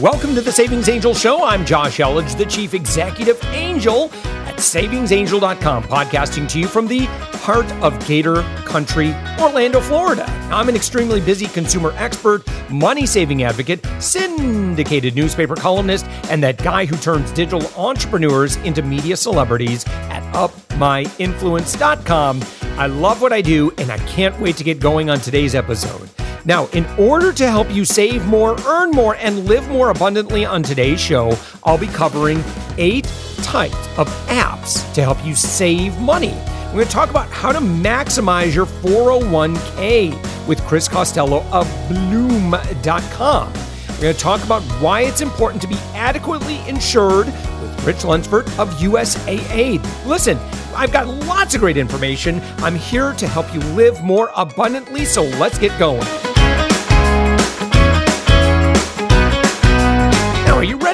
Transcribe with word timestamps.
Welcome 0.00 0.34
to 0.36 0.40
the 0.40 0.52
Savings 0.52 0.88
Angel 0.88 1.12
Show. 1.12 1.42
I'm 1.42 1.66
Josh 1.66 1.98
Elledge, 1.98 2.38
the 2.38 2.46
Chief 2.46 2.72
Executive 2.72 3.36
Angel 3.46 4.04
at 4.46 4.54
savingsangel.com, 4.54 5.82
podcasting 5.82 6.48
to 6.50 6.60
you 6.60 6.68
from 6.68 6.86
the 6.86 7.06
heart 7.40 7.68
of 7.82 7.98
Gator 8.06 8.42
Country, 8.64 9.12
Orlando, 9.40 9.80
Florida. 9.80 10.24
I'm 10.52 10.68
an 10.68 10.76
extremely 10.76 11.20
busy 11.20 11.46
consumer 11.46 11.92
expert, 11.96 12.44
money 12.70 13.06
saving 13.06 13.42
advocate, 13.42 13.84
syndicated 13.98 15.16
newspaper 15.16 15.56
columnist, 15.56 16.06
and 16.30 16.44
that 16.44 16.62
guy 16.62 16.86
who 16.86 16.96
turns 16.98 17.32
digital 17.32 17.66
entrepreneurs 17.76 18.54
into 18.58 18.82
media 18.82 19.16
celebrities 19.16 19.84
at 19.88 20.22
upmyinfluence.com. 20.32 22.44
I 22.78 22.86
love 22.86 23.20
what 23.20 23.32
I 23.32 23.40
do, 23.40 23.72
and 23.78 23.90
I 23.90 23.98
can't 24.06 24.38
wait 24.38 24.56
to 24.58 24.64
get 24.64 24.78
going 24.78 25.10
on 25.10 25.18
today's 25.18 25.56
episode. 25.56 26.08
Now, 26.48 26.64
in 26.68 26.86
order 26.98 27.30
to 27.30 27.50
help 27.50 27.70
you 27.70 27.84
save 27.84 28.24
more, 28.24 28.58
earn 28.66 28.90
more, 28.90 29.16
and 29.16 29.44
live 29.44 29.68
more 29.68 29.90
abundantly 29.90 30.46
on 30.46 30.62
today's 30.62 30.98
show, 30.98 31.36
I'll 31.62 31.76
be 31.76 31.88
covering 31.88 32.42
eight 32.78 33.04
types 33.42 33.76
of 33.98 34.08
apps 34.28 34.90
to 34.94 35.02
help 35.02 35.22
you 35.26 35.34
save 35.34 35.98
money. 36.00 36.32
We're 36.68 36.72
going 36.72 36.86
to 36.86 36.90
talk 36.90 37.10
about 37.10 37.28
how 37.28 37.52
to 37.52 37.58
maximize 37.58 38.54
your 38.54 38.64
401k 38.64 40.48
with 40.48 40.58
Chris 40.62 40.88
Costello 40.88 41.44
of 41.52 41.70
Blooom.com. 41.86 43.52
We're 43.52 44.00
going 44.00 44.14
to 44.14 44.18
talk 44.18 44.42
about 44.42 44.62
why 44.80 45.02
it's 45.02 45.20
important 45.20 45.60
to 45.60 45.68
be 45.68 45.76
adequately 45.92 46.66
insured 46.66 47.26
with 47.26 47.86
Rich 47.86 48.04
Lunsford 48.06 48.46
of 48.58 48.70
USAA. 48.80 49.84
Listen, 50.06 50.38
I've 50.74 50.92
got 50.92 51.08
lots 51.26 51.54
of 51.54 51.60
great 51.60 51.76
information. 51.76 52.40
I'm 52.58 52.76
here 52.76 53.12
to 53.12 53.28
help 53.28 53.52
you 53.52 53.60
live 53.74 54.02
more 54.02 54.30
abundantly, 54.34 55.04
so 55.04 55.24
let's 55.24 55.58
get 55.58 55.78
going. 55.78 56.06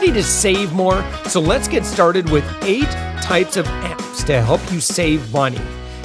Ready 0.05 0.21
to 0.21 0.23
save 0.23 0.71
more? 0.75 1.03
So 1.29 1.41
let's 1.41 1.67
get 1.67 1.87
started 1.87 2.29
with 2.29 2.45
eight 2.63 2.91
types 3.23 3.57
of 3.57 3.65
apps 3.65 4.23
to 4.27 4.43
help 4.43 4.61
you 4.71 4.79
save 4.79 5.33
money. 5.33 5.61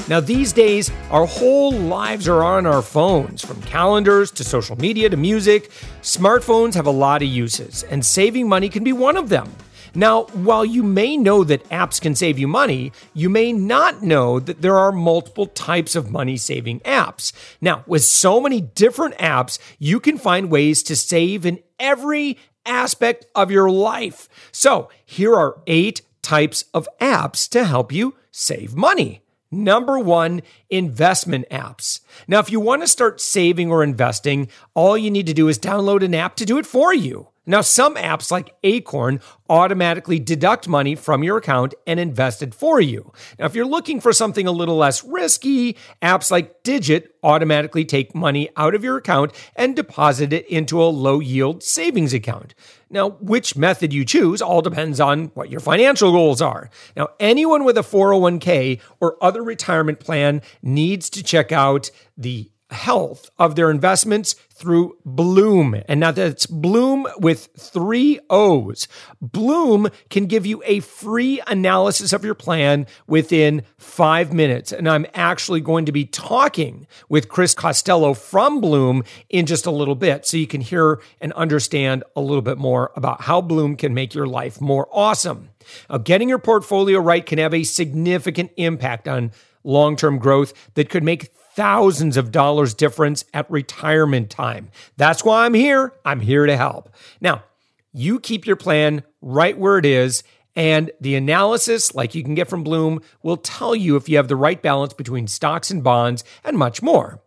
Now, 0.07 0.21
these 0.21 0.53
days, 0.53 0.89
our 1.11 1.25
whole 1.25 1.73
lives 1.73 2.25
are 2.29 2.41
on 2.41 2.65
our 2.65 2.81
phones, 2.81 3.43
from 3.43 3.61
calendars 3.63 4.31
to 4.31 4.45
social 4.45 4.77
media 4.77 5.09
to 5.09 5.17
music. 5.17 5.69
Smartphones 6.01 6.75
have 6.75 6.87
a 6.87 6.91
lot 6.91 7.21
of 7.21 7.27
uses, 7.27 7.83
and 7.83 8.05
saving 8.05 8.47
money 8.47 8.69
can 8.69 8.85
be 8.85 8.93
one 8.93 9.17
of 9.17 9.27
them. 9.27 9.53
Now, 9.93 10.23
while 10.27 10.63
you 10.63 10.81
may 10.81 11.17
know 11.17 11.43
that 11.43 11.67
apps 11.69 11.99
can 11.99 12.15
save 12.15 12.39
you 12.39 12.47
money, 12.47 12.93
you 13.13 13.29
may 13.29 13.51
not 13.51 14.01
know 14.01 14.39
that 14.39 14.61
there 14.61 14.77
are 14.77 14.93
multiple 14.93 15.47
types 15.47 15.95
of 15.95 16.09
money 16.09 16.37
saving 16.37 16.79
apps. 16.81 17.33
Now, 17.59 17.83
with 17.85 18.05
so 18.05 18.39
many 18.39 18.61
different 18.61 19.17
apps, 19.17 19.59
you 19.77 19.99
can 19.99 20.17
find 20.17 20.49
ways 20.49 20.83
to 20.83 20.95
save 20.95 21.45
in 21.45 21.59
every 21.79 22.37
aspect 22.65 23.25
of 23.35 23.51
your 23.51 23.69
life. 23.69 24.27
So, 24.51 24.89
here 25.05 25.35
are 25.35 25.61
eight 25.67 26.01
types 26.21 26.65
of 26.73 26.87
apps 26.99 27.49
to 27.49 27.65
help 27.65 27.91
you 27.91 28.15
save 28.31 28.75
money. 28.75 29.21
Number 29.51 29.97
one, 29.97 30.43
investment 30.69 31.45
apps. 31.49 32.01
Now, 32.27 32.39
if 32.39 32.51
you 32.51 32.59
want 32.59 32.83
to 32.83 32.87
start 32.87 33.19
saving 33.19 33.71
or 33.71 33.83
investing, 33.83 34.47
all 34.75 34.95
you 34.95 35.09
need 35.09 35.25
to 35.25 35.33
do 35.33 35.47
is 35.47 35.57
download 35.57 36.03
an 36.03 36.13
app 36.13 36.35
to 36.35 36.45
do 36.45 36.59
it 36.59 36.67
for 36.67 36.93
you. 36.93 37.29
Now, 37.49 37.61
some 37.61 37.95
apps 37.95 38.29
like 38.29 38.53
Acorn 38.61 39.21
automatically 39.49 40.19
deduct 40.19 40.67
money 40.67 40.93
from 40.93 41.23
your 41.23 41.37
account 41.37 41.73
and 41.87 41.99
invest 41.99 42.43
it 42.43 42.53
for 42.53 42.79
you. 42.79 43.11
Now, 43.39 43.47
if 43.47 43.55
you're 43.55 43.65
looking 43.65 43.99
for 43.99 44.13
something 44.13 44.45
a 44.45 44.51
little 44.51 44.77
less 44.77 45.03
risky, 45.03 45.75
apps 45.99 46.29
like 46.29 46.61
Digit 46.61 47.15
automatically 47.23 47.85
take 47.85 48.13
money 48.13 48.49
out 48.55 48.75
of 48.75 48.83
your 48.83 48.97
account 48.97 49.31
and 49.55 49.75
deposit 49.75 50.31
it 50.31 50.45
into 50.45 50.79
a 50.79 50.85
low 50.93 51.19
yield 51.19 51.63
savings 51.63 52.13
account. 52.13 52.53
Now, 52.87 53.09
which 53.09 53.55
method 53.55 53.93
you 53.93 54.05
choose 54.05 54.43
all 54.43 54.61
depends 54.61 54.99
on 54.99 55.31
what 55.33 55.49
your 55.49 55.59
financial 55.59 56.11
goals 56.11 56.43
are. 56.43 56.69
Now, 56.95 57.07
anyone 57.19 57.63
with 57.63 57.79
a 57.79 57.81
401k 57.81 58.79
or 58.99 59.17
other 59.23 59.41
retirement 59.41 59.99
plan 59.99 60.43
needs 60.61 61.09
to 61.09 61.23
check 61.23 61.51
out 61.51 61.89
the 62.15 62.51
health 62.69 63.29
of 63.39 63.55
their 63.55 63.71
investments 63.71 64.35
through 64.59 64.97
Blooom. 65.05 65.81
And 65.87 65.99
now 65.99 66.11
that's 66.11 66.45
Blooom 66.45 67.07
with 67.17 67.49
three 67.57 68.19
O's. 68.29 68.87
Blooom 69.21 69.89
can 70.09 70.25
give 70.25 70.45
you 70.45 70.61
a 70.65 70.81
free 70.81 71.41
analysis 71.47 72.13
of 72.13 72.25
your 72.25 72.35
plan 72.35 72.85
within 73.07 73.63
five 73.77 74.33
minutes. 74.33 74.71
And 74.71 74.87
I'm 74.87 75.05
actually 75.13 75.61
going 75.61 75.85
to 75.85 75.91
be 75.91 76.05
talking 76.05 76.87
with 77.07 77.29
Chris 77.29 77.53
Costello 77.53 78.13
from 78.13 78.61
Blooom 78.61 79.03
in 79.29 79.45
just 79.45 79.65
a 79.65 79.71
little 79.71 79.95
bit 79.95 80.25
so 80.25 80.37
you 80.37 80.47
can 80.47 80.61
hear 80.61 81.01
and 81.21 81.33
understand 81.33 82.03
a 82.15 82.21
little 82.21 82.41
bit 82.41 82.57
more 82.57 82.91
about 82.95 83.21
how 83.21 83.41
Blooom 83.41 83.77
can 83.77 83.93
make 83.93 84.13
your 84.13 84.27
life 84.27 84.59
more 84.59 84.87
awesome. 84.91 85.49
Now, 85.89 85.97
getting 85.97 86.29
your 86.29 86.39
portfolio 86.39 86.99
right 86.99 87.25
can 87.25 87.37
have 87.39 87.53
a 87.53 87.63
significant 87.63 88.51
impact 88.57 89.07
on 89.07 89.31
long 89.63 89.95
term 89.95 90.17
growth 90.19 90.53
that 90.75 90.89
could 90.89 91.03
make 91.03 91.31
thousands 91.59 92.15
of 92.15 92.31
dollars 92.31 92.73
difference 92.73 93.25
at 93.33 93.51
retirement 93.51 94.29
time. 94.29 94.69
That's 94.95 95.25
why 95.25 95.43
I'm 95.43 95.53
here. 95.53 95.91
I'm 96.05 96.21
here 96.21 96.45
to 96.45 96.55
help. 96.55 96.89
Now, 97.19 97.43
you 97.91 98.21
keep 98.21 98.47
your 98.47 98.55
plan 98.55 99.03
right 99.21 99.57
where 99.57 99.77
it 99.77 99.85
is. 99.85 100.23
And 100.55 100.89
the 101.01 101.15
analysis, 101.15 101.93
like 101.93 102.15
you 102.15 102.23
can 102.23 102.33
get 102.33 102.47
from 102.47 102.63
Blooom, 102.63 103.01
will 103.23 103.35
tell 103.35 103.75
you 103.75 103.97
if 103.97 104.07
you 104.07 104.15
have 104.15 104.29
the 104.29 104.37
right 104.37 104.61
balance 104.61 104.93
between 104.93 105.27
stocks 105.27 105.69
and 105.69 105.83
bonds 105.83 106.23
and 106.45 106.57
much 106.57 106.81
more. 106.81 107.19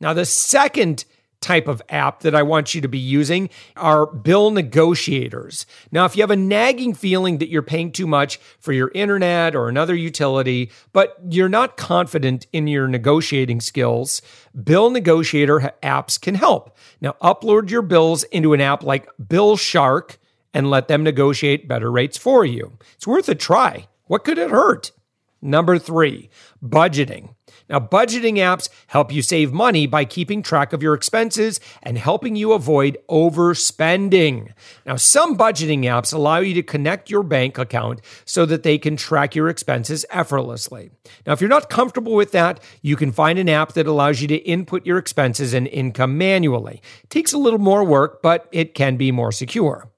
Now, 0.00 0.14
the 0.14 0.24
second 0.24 1.04
type 1.40 1.68
of 1.68 1.82
app 1.88 2.20
that 2.20 2.34
I 2.34 2.42
want 2.42 2.74
you 2.74 2.80
to 2.80 2.88
be 2.88 2.98
using 2.98 3.48
are 3.76 4.06
bill 4.06 4.50
negotiators. 4.50 5.66
Now, 5.90 6.04
if 6.04 6.16
you 6.16 6.22
have 6.22 6.30
a 6.30 6.36
nagging 6.36 6.94
feeling 6.94 7.38
that 7.38 7.48
you're 7.48 7.62
paying 7.62 7.92
too 7.92 8.06
much 8.06 8.38
for 8.58 8.72
your 8.72 8.90
internet 8.94 9.54
or 9.54 9.68
another 9.68 9.94
utility, 9.94 10.70
but 10.92 11.16
you're 11.28 11.48
not 11.48 11.76
confident 11.76 12.46
in 12.52 12.66
your 12.66 12.88
negotiating 12.88 13.60
skills, 13.60 14.20
bill 14.62 14.90
negotiator 14.90 15.72
apps 15.82 16.20
can 16.20 16.34
help. 16.34 16.76
Now, 17.00 17.16
upload 17.22 17.70
your 17.70 17.82
bills 17.82 18.24
into 18.24 18.52
an 18.52 18.60
app 18.60 18.82
like 18.82 19.08
Bill 19.28 19.56
Shark 19.56 20.18
and 20.52 20.68
let 20.68 20.88
them 20.88 21.02
negotiate 21.02 21.68
better 21.68 21.90
rates 21.90 22.18
for 22.18 22.44
you. 22.44 22.76
It's 22.96 23.06
worth 23.06 23.28
a 23.28 23.34
try. 23.34 23.86
What 24.06 24.24
could 24.24 24.38
it 24.38 24.50
hurt? 24.50 24.90
Number 25.40 25.78
three, 25.78 26.28
budgeting. 26.62 27.34
Now, 27.70 27.78
budgeting 27.78 28.34
apps 28.34 28.68
help 28.88 29.12
you 29.12 29.22
save 29.22 29.52
money 29.52 29.86
by 29.86 30.04
keeping 30.04 30.42
track 30.42 30.72
of 30.72 30.82
your 30.82 30.92
expenses 30.92 31.60
and 31.84 31.96
helping 31.96 32.34
you 32.34 32.52
avoid 32.52 32.98
overspending. 33.08 34.52
Now, 34.84 34.96
some 34.96 35.38
budgeting 35.38 35.82
apps 35.82 36.12
allow 36.12 36.38
you 36.38 36.52
to 36.54 36.64
connect 36.64 37.10
your 37.10 37.22
bank 37.22 37.58
account 37.58 38.00
so 38.24 38.44
that 38.44 38.64
they 38.64 38.76
can 38.76 38.96
track 38.96 39.36
your 39.36 39.48
expenses 39.48 40.04
effortlessly. 40.10 40.90
Now, 41.24 41.32
if 41.32 41.40
you're 41.40 41.48
not 41.48 41.70
comfortable 41.70 42.14
with 42.14 42.32
that, 42.32 42.60
you 42.82 42.96
can 42.96 43.12
find 43.12 43.38
an 43.38 43.48
app 43.48 43.74
that 43.74 43.86
allows 43.86 44.20
you 44.20 44.26
to 44.28 44.36
input 44.36 44.84
your 44.84 44.98
expenses 44.98 45.54
and 45.54 45.68
income 45.68 46.18
manually. 46.18 46.82
It 47.04 47.10
takes 47.10 47.32
a 47.32 47.38
little 47.38 47.60
more 47.60 47.84
work, 47.84 48.20
but 48.20 48.48
it 48.50 48.74
can 48.74 48.96
be 48.96 49.12
more 49.12 49.30
secure. 49.30 49.88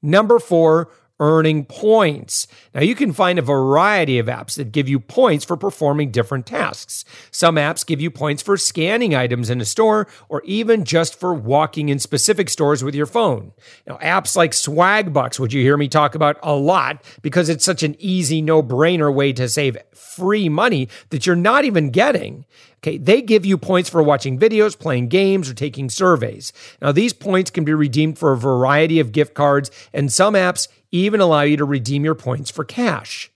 Number 0.00 0.38
four, 0.38 0.90
earning 1.22 1.64
points. 1.64 2.48
Now, 2.74 2.80
you 2.80 2.96
can 2.96 3.12
find 3.12 3.38
a 3.38 3.42
variety 3.42 4.18
of 4.18 4.26
apps 4.26 4.56
that 4.56 4.72
give 4.72 4.88
you 4.88 4.98
points 4.98 5.44
for 5.44 5.56
performing 5.56 6.10
different 6.10 6.46
tasks. 6.46 7.04
Some 7.30 7.54
apps 7.54 7.86
give 7.86 8.00
you 8.00 8.10
points 8.10 8.42
for 8.42 8.56
scanning 8.56 9.14
items 9.14 9.48
in 9.48 9.60
a 9.60 9.64
store 9.64 10.08
or 10.28 10.42
even 10.44 10.84
just 10.84 11.14
for 11.14 11.32
walking 11.32 11.90
in 11.90 12.00
specific 12.00 12.50
stores 12.50 12.82
with 12.82 12.96
your 12.96 13.06
phone. 13.06 13.52
Now, 13.86 13.98
apps 13.98 14.34
like 14.34 14.50
Swagbucks, 14.50 15.38
which 15.38 15.54
you 15.54 15.62
hear 15.62 15.76
me 15.76 15.86
talk 15.86 16.16
about 16.16 16.38
a 16.42 16.54
lot 16.54 17.04
because 17.22 17.48
it's 17.48 17.64
such 17.64 17.84
an 17.84 17.94
easy, 18.00 18.42
no 18.42 18.60
brainer 18.60 19.14
way 19.14 19.32
to 19.34 19.48
save 19.48 19.76
free 19.92 20.48
money 20.48 20.88
that 21.10 21.24
you're 21.24 21.36
not 21.36 21.64
even 21.64 21.90
getting. 21.90 22.44
Okay, 22.84 22.98
they 22.98 23.22
give 23.22 23.46
you 23.46 23.56
points 23.56 23.88
for 23.88 24.02
watching 24.02 24.40
videos, 24.40 24.76
playing 24.76 25.06
games, 25.06 25.48
or 25.48 25.54
taking 25.54 25.88
surveys. 25.88 26.52
Now, 26.80 26.90
these 26.90 27.12
points 27.12 27.48
can 27.48 27.64
be 27.64 27.72
redeemed 27.72 28.18
for 28.18 28.32
a 28.32 28.36
variety 28.36 28.98
of 28.98 29.12
gift 29.12 29.34
cards, 29.34 29.70
and 29.92 30.12
some 30.12 30.34
apps 30.34 30.66
even 30.92 31.20
allow 31.20 31.42
you 31.42 31.56
to 31.56 31.64
redeem 31.64 32.04
your 32.04 32.14
points 32.14 32.50
for 32.50 32.64
cash. 32.64 33.30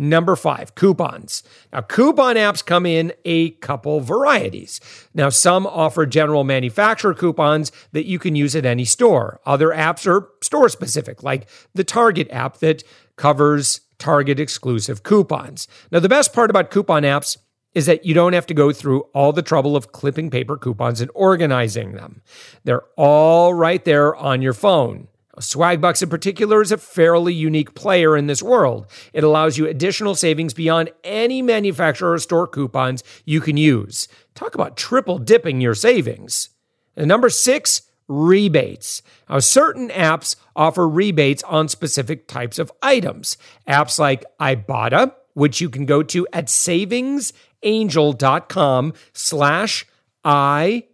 Number 0.00 0.36
five, 0.36 0.76
coupons. 0.76 1.42
Now, 1.72 1.80
coupon 1.80 2.36
apps 2.36 2.64
come 2.64 2.86
in 2.86 3.12
a 3.24 3.50
couple 3.50 3.98
varieties. 3.98 4.80
Now, 5.12 5.28
some 5.28 5.66
offer 5.66 6.06
general 6.06 6.44
manufacturer 6.44 7.14
coupons 7.14 7.72
that 7.90 8.06
you 8.06 8.20
can 8.20 8.36
use 8.36 8.54
at 8.54 8.64
any 8.64 8.84
store. 8.84 9.40
Other 9.44 9.70
apps 9.70 10.06
are 10.06 10.28
store 10.40 10.68
specific, 10.68 11.24
like 11.24 11.48
the 11.74 11.82
Target 11.82 12.28
app 12.30 12.58
that 12.58 12.84
covers 13.16 13.80
Target 13.98 14.38
exclusive 14.38 15.02
coupons. 15.02 15.66
Now, 15.90 15.98
the 15.98 16.08
best 16.08 16.32
part 16.32 16.48
about 16.48 16.70
coupon 16.70 17.02
apps 17.02 17.36
is 17.74 17.86
that 17.86 18.06
you 18.06 18.14
don't 18.14 18.34
have 18.34 18.46
to 18.46 18.54
go 18.54 18.72
through 18.72 19.00
all 19.14 19.32
the 19.32 19.42
trouble 19.42 19.74
of 19.74 19.90
clipping 19.90 20.30
paper 20.30 20.56
coupons 20.56 21.00
and 21.00 21.10
organizing 21.12 21.92
them. 21.92 22.22
They're 22.62 22.84
all 22.96 23.52
right 23.52 23.84
there 23.84 24.14
on 24.14 24.42
your 24.42 24.52
phone. 24.52 25.08
Swagbucks 25.38 26.02
in 26.02 26.08
particular 26.08 26.62
is 26.62 26.72
a 26.72 26.78
fairly 26.78 27.32
unique 27.32 27.74
player 27.74 28.16
in 28.16 28.26
this 28.26 28.42
world. 28.42 28.86
It 29.12 29.24
allows 29.24 29.58
you 29.58 29.66
additional 29.66 30.14
savings 30.14 30.54
beyond 30.54 30.90
any 31.04 31.42
manufacturer 31.42 32.12
or 32.12 32.18
store 32.18 32.46
coupons 32.46 33.02
you 33.24 33.40
can 33.40 33.56
use. 33.56 34.08
Talk 34.34 34.54
about 34.54 34.76
triple 34.76 35.18
dipping 35.18 35.60
your 35.60 35.74
savings. 35.74 36.50
And 36.96 37.08
number 37.08 37.30
six, 37.30 37.82
rebates. 38.08 39.02
Now, 39.28 39.38
certain 39.38 39.90
apps 39.90 40.34
offer 40.56 40.88
rebates 40.88 41.44
on 41.44 41.68
specific 41.68 42.26
types 42.26 42.58
of 42.58 42.72
items. 42.82 43.36
Apps 43.68 43.98
like 43.98 44.24
Ibotta, 44.40 45.12
which 45.34 45.60
you 45.60 45.68
can 45.70 45.86
go 45.86 46.02
to 46.02 46.26
at 46.32 46.46
savingsangel.com 46.46 48.92
slash 49.12 49.86
I, 50.24 50.84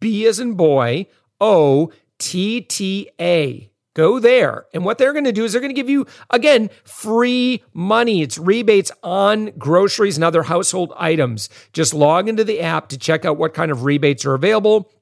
B 0.00 0.26
as 0.26 0.40
in 0.40 0.54
boy, 0.54 1.06
O, 1.40 1.92
T, 2.18 2.60
T, 2.60 3.08
A. 3.20 3.70
Go 3.98 4.20
there. 4.20 4.66
And 4.72 4.84
what 4.84 4.96
they're 4.96 5.12
going 5.12 5.24
to 5.24 5.32
do 5.32 5.42
is 5.42 5.50
they're 5.50 5.60
going 5.60 5.74
to 5.74 5.74
give 5.74 5.90
you, 5.90 6.06
again, 6.30 6.70
free 6.84 7.64
money. 7.74 8.22
It's 8.22 8.38
rebates 8.38 8.92
on 9.02 9.46
groceries 9.58 10.16
and 10.16 10.22
other 10.22 10.44
household 10.44 10.92
items. 10.96 11.50
Just 11.72 11.92
log 11.92 12.28
into 12.28 12.44
the 12.44 12.60
app 12.60 12.90
to 12.90 12.96
check 12.96 13.24
out 13.24 13.38
what 13.38 13.54
kind 13.54 13.72
of 13.72 13.82
rebates 13.82 14.24
are 14.24 14.34
available. 14.34 14.92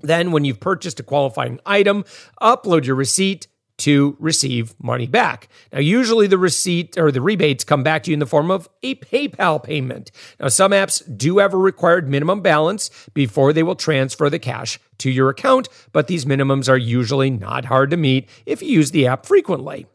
Then, 0.00 0.30
when 0.30 0.44
you've 0.44 0.60
purchased 0.60 1.00
a 1.00 1.02
qualifying 1.02 1.58
item, 1.66 2.04
upload 2.40 2.84
your 2.84 2.94
receipt 2.94 3.48
to 3.78 4.16
receive 4.20 4.76
money 4.80 5.08
back. 5.08 5.48
Now, 5.72 5.80
usually 5.80 6.28
the 6.28 6.38
receipt 6.38 6.96
or 6.96 7.10
the 7.10 7.20
rebates 7.20 7.64
come 7.64 7.82
back 7.82 8.04
to 8.04 8.12
you 8.12 8.14
in 8.14 8.20
the 8.20 8.26
form 8.26 8.52
of 8.52 8.68
a 8.80 8.94
PayPal 8.94 9.60
payment. 9.60 10.12
Now, 10.38 10.48
some 10.48 10.70
apps 10.70 11.02
do 11.16 11.38
have 11.38 11.52
a 11.52 11.58
required 11.58 12.08
minimum 12.08 12.42
balance 12.42 12.90
before 13.12 13.52
they 13.52 13.64
will 13.64 13.74
transfer 13.74 14.30
the 14.30 14.38
cash 14.38 14.78
to 14.98 15.10
your 15.10 15.28
account, 15.28 15.68
but 15.92 16.08
these 16.08 16.24
minimums 16.24 16.68
are 16.68 16.76
usually 16.76 17.30
not 17.30 17.66
hard 17.66 17.90
to 17.90 17.96
meet 17.96 18.28
if 18.44 18.62
you 18.62 18.68
use 18.68 18.90
the 18.90 19.06
app 19.06 19.26
frequently. 19.26 19.86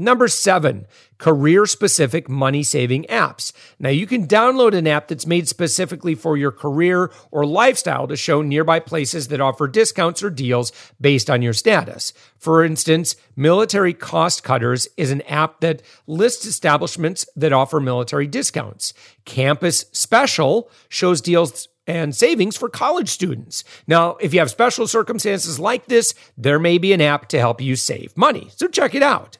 Number 0.00 0.28
seven, 0.28 0.86
career 1.18 1.66
specific 1.66 2.26
money 2.26 2.62
saving 2.62 3.04
apps. 3.10 3.52
Now, 3.78 3.90
you 3.90 4.06
can 4.06 4.26
download 4.26 4.74
an 4.74 4.86
app 4.86 5.08
that's 5.08 5.26
made 5.26 5.46
specifically 5.46 6.14
for 6.14 6.38
your 6.38 6.52
career 6.52 7.10
or 7.30 7.44
lifestyle 7.44 8.08
to 8.08 8.16
show 8.16 8.40
nearby 8.40 8.80
places 8.80 9.28
that 9.28 9.42
offer 9.42 9.68
discounts 9.68 10.22
or 10.22 10.30
deals 10.30 10.72
based 10.98 11.28
on 11.28 11.42
your 11.42 11.52
status. 11.52 12.14
For 12.38 12.64
instance, 12.64 13.14
Military 13.36 13.92
Cost 13.92 14.42
Cutters 14.42 14.88
is 14.96 15.10
an 15.10 15.20
app 15.22 15.60
that 15.60 15.82
lists 16.06 16.46
establishments 16.46 17.26
that 17.36 17.52
offer 17.52 17.78
military 17.78 18.26
discounts. 18.26 18.94
Campus 19.26 19.84
Special 19.92 20.70
shows 20.88 21.20
deals 21.20 21.68
and 21.90 22.14
savings 22.14 22.56
for 22.56 22.68
college 22.68 23.08
students. 23.08 23.64
Now, 23.86 24.16
if 24.20 24.32
you 24.32 24.38
have 24.38 24.50
special 24.50 24.86
circumstances 24.86 25.58
like 25.58 25.86
this, 25.86 26.14
there 26.36 26.58
may 26.58 26.78
be 26.78 26.92
an 26.92 27.00
app 27.00 27.28
to 27.28 27.38
help 27.38 27.60
you 27.60 27.74
save 27.74 28.16
money. 28.16 28.48
So 28.56 28.68
check 28.68 28.94
it 28.94 29.02
out. 29.02 29.38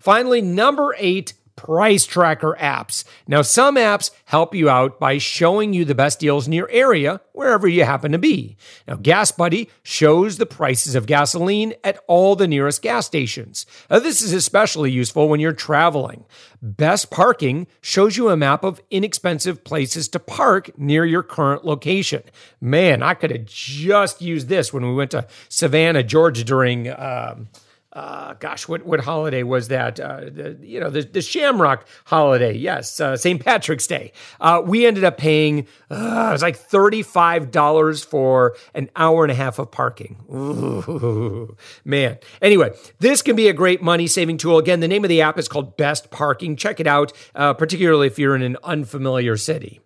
Finally, 0.00 0.40
number 0.40 0.94
eight, 0.98 1.34
price 1.56 2.06
tracker 2.06 2.56
apps. 2.58 3.04
Now, 3.26 3.42
some 3.42 3.76
apps 3.76 4.10
help 4.24 4.54
you 4.54 4.68
out 4.68 4.98
by 4.98 5.18
showing 5.18 5.72
you 5.72 5.84
the 5.84 5.94
best 5.94 6.20
deals 6.20 6.46
in 6.46 6.52
your 6.52 6.70
area, 6.70 7.20
wherever 7.32 7.68
you 7.68 7.84
happen 7.84 8.12
to 8.12 8.18
be. 8.18 8.56
Now, 8.86 8.96
Gas 8.96 9.32
Buddy 9.32 9.70
shows 9.82 10.38
the 10.38 10.46
prices 10.46 10.94
of 10.94 11.06
gasoline 11.06 11.74
at 11.84 11.98
all 12.06 12.36
the 12.36 12.48
nearest 12.48 12.82
gas 12.82 13.06
stations. 13.06 13.66
Now, 13.90 13.98
this 13.98 14.22
is 14.22 14.32
especially 14.32 14.90
useful 14.90 15.28
when 15.28 15.40
you're 15.40 15.52
traveling. 15.52 16.24
Best 16.60 17.10
Parking 17.10 17.66
shows 17.80 18.16
you 18.16 18.28
a 18.28 18.36
map 18.36 18.64
of 18.64 18.80
inexpensive 18.90 19.64
places 19.64 20.08
to 20.08 20.18
park 20.18 20.78
near 20.78 21.04
your 21.04 21.22
current 21.22 21.64
location. 21.64 22.22
Man, 22.60 23.02
I 23.02 23.14
could 23.14 23.30
have 23.30 23.46
just 23.46 24.22
used 24.22 24.48
this 24.48 24.72
when 24.72 24.86
we 24.86 24.94
went 24.94 25.10
to 25.10 25.26
Savannah, 25.48 26.02
Georgia 26.02 26.44
during. 26.44 26.88
Um, 26.88 27.48
uh, 27.92 28.34
gosh, 28.34 28.66
what 28.68 28.86
what 28.86 29.00
holiday 29.00 29.42
was 29.42 29.68
that? 29.68 30.00
Uh, 30.00 30.20
the, 30.20 30.58
you 30.62 30.80
know, 30.80 30.88
the, 30.88 31.02
the 31.02 31.20
Shamrock 31.20 31.86
holiday. 32.06 32.56
Yes, 32.56 32.98
uh, 33.00 33.16
St. 33.16 33.44
Patrick's 33.44 33.86
Day. 33.86 34.12
Uh, 34.40 34.62
we 34.64 34.86
ended 34.86 35.04
up 35.04 35.18
paying 35.18 35.66
uh, 35.90 36.28
it 36.30 36.32
was 36.32 36.42
like 36.42 36.56
thirty 36.56 37.02
five 37.02 37.50
dollars 37.50 38.02
for 38.02 38.56
an 38.74 38.88
hour 38.96 39.24
and 39.24 39.30
a 39.30 39.34
half 39.34 39.58
of 39.58 39.70
parking. 39.70 40.16
Ooh, 40.32 41.54
man. 41.84 42.18
Anyway, 42.40 42.72
this 43.00 43.20
can 43.20 43.36
be 43.36 43.48
a 43.48 43.52
great 43.52 43.82
money 43.82 44.06
saving 44.06 44.38
tool. 44.38 44.56
Again, 44.56 44.80
the 44.80 44.88
name 44.88 45.04
of 45.04 45.10
the 45.10 45.20
app 45.20 45.38
is 45.38 45.46
called 45.46 45.76
Best 45.76 46.10
Parking. 46.10 46.56
Check 46.56 46.80
it 46.80 46.86
out, 46.86 47.12
uh, 47.34 47.52
particularly 47.52 48.06
if 48.06 48.18
you're 48.18 48.34
in 48.34 48.42
an 48.42 48.56
unfamiliar 48.64 49.36
city. 49.36 49.80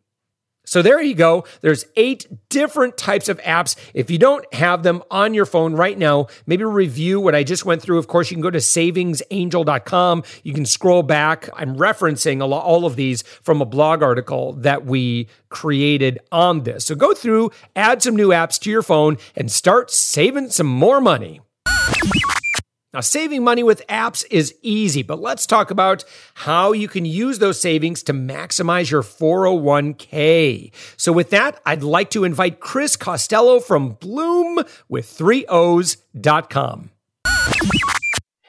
So 0.67 0.83
there 0.83 1.01
you 1.01 1.15
go. 1.15 1.45
There's 1.63 1.87
eight 1.97 2.27
different 2.49 2.99
types 2.99 3.29
of 3.29 3.39
apps. 3.39 3.77
If 3.95 4.11
you 4.11 4.19
don't 4.19 4.45
have 4.53 4.83
them 4.83 5.03
on 5.11 5.33
your 5.33 5.47
phone 5.47 5.75
right 5.75 5.97
now, 5.97 6.27
maybe 6.47 6.65
review 6.65 7.21
what 7.21 7.35
I 7.35 7.45
just 7.45 7.65
went 7.65 7.81
through. 7.81 7.99
Of 7.99 8.09
course, 8.09 8.31
you 8.31 8.35
can 8.35 8.43
go 8.43 8.51
to 8.51 8.59
savingsangel.com. 8.59 10.25
You 10.43 10.53
can 10.53 10.67
scroll 10.67 11.03
back. 11.03 11.49
I'm 11.55 11.77
referencing 11.77 12.43
all 12.47 12.85
of 12.85 12.97
these 12.97 13.23
from 13.23 13.63
a 13.63 13.65
blog 13.65 14.03
article 14.03 14.55
that 14.55 14.85
we 14.85 15.29
created 15.49 16.19
on 16.33 16.65
this. 16.65 16.85
So 16.85 16.97
go 16.97 17.15
through, 17.15 17.53
add 17.77 18.03
some 18.03 18.17
new 18.17 18.29
apps 18.29 18.59
to 18.61 18.71
your 18.71 18.83
phone, 18.83 19.19
and 19.37 19.51
start 19.51 19.91
saving 19.91 20.51
some 20.51 20.67
more 20.67 21.01
money. 21.01 21.41
Now, 22.95 23.01
saving 23.01 23.45
money 23.45 23.63
with 23.63 23.87
apps 23.89 24.25
is 24.31 24.55
easy, 24.63 25.03
but 25.03 25.21
let's 25.21 25.45
talk 25.47 25.71
about 25.71 26.05
how 26.35 26.73
you 26.73 26.89
can 26.89 27.05
use 27.05 27.39
those 27.39 27.61
savings 27.61 28.03
to 28.05 28.13
maximize 28.13 28.91
your 28.91 29.03
401k. 29.03 30.73
So, 30.97 31.13
with 31.13 31.31
that, 31.31 31.61
I'd 31.67 31.83
like 31.83 32.11
to 32.11 32.25
invite 32.25 32.61
Chris 32.61 32.97
Costello 32.97 33.61
from 33.61 33.91
Blooom 34.01 34.65
with 34.89 35.07
3Os.com. 35.07 36.91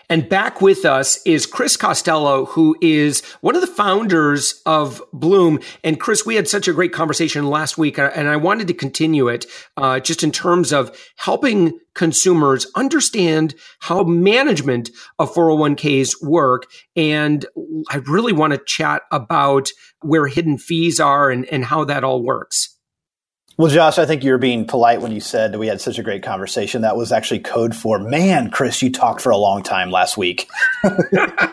And 0.09 0.29
back 0.29 0.61
with 0.61 0.85
us 0.85 1.19
is 1.25 1.45
Chris 1.45 1.75
Costello, 1.75 2.45
who 2.45 2.77
is 2.81 3.21
one 3.41 3.55
of 3.55 3.61
the 3.61 3.67
founders 3.67 4.61
of 4.65 5.01
Blooom. 5.11 5.59
And 5.83 5.99
Chris, 5.99 6.25
we 6.25 6.35
had 6.35 6.47
such 6.47 6.69
a 6.69 6.73
great 6.73 6.93
conversation 6.93 7.49
last 7.49 7.77
week, 7.77 7.99
uh, 7.99 8.11
and 8.15 8.29
I 8.29 8.37
wanted 8.37 8.67
to 8.69 8.73
continue 8.73 9.27
it 9.27 9.45
uh, 9.75 9.99
just 9.99 10.23
in 10.23 10.31
terms 10.31 10.71
of 10.71 10.97
helping 11.17 11.77
consumers 11.93 12.65
understand 12.75 13.53
how 13.79 14.03
management 14.03 14.91
of 15.19 15.33
401ks 15.33 16.23
work. 16.23 16.67
And 16.95 17.45
I 17.89 17.97
really 18.07 18.33
want 18.33 18.53
to 18.53 18.59
chat 18.59 19.01
about 19.11 19.67
where 20.01 20.27
hidden 20.27 20.57
fees 20.57 21.01
are 21.01 21.29
and, 21.29 21.45
and 21.45 21.65
how 21.65 21.83
that 21.83 22.05
all 22.05 22.23
works. 22.23 22.76
Well, 23.57 23.71
Josh, 23.71 23.97
I 23.97 24.05
think 24.05 24.23
you 24.23 24.31
were 24.31 24.37
being 24.37 24.67
polite 24.67 25.01
when 25.01 25.11
you 25.11 25.19
said 25.19 25.51
that 25.51 25.57
we 25.57 25.65
had 25.65 25.81
such 25.81 25.97
a 25.97 26.03
great 26.03 26.21
conversation. 26.21 26.83
That 26.83 26.95
was 26.95 27.11
actually 27.11 27.39
code 27.39 27.75
for, 27.75 27.97
man, 27.97 28.51
Chris, 28.51 28.83
you 28.83 28.91
talked 28.91 29.19
for 29.19 29.31
a 29.31 29.37
long 29.37 29.63
time 29.63 29.89
last 29.89 30.15
week. 30.15 30.47
I 30.83 31.49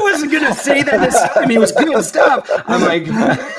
wasn't 0.00 0.32
going 0.32 0.46
to 0.46 0.54
say 0.54 0.82
that 0.82 1.00
this 1.02 1.20
time. 1.34 1.50
He 1.50 1.58
was 1.58 1.70
good 1.70 2.02
stuff. 2.02 2.48
I'm 2.66 2.80
like, 2.80 3.04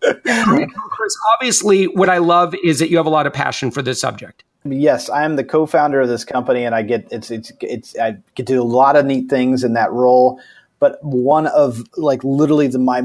Chris, 0.00 1.16
obviously, 1.34 1.84
what 1.84 2.08
I 2.08 2.18
love 2.18 2.56
is 2.64 2.80
that 2.80 2.90
you 2.90 2.96
have 2.96 3.06
a 3.06 3.10
lot 3.10 3.28
of 3.28 3.32
passion 3.32 3.70
for 3.70 3.82
this 3.82 4.00
subject. 4.00 4.42
Yes, 4.64 5.08
I 5.08 5.22
am 5.24 5.36
the 5.36 5.44
co-founder 5.44 6.00
of 6.00 6.08
this 6.08 6.24
company, 6.24 6.64
and 6.64 6.74
I 6.74 6.82
get 6.82 7.06
it's 7.12 7.30
it's 7.30 7.52
it's 7.60 7.96
I 8.00 8.16
get 8.34 8.48
to 8.48 8.54
do 8.54 8.60
a 8.60 8.64
lot 8.64 8.96
of 8.96 9.06
neat 9.06 9.30
things 9.30 9.62
in 9.62 9.74
that 9.74 9.92
role. 9.92 10.40
But 10.80 10.98
one 11.04 11.46
of 11.46 11.84
like 11.96 12.24
literally 12.24 12.66
the 12.66 12.80
my 12.80 13.04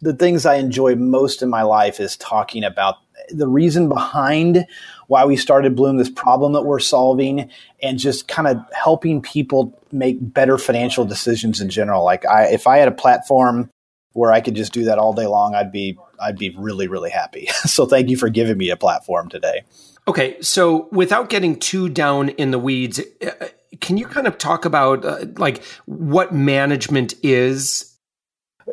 the 0.00 0.14
things 0.14 0.46
I 0.46 0.54
enjoy 0.54 0.94
most 0.94 1.42
in 1.42 1.50
my 1.50 1.62
life 1.62 1.98
is 1.98 2.16
talking 2.16 2.62
about 2.62 2.96
the 3.30 3.48
reason 3.48 3.88
behind 3.88 4.66
why 5.06 5.24
we 5.24 5.36
started 5.36 5.74
Blooom, 5.74 5.96
this 5.96 6.10
problem 6.10 6.52
that 6.52 6.62
we're 6.62 6.78
solving, 6.78 7.50
and 7.82 7.98
just 7.98 8.28
kind 8.28 8.46
of 8.48 8.58
helping 8.72 9.22
people 9.22 9.78
make 9.92 10.18
better 10.20 10.58
financial 10.58 11.04
decisions 11.04 11.60
in 11.60 11.68
general. 11.68 12.04
Like 12.04 12.26
I, 12.26 12.46
if 12.46 12.66
I 12.66 12.78
had 12.78 12.88
a 12.88 12.92
platform 12.92 13.70
where 14.12 14.32
I 14.32 14.40
could 14.40 14.54
just 14.54 14.72
do 14.72 14.84
that 14.84 14.98
all 14.98 15.12
day 15.12 15.26
long, 15.26 15.54
I'd 15.54 15.72
be 15.72 15.98
I'd 16.20 16.38
be 16.38 16.50
really 16.50 16.88
really 16.88 17.10
happy. 17.10 17.46
so 17.64 17.86
thank 17.86 18.10
you 18.10 18.16
for 18.16 18.28
giving 18.28 18.58
me 18.58 18.70
a 18.70 18.76
platform 18.76 19.28
today. 19.28 19.62
Okay, 20.06 20.40
so 20.40 20.88
without 20.90 21.28
getting 21.28 21.58
too 21.58 21.88
down 21.88 22.30
in 22.30 22.50
the 22.50 22.58
weeds, 22.58 22.98
uh, 22.98 23.48
can 23.80 23.98
you 23.98 24.06
kind 24.06 24.26
of 24.26 24.38
talk 24.38 24.64
about 24.64 25.04
uh, 25.04 25.26
like 25.36 25.62
what 25.84 26.32
management 26.32 27.14
is 27.22 27.87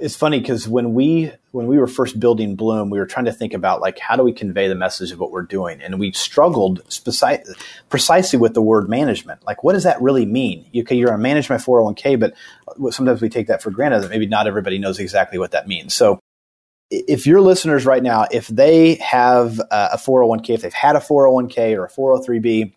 it's 0.02 0.16
funny 0.16 0.40
because 0.40 0.68
when 0.68 0.94
we 0.94 1.32
when 1.52 1.68
we 1.68 1.78
were 1.78 1.88
first 1.88 2.20
building 2.20 2.56
Blooom, 2.56 2.90
we 2.90 3.00
were 3.00 3.06
trying 3.06 3.26
to 3.26 3.32
think 3.32 3.54
about 3.54 3.82
like 3.82 4.00
how 4.00 4.16
do 4.16 4.24
we 4.24 4.34
convey 4.34 4.68
the 4.68 4.76
message 4.76 5.12
of 5.12 5.20
what 5.20 5.32
we're 5.32 5.44
doing, 5.44 5.82
and 5.82 6.00
we 6.00 6.12
struggled 6.12 6.84
speci- 6.86 7.46
precisely 7.90 8.38
with 8.38 8.54
the 8.54 8.62
word 8.62 8.90
management. 8.90 9.46
Like, 9.46 9.64
what 9.64 9.74
does 9.74 9.84
that 9.84 10.02
really 10.02 10.26
mean? 10.26 10.66
You, 10.72 10.84
okay, 10.84 10.96
you're 10.96 11.14
a 11.14 11.18
management 11.18 11.62
401k, 11.62 12.20
but 12.20 12.34
sometimes 12.94 13.22
we 13.22 13.30
take 13.30 13.48
that 13.48 13.62
for 13.62 13.72
granted 13.72 14.02
that 14.02 14.10
maybe 14.10 14.26
not 14.26 14.48
everybody 14.48 14.78
knows 14.78 15.00
exactly 15.00 15.40
what 15.40 15.52
that 15.52 15.68
means. 15.68 15.94
So, 15.94 16.20
if 16.90 17.26
your 17.26 17.42
listeners 17.42 17.86
right 17.86 18.04
now, 18.04 18.26
if 18.32 18.48
they 18.48 18.96
have 18.96 19.60
a 19.72 19.98
401k, 19.98 20.50
if 20.52 20.62
they've 20.62 20.74
had 20.74 20.96
a 20.96 21.00
401k 21.00 21.78
or 21.78 21.86
a 21.86 21.90
403b, 21.90 22.74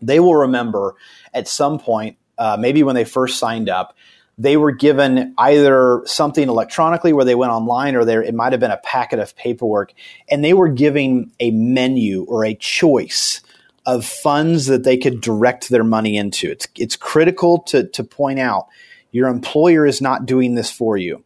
they 0.00 0.20
will 0.20 0.36
remember 0.36 0.94
at 1.32 1.48
some 1.48 1.78
point, 1.78 2.16
uh, 2.36 2.56
maybe 2.58 2.82
when 2.82 2.94
they 2.94 3.04
first 3.04 3.38
signed 3.38 3.68
up 3.68 3.96
they 4.36 4.56
were 4.56 4.72
given 4.72 5.34
either 5.38 6.02
something 6.06 6.48
electronically 6.48 7.12
where 7.12 7.24
they 7.24 7.34
went 7.34 7.52
online 7.52 7.94
or 7.94 8.04
there 8.04 8.22
it 8.22 8.34
might 8.34 8.52
have 8.52 8.60
been 8.60 8.70
a 8.70 8.76
packet 8.78 9.18
of 9.18 9.36
paperwork 9.36 9.92
and 10.28 10.44
they 10.44 10.54
were 10.54 10.68
giving 10.68 11.30
a 11.40 11.50
menu 11.52 12.24
or 12.24 12.44
a 12.44 12.54
choice 12.54 13.40
of 13.86 14.04
funds 14.04 14.66
that 14.66 14.84
they 14.84 14.96
could 14.96 15.20
direct 15.20 15.68
their 15.68 15.84
money 15.84 16.16
into 16.16 16.50
it's, 16.50 16.66
it's 16.76 16.96
critical 16.96 17.60
to, 17.60 17.86
to 17.88 18.02
point 18.02 18.38
out 18.38 18.66
your 19.12 19.28
employer 19.28 19.86
is 19.86 20.00
not 20.00 20.26
doing 20.26 20.54
this 20.54 20.70
for 20.70 20.96
you 20.96 21.22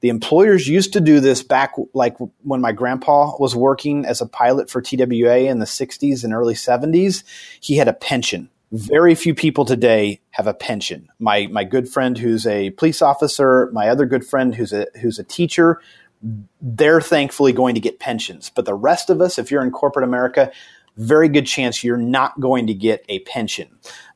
The 0.00 0.08
employers 0.08 0.68
used 0.68 0.92
to 0.94 1.00
do 1.00 1.20
this 1.20 1.42
back 1.42 1.74
like 1.94 2.16
when 2.42 2.60
my 2.60 2.72
grandpa 2.72 3.36
was 3.38 3.54
working 3.54 4.04
as 4.04 4.20
a 4.20 4.26
pilot 4.26 4.68
for 4.68 4.82
TWA 4.82 5.38
in 5.48 5.60
the 5.60 5.64
60s 5.64 6.24
and 6.24 6.34
early 6.34 6.54
70s. 6.54 7.22
He 7.60 7.76
had 7.76 7.86
a 7.86 7.92
pension. 7.92 8.50
Very 8.72 9.14
few 9.14 9.34
people 9.34 9.66
today 9.66 10.22
have 10.30 10.46
a 10.46 10.54
pension. 10.54 11.08
My 11.18 11.46
my 11.48 11.62
good 11.62 11.90
friend 11.90 12.16
who's 12.16 12.46
a 12.46 12.70
police 12.70 13.02
officer, 13.02 13.70
my 13.72 13.88
other 13.88 14.06
good 14.06 14.24
friend 14.24 14.54
who's 14.54 14.72
a 14.72 14.86
who's 15.00 15.18
a 15.18 15.24
teacher, 15.24 15.78
they're 16.62 17.02
thankfully 17.02 17.52
going 17.52 17.74
to 17.74 17.80
get 17.80 18.00
pensions. 18.00 18.50
But 18.54 18.64
the 18.64 18.74
rest 18.74 19.10
of 19.10 19.20
us, 19.20 19.38
if 19.38 19.50
you're 19.50 19.62
in 19.62 19.72
corporate 19.72 20.04
America, 20.04 20.50
very 20.96 21.28
good 21.28 21.46
chance 21.46 21.84
you're 21.84 21.98
not 21.98 22.40
going 22.40 22.66
to 22.66 22.74
get 22.74 23.04
a 23.10 23.18
pension. 23.20 23.68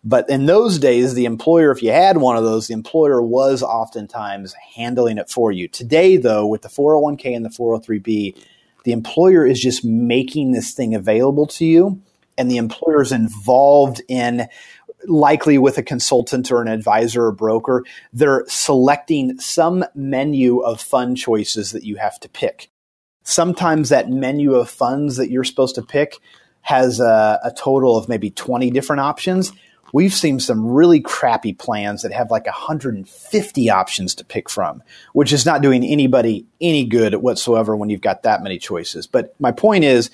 But 0.03 0.29
in 0.31 0.47
those 0.47 0.79
days, 0.79 1.13
the 1.13 1.27
employer, 1.27 1.71
if 1.71 1.83
you 1.83 1.91
had 1.91 2.17
one 2.17 2.39
of 2.39 2.45
those, 2.45 2.69
the 2.69 2.75
employer 2.75 3.21
was 3.21 3.63
oftentimes 3.63 4.55
handling 4.75 5.19
it 5.19 5.29
for 5.29 5.53
you. 5.53 5.69
Today, 5.69 6.17
though, 6.17 6.47
with 6.47 6.63
the 6.63 6.69
401k 6.69 7.37
and 7.37 7.45
the 7.45 7.51
403b, 7.51 8.37
the 8.85 8.93
employer 8.93 9.45
is 9.45 9.61
just 9.61 9.85
making 9.85 10.53
this 10.53 10.73
thing 10.73 10.95
available 10.95 11.47
to 11.49 11.67
you, 11.67 12.01
and 12.39 12.51
the 12.51 12.57
employers 12.57 13.13
involved 13.13 14.03
in 14.09 14.49
likely 15.07 15.59
with 15.59 15.79
a 15.79 15.83
consultant 15.83 16.51
or 16.51 16.63
an 16.63 16.69
advisor 16.69 17.27
or 17.27 17.33
broker, 17.33 17.85
they're 18.13 18.45
selecting 18.49 19.39
some 19.39 19.85
menu 19.95 20.61
of 20.61 20.81
fund 20.81 21.17
choices 21.17 21.73
that 21.73 21.85
you 21.85 21.97
have 21.97 22.19
to 22.21 22.29
pick. 22.29 22.71
Sometimes 23.23 23.89
that 23.89 24.11
menu 24.11 24.55
of 24.55 24.71
funds 24.71 25.17
that 25.17 25.31
you're 25.31 25.45
supposed 25.45 25.75
to 25.75 25.83
pick 25.83 26.17
has 26.63 27.01
a, 27.01 27.41
a 27.45 27.53
total 27.53 27.97
of 27.97 28.09
maybe 28.09 28.31
20 28.31 28.71
different 28.71 29.01
options. 29.01 29.53
We've 29.93 30.15
seen 30.15 30.41
some 30.41 30.67
really 30.67 31.01
crappy 31.01 31.53
plans 31.53 32.03
that 32.03 32.13
have 32.13 32.31
like 32.31 32.47
150 32.47 33.71
options 33.71 34.15
to 34.17 34.25
pick 34.25 34.51
from, 34.51 34.83
which 35.13 35.33
is 35.33 35.47
not 35.47 35.63
doing 35.63 35.85
anybody 35.85 36.47
any 36.61 36.85
good 36.85 37.15
whatsoever 37.15 37.77
when 37.77 37.89
you've 37.89 38.01
got 38.01 38.25
that 38.25 38.43
many 38.43 38.59
choices. 38.59 39.07
But 39.07 39.35
my 39.39 39.53
point 39.53 39.85
is, 39.85 40.11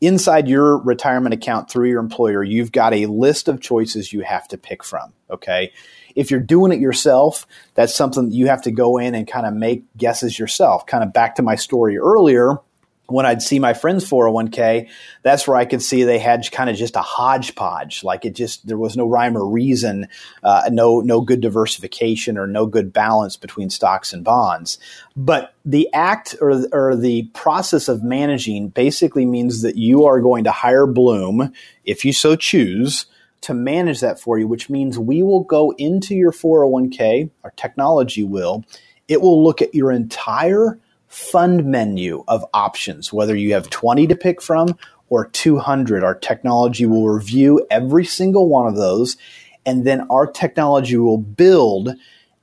inside 0.00 0.48
your 0.48 0.78
retirement 0.78 1.34
account 1.34 1.70
through 1.70 1.88
your 1.88 2.00
employer, 2.00 2.42
you've 2.42 2.72
got 2.72 2.92
a 2.92 3.06
list 3.06 3.48
of 3.48 3.60
choices 3.60 4.12
you 4.12 4.20
have 4.20 4.48
to 4.48 4.58
pick 4.58 4.84
from. 4.84 5.12
Okay. 5.30 5.72
If 6.14 6.30
you're 6.30 6.40
doing 6.40 6.72
it 6.72 6.80
yourself, 6.80 7.46
that's 7.74 7.94
something 7.94 8.28
that 8.28 8.34
you 8.34 8.46
have 8.46 8.62
to 8.62 8.70
go 8.70 8.98
in 8.98 9.14
and 9.14 9.26
kind 9.26 9.46
of 9.46 9.54
make 9.54 9.84
guesses 9.96 10.38
yourself. 10.38 10.86
Kind 10.86 11.02
of 11.02 11.12
back 11.12 11.34
to 11.36 11.42
my 11.42 11.56
story 11.56 11.98
earlier 11.98 12.58
when 13.06 13.26
I'd 13.26 13.42
see 13.42 13.58
my 13.58 13.74
friends' 13.74 14.08
401k, 14.08 14.88
that's 15.22 15.46
where 15.46 15.56
I 15.56 15.66
could 15.66 15.82
see 15.82 16.04
they 16.04 16.18
had 16.18 16.50
kind 16.50 16.70
of 16.70 16.76
just 16.76 16.96
a 16.96 17.02
hodgepodge. 17.02 18.02
Like 18.02 18.24
it 18.24 18.34
just, 18.34 18.66
there 18.66 18.78
was 18.78 18.96
no 18.96 19.06
rhyme 19.06 19.36
or 19.36 19.46
reason, 19.46 20.08
uh, 20.42 20.70
no, 20.72 21.00
no 21.00 21.20
good 21.20 21.40
diversification 21.40 22.38
or 22.38 22.46
no 22.46 22.66
good 22.66 22.92
balance 22.92 23.36
between 23.36 23.68
stocks 23.68 24.12
and 24.12 24.24
bonds. 24.24 24.78
But 25.16 25.54
the 25.64 25.88
act 25.92 26.34
or, 26.40 26.64
or 26.72 26.96
the 26.96 27.24
process 27.34 27.88
of 27.88 28.02
managing 28.02 28.68
basically 28.68 29.26
means 29.26 29.62
that 29.62 29.76
you 29.76 30.06
are 30.06 30.20
going 30.20 30.44
to 30.44 30.52
hire 30.52 30.86
Blooom, 30.86 31.52
if 31.84 32.04
you 32.04 32.12
so 32.12 32.36
choose, 32.36 33.06
to 33.42 33.52
manage 33.52 34.00
that 34.00 34.18
for 34.18 34.38
you, 34.38 34.48
which 34.48 34.70
means 34.70 34.98
we 34.98 35.22
will 35.22 35.44
go 35.44 35.74
into 35.76 36.14
your 36.14 36.32
401k, 36.32 37.28
our 37.44 37.50
technology 37.50 38.24
will, 38.24 38.64
it 39.06 39.20
will 39.20 39.44
look 39.44 39.60
at 39.60 39.74
your 39.74 39.92
entire 39.92 40.78
fund 41.14 41.64
menu 41.64 42.24
of 42.26 42.44
options, 42.52 43.12
whether 43.12 43.36
you 43.36 43.52
have 43.52 43.70
20 43.70 44.08
to 44.08 44.16
pick 44.16 44.42
from 44.42 44.76
or 45.08 45.26
200. 45.28 46.02
Our 46.02 46.14
technology 46.14 46.86
will 46.86 47.08
review 47.08 47.64
every 47.70 48.04
single 48.04 48.48
one 48.48 48.66
of 48.66 48.76
those, 48.76 49.16
and 49.64 49.86
then 49.86 50.06
our 50.10 50.26
technology 50.26 50.96
will 50.96 51.18
build 51.18 51.90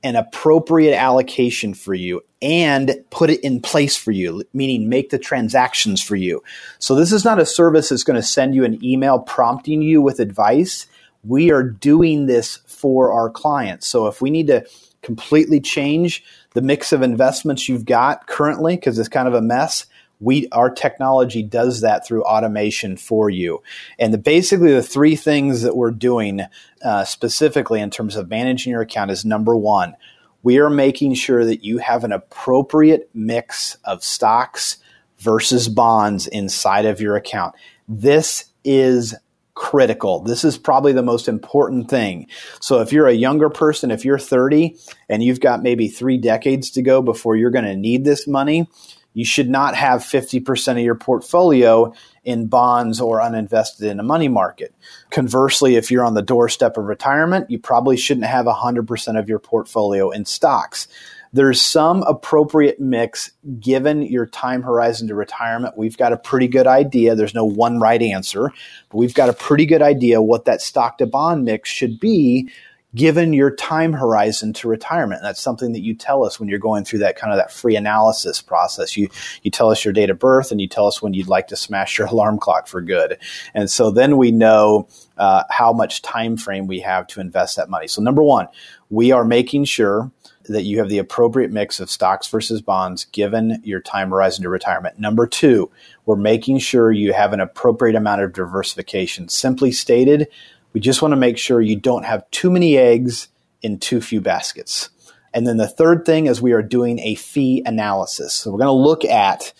an 0.02 0.16
appropriate 0.16 0.96
allocation 0.96 1.74
for 1.74 1.92
you 1.92 2.22
and 2.40 2.96
put 3.10 3.30
it 3.30 3.40
in 3.40 3.60
place 3.60 3.96
for 3.96 4.10
you, 4.10 4.42
meaning 4.52 4.88
make 4.88 5.10
the 5.10 5.18
transactions 5.18 6.02
for 6.02 6.16
you. 6.16 6.42
So, 6.78 6.94
this 6.94 7.12
is 7.12 7.24
not 7.24 7.38
a 7.38 7.46
service 7.46 7.90
that's 7.90 8.04
going 8.04 8.16
to 8.16 8.22
send 8.26 8.54
you 8.54 8.64
an 8.64 8.82
email 8.84 9.18
prompting 9.18 9.82
you 9.82 10.00
with 10.00 10.18
advice. 10.18 10.86
We 11.24 11.52
are 11.52 11.62
doing 11.62 12.26
this 12.26 12.56
for 12.66 13.12
our 13.12 13.30
clients. 13.30 13.86
So, 13.86 14.06
if 14.06 14.22
we 14.22 14.30
need 14.30 14.46
to 14.46 14.64
completely 15.02 15.60
change 15.60 16.24
the 16.54 16.62
mix 16.62 16.92
of 16.92 17.02
investments 17.02 17.68
you've 17.68 17.84
got 17.84 18.26
currently 18.26 18.76
because 18.76 18.98
it's 18.98 19.08
kind 19.08 19.28
of 19.28 19.34
a 19.34 19.42
mess 19.42 19.86
we 20.20 20.48
our 20.52 20.70
technology 20.70 21.42
does 21.42 21.80
that 21.80 22.06
through 22.06 22.22
automation 22.22 22.96
for 22.96 23.28
you. 23.28 23.60
And 23.98 24.14
the, 24.14 24.18
basically 24.18 24.72
the 24.72 24.82
three 24.82 25.16
things 25.16 25.62
that 25.62 25.76
we're 25.76 25.90
doing 25.90 26.42
uh, 26.84 27.04
specifically 27.04 27.80
in 27.80 27.90
terms 27.90 28.14
of 28.14 28.30
managing 28.30 28.70
your 28.70 28.82
account 28.82 29.10
is 29.10 29.24
number 29.24 29.56
one 29.56 29.96
we 30.42 30.58
are 30.58 30.70
making 30.70 31.14
sure 31.14 31.44
that 31.44 31.64
you 31.64 31.78
have 31.78 32.04
an 32.04 32.12
appropriate 32.12 33.08
mix 33.14 33.76
of 33.84 34.02
stocks 34.02 34.78
versus 35.18 35.68
bonds 35.68 36.26
inside 36.26 36.84
of 36.84 37.00
your 37.00 37.16
account. 37.16 37.54
This 37.88 38.46
is 38.64 39.14
critical. 39.54 40.20
This 40.20 40.44
is 40.44 40.56
probably 40.56 40.92
the 40.92 41.02
most 41.02 41.28
important 41.28 41.90
thing. 41.90 42.26
So 42.60 42.80
if 42.80 42.92
you're 42.92 43.06
a 43.06 43.12
younger 43.12 43.50
person, 43.50 43.90
if 43.90 44.04
you're 44.04 44.18
30 44.18 44.76
and 45.08 45.22
you've 45.22 45.40
got 45.40 45.62
maybe 45.62 45.88
three 45.88 46.16
decades 46.16 46.70
to 46.72 46.82
go 46.82 47.02
before 47.02 47.36
you're 47.36 47.50
going 47.50 47.64
to 47.64 47.76
need 47.76 48.04
this 48.04 48.26
money, 48.26 48.68
you 49.14 49.24
should 49.24 49.50
not 49.50 49.74
have 49.74 50.00
50% 50.00 50.72
of 50.72 50.78
your 50.78 50.94
portfolio 50.94 51.92
in 52.24 52.46
bonds 52.46 53.00
or 53.00 53.20
uninvested 53.20 53.82
in 53.82 54.00
a 54.00 54.04
money 54.04 54.28
market. 54.28 54.74
Conversely, 55.10 55.76
if 55.76 55.90
you're 55.90 56.04
on 56.04 56.14
the 56.14 56.22
doorstep 56.22 56.76
of 56.78 56.84
retirement, 56.84 57.50
you 57.50 57.58
probably 57.58 57.96
shouldn't 57.96 58.26
have 58.26 58.46
100% 58.46 59.18
of 59.18 59.28
your 59.28 59.38
portfolio 59.38 60.10
in 60.10 60.24
stocks 60.24 60.88
there's 61.32 61.60
some 61.60 62.02
appropriate 62.02 62.78
mix 62.78 63.30
given 63.58 64.02
your 64.02 64.26
time 64.26 64.62
horizon 64.62 65.08
to 65.08 65.14
retirement. 65.14 65.76
We've 65.76 65.96
got 65.96 66.12
a 66.12 66.18
pretty 66.18 66.48
good 66.48 66.66
idea. 66.66 67.14
There's 67.14 67.34
no 67.34 67.44
one 67.44 67.80
right 67.80 68.02
answer, 68.02 68.52
but 68.90 68.96
we've 68.98 69.14
got 69.14 69.30
a 69.30 69.32
pretty 69.32 69.64
good 69.64 69.82
idea 69.82 70.20
what 70.20 70.44
that 70.44 70.60
stock 70.60 70.98
to 70.98 71.06
bond 71.06 71.44
mix 71.44 71.70
should 71.70 71.98
be 71.98 72.50
given 72.94 73.32
your 73.32 73.50
time 73.50 73.94
horizon 73.94 74.52
to 74.52 74.68
retirement. 74.68 75.20
And 75.20 75.26
that's 75.26 75.40
something 75.40 75.72
that 75.72 75.80
you 75.80 75.94
tell 75.94 76.24
us 76.24 76.38
when 76.38 76.48
you're 76.48 76.58
going 76.58 76.84
through 76.84 76.98
that 76.98 77.16
kind 77.16 77.32
of 77.32 77.38
that 77.38 77.50
free 77.50 77.74
analysis 77.76 78.42
process. 78.42 78.96
You 78.96 79.08
you 79.42 79.50
tell 79.50 79.70
us 79.70 79.84
your 79.84 79.94
date 79.94 80.10
of 80.10 80.18
birth 80.18 80.50
and 80.50 80.60
you 80.60 80.68
tell 80.68 80.86
us 80.86 81.00
when 81.00 81.14
you'd 81.14 81.28
like 81.28 81.48
to 81.48 81.56
smash 81.56 81.96
your 81.96 82.06
alarm 82.08 82.38
clock 82.38 82.66
for 82.66 82.82
good. 82.82 83.18
And 83.54 83.70
so 83.70 83.90
then 83.90 84.18
we 84.18 84.30
know 84.30 84.88
uh, 85.16 85.44
how 85.50 85.72
much 85.72 86.02
time 86.02 86.36
frame 86.36 86.66
we 86.66 86.80
have 86.80 87.06
to 87.08 87.20
invest 87.20 87.56
that 87.56 87.70
money. 87.70 87.86
So 87.86 88.02
number 88.02 88.22
one, 88.22 88.48
we 88.90 89.10
are 89.12 89.24
making 89.24 89.64
sure 89.64 90.10
that 90.44 90.64
you 90.64 90.78
have 90.78 90.88
the 90.88 90.98
appropriate 90.98 91.50
mix 91.50 91.80
of 91.80 91.90
stocks 91.90 92.28
versus 92.28 92.60
bonds 92.60 93.04
given 93.06 93.60
your 93.64 93.80
time 93.80 94.10
horizon 94.10 94.42
to 94.42 94.48
retirement. 94.48 94.98
Number 94.98 95.26
two, 95.26 95.70
we're 96.06 96.16
making 96.16 96.58
sure 96.58 96.90
you 96.90 97.12
have 97.12 97.32
an 97.32 97.40
appropriate 97.40 97.96
amount 97.96 98.22
of 98.22 98.32
diversification. 98.32 99.28
Simply 99.28 99.72
stated, 99.72 100.28
we 100.72 100.80
just 100.80 101.02
want 101.02 101.12
to 101.12 101.16
make 101.16 101.38
sure 101.38 101.60
you 101.60 101.76
don't 101.76 102.04
have 102.04 102.28
too 102.30 102.50
many 102.50 102.76
eggs 102.76 103.28
in 103.62 103.78
too 103.78 104.00
few 104.00 104.20
baskets. 104.20 104.90
And 105.34 105.46
then 105.46 105.56
the 105.56 105.68
third 105.68 106.04
thing 106.04 106.26
is 106.26 106.42
we 106.42 106.52
are 106.52 106.62
doing 106.62 106.98
a 106.98 107.14
fee 107.14 107.62
analysis. 107.64 108.34
So 108.34 108.50
we're 108.50 108.58
going 108.58 108.66
to 108.66 108.72
look 108.72 109.04
at 109.04 109.52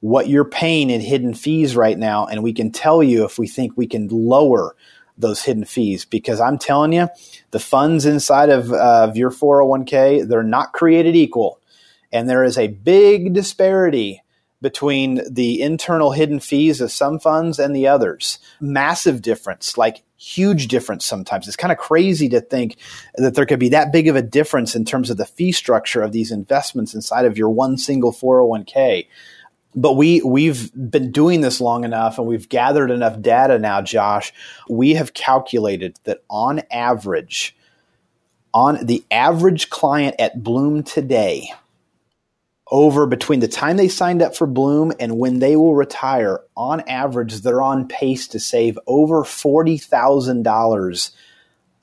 what 0.00 0.28
you're 0.28 0.44
paying 0.44 0.90
in 0.90 1.00
hidden 1.00 1.34
fees 1.34 1.74
right 1.74 1.98
now, 1.98 2.26
and 2.26 2.42
we 2.42 2.52
can 2.52 2.70
tell 2.70 3.02
you 3.02 3.24
if 3.24 3.38
we 3.38 3.48
think 3.48 3.72
we 3.76 3.86
can 3.86 4.08
lower 4.08 4.76
those 5.18 5.42
hidden 5.42 5.64
fees 5.64 6.04
because 6.04 6.40
I'm 6.40 6.58
telling 6.58 6.92
you, 6.92 7.08
the 7.50 7.60
funds 7.60 8.04
inside 8.04 8.50
of, 8.50 8.72
uh, 8.72 9.06
of 9.08 9.16
your 9.16 9.30
401k, 9.30 10.28
they're 10.28 10.42
not 10.42 10.72
created 10.72 11.16
equal. 11.16 11.60
And 12.12 12.28
there 12.28 12.44
is 12.44 12.58
a 12.58 12.68
big 12.68 13.32
disparity 13.32 14.22
between 14.62 15.20
the 15.30 15.60
internal 15.60 16.12
hidden 16.12 16.40
fees 16.40 16.80
of 16.80 16.90
some 16.90 17.18
funds 17.18 17.58
and 17.58 17.76
the 17.76 17.86
others. 17.86 18.38
Massive 18.60 19.20
difference, 19.22 19.76
like 19.76 20.02
huge 20.16 20.68
difference 20.68 21.04
sometimes. 21.04 21.46
It's 21.46 21.56
kind 21.56 21.72
of 21.72 21.78
crazy 21.78 22.28
to 22.30 22.40
think 22.40 22.76
that 23.16 23.34
there 23.34 23.46
could 23.46 23.58
be 23.58 23.68
that 23.70 23.92
big 23.92 24.08
of 24.08 24.16
a 24.16 24.22
difference 24.22 24.74
in 24.74 24.84
terms 24.84 25.10
of 25.10 25.18
the 25.18 25.26
fee 25.26 25.52
structure 25.52 26.02
of 26.02 26.12
these 26.12 26.32
investments 26.32 26.94
inside 26.94 27.26
of 27.26 27.36
your 27.36 27.50
one 27.50 27.76
single 27.76 28.12
401k 28.12 29.06
but 29.76 29.92
we 29.92 30.22
we've 30.22 30.72
been 30.90 31.12
doing 31.12 31.42
this 31.42 31.60
long 31.60 31.84
enough 31.84 32.18
and 32.18 32.26
we've 32.26 32.48
gathered 32.48 32.90
enough 32.90 33.20
data 33.20 33.58
now 33.58 33.82
josh. 33.82 34.32
We 34.68 34.94
have 34.94 35.14
calculated 35.14 35.98
that 36.04 36.24
on 36.28 36.62
average 36.70 37.54
on 38.54 38.84
the 38.86 39.04
average 39.10 39.68
client 39.68 40.16
at 40.18 40.42
blooom 40.42 40.82
today 40.82 41.52
over 42.72 43.06
between 43.06 43.40
the 43.40 43.48
time 43.48 43.76
they 43.76 43.88
signed 43.88 44.22
up 44.22 44.34
for 44.34 44.46
blooom 44.46 44.92
and 44.98 45.18
when 45.18 45.38
they 45.38 45.54
will 45.56 45.74
retire 45.74 46.40
on 46.56 46.80
average 46.88 47.42
they're 47.42 47.62
on 47.62 47.86
pace 47.86 48.26
to 48.26 48.40
save 48.40 48.78
over 48.86 49.22
$40000 49.22 51.10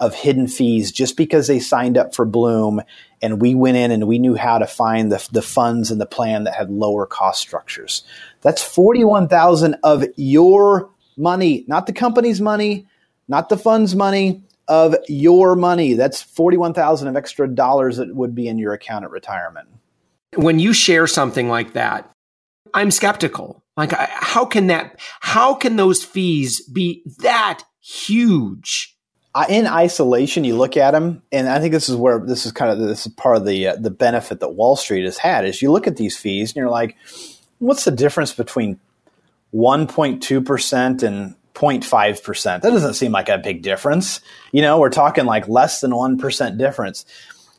of 0.03 0.13
hidden 0.13 0.48
fees 0.48 0.91
just 0.91 1.15
because 1.15 1.48
they 1.48 1.60
signed 1.60 1.98
up 1.98 2.13
for 2.13 2.25
blooom 2.25 2.81
and 3.22 3.41
we 3.41 3.55
went 3.55 3.77
in 3.77 3.89
and 3.89 4.05
we 4.05 4.19
knew 4.19 4.36
how 4.36 4.57
to 4.57 4.67
find 4.67 5.10
the, 5.10 5.25
the 5.31 5.41
funds 5.41 5.91
and 5.91 6.01
the 6.01 6.05
plan 6.05 6.43
that 6.43 6.53
had 6.53 6.69
lower 6.69 7.05
cost 7.05 7.39
structures. 7.39 8.03
That's 8.41 8.62
41,000 8.62 9.77
of 9.81 10.03
your 10.17 10.89
money, 11.15 11.63
not 11.67 11.88
the 11.88 11.93
company's 11.93 12.41
money, 12.41 12.86
not 13.29 13.48
the 13.48 13.57
fund's 13.57 13.95
money, 13.95 14.43
of 14.67 14.95
your 15.07 15.55
money. 15.55 15.93
That's 15.93 16.22
41,000 16.22 17.07
of 17.07 17.15
extra 17.15 17.48
dollars 17.48 17.98
that 17.98 18.13
would 18.13 18.36
be 18.36 18.48
in 18.48 18.57
your 18.57 18.74
account 18.74 19.05
at 19.05 19.12
retirement. 19.12 19.69
When 20.36 20.60
you 20.60 20.74
share 20.74 21.07
something 21.07 21.48
like 21.48 21.74
that, 21.74 22.10
I'm 22.74 22.91
skeptical. 22.91 23.63
Like, 23.77 23.91
how 23.91 24.45
can 24.45 24.67
that, 24.67 25.00
how 25.22 25.53
can 25.53 25.75
those 25.75 26.03
fees 26.03 26.62
be 26.67 27.03
that 27.19 27.63
huge? 27.81 28.92
In 29.49 29.65
isolation, 29.65 30.43
you 30.43 30.55
look 30.55 30.77
at 30.77 30.91
them, 30.91 31.23
and 31.31 31.49
I 31.49 31.59
think 31.59 31.73
this 31.73 31.89
is 31.89 31.95
where 31.95 32.19
this 32.19 32.45
is 32.45 32.51
kind 32.51 32.71
of 32.71 32.79
this 32.79 33.05
is 33.05 33.13
part 33.13 33.37
of 33.37 33.45
the 33.45 33.69
uh, 33.69 33.75
the 33.75 33.89
benefit 33.89 34.39
that 34.41 34.49
Wall 34.49 34.75
Street 34.75 35.05
has 35.05 35.17
had 35.17 35.45
is 35.45 35.61
you 35.61 35.71
look 35.71 35.87
at 35.87 35.97
these 35.97 36.15
fees 36.15 36.51
and 36.51 36.57
you're 36.57 36.69
like, 36.69 36.95
what's 37.57 37.85
the 37.85 37.91
difference 37.91 38.33
between 38.33 38.79
1.2 39.53 40.45
percent 40.45 41.01
and 41.01 41.35
0.5 41.55 42.23
percent? 42.23 42.61
That 42.61 42.69
doesn't 42.69 42.93
seem 42.93 43.11
like 43.11 43.29
a 43.29 43.39
big 43.39 43.63
difference. 43.63 44.21
You 44.51 44.61
know, 44.61 44.79
we're 44.79 44.89
talking 44.89 45.25
like 45.25 45.47
less 45.47 45.81
than 45.81 45.95
one 45.95 46.19
percent 46.19 46.59
difference. 46.59 47.05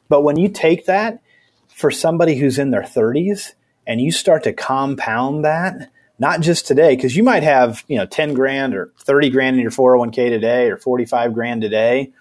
But 0.08 0.22
when 0.22 0.36
you 0.36 0.48
take 0.48 0.86
that 0.86 1.20
for 1.68 1.90
somebody 1.90 2.36
who's 2.36 2.58
in 2.58 2.70
their 2.70 2.82
30s 2.82 3.54
and 3.86 4.00
you 4.00 4.12
start 4.12 4.44
to 4.44 4.52
compound 4.52 5.44
that, 5.44 5.90
not 6.18 6.40
just 6.40 6.66
today, 6.66 6.94
because 6.94 7.16
you 7.16 7.23
might 7.23 7.42
have, 7.42 7.85
you 7.88 7.97
know, 7.97 8.06
10 8.06 8.35
grand 8.35 8.75
or 8.75 8.92
30 8.99 9.30
grand 9.30 9.56
in 9.56 9.62
your 9.62 9.71
401k 9.71 10.28
today 10.30 10.71
or 10.71 10.76
45 10.76 11.35
grand 11.35 11.62
today, 11.62 12.12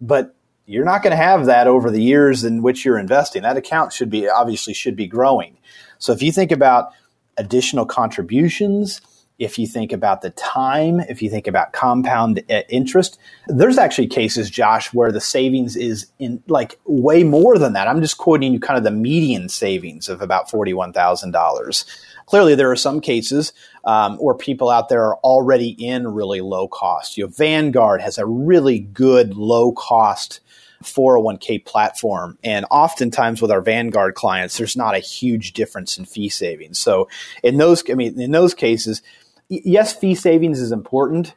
but 0.00 0.34
you're 0.64 0.84
not 0.84 1.02
going 1.02 1.12
to 1.12 1.16
have 1.16 1.46
that 1.46 1.66
over 1.66 1.90
the 1.90 2.02
years 2.02 2.44
in 2.44 2.62
which 2.62 2.84
you're 2.84 2.98
investing. 2.98 3.42
That 3.42 3.56
account 3.56 3.92
should 3.92 4.10
be 4.10 4.28
obviously 4.28 4.74
should 4.74 4.96
be 4.96 5.06
growing. 5.06 5.58
So 5.98 6.12
if 6.12 6.22
you 6.22 6.32
think 6.32 6.50
about 6.50 6.92
additional 7.36 7.86
contributions, 7.86 9.00
if 9.38 9.58
you 9.58 9.66
think 9.66 9.92
about 9.92 10.22
the 10.22 10.30
time, 10.30 11.00
if 11.00 11.20
you 11.20 11.28
think 11.28 11.46
about 11.46 11.72
compound 11.72 12.42
uh, 12.48 12.62
interest, 12.68 13.18
there's 13.48 13.76
actually 13.76 14.06
cases, 14.06 14.48
Josh, 14.48 14.92
where 14.94 15.12
the 15.12 15.20
savings 15.20 15.76
is 15.76 16.06
in 16.18 16.42
like 16.48 16.78
way 16.86 17.22
more 17.22 17.58
than 17.58 17.74
that. 17.74 17.86
I'm 17.86 18.00
just 18.00 18.16
quoting 18.16 18.52
you 18.52 18.60
kind 18.60 18.78
of 18.78 18.84
the 18.84 18.90
median 18.90 19.48
savings 19.48 20.08
of 20.08 20.22
about 20.22 20.48
$41,000. 20.48 21.84
Clearly, 22.26 22.54
there 22.54 22.70
are 22.70 22.76
some 22.76 23.00
cases 23.00 23.52
um, 23.84 24.16
where 24.16 24.34
people 24.34 24.70
out 24.70 24.88
there 24.88 25.04
are 25.04 25.16
already 25.16 25.68
in 25.68 26.08
really 26.08 26.40
low 26.40 26.66
cost. 26.66 27.16
You 27.16 27.24
know, 27.24 27.30
Vanguard 27.30 28.00
has 28.00 28.18
a 28.18 28.26
really 28.26 28.80
good 28.80 29.34
low 29.34 29.70
cost 29.72 30.40
401k 30.82 31.64
platform. 31.64 32.38
And 32.42 32.66
oftentimes 32.70 33.40
with 33.40 33.50
our 33.50 33.60
Vanguard 33.60 34.14
clients, 34.14 34.56
there's 34.56 34.76
not 34.76 34.94
a 34.94 35.00
huge 35.00 35.52
difference 35.52 35.98
in 35.98 36.04
fee 36.04 36.28
savings. 36.28 36.78
So 36.78 37.08
in 37.42 37.58
those, 37.58 37.82
I 37.90 37.94
mean, 37.94 38.20
in 38.20 38.32
those 38.32 38.54
cases, 38.54 39.02
yes, 39.48 39.92
fee 39.92 40.14
savings 40.14 40.60
is 40.60 40.72
important, 40.72 41.34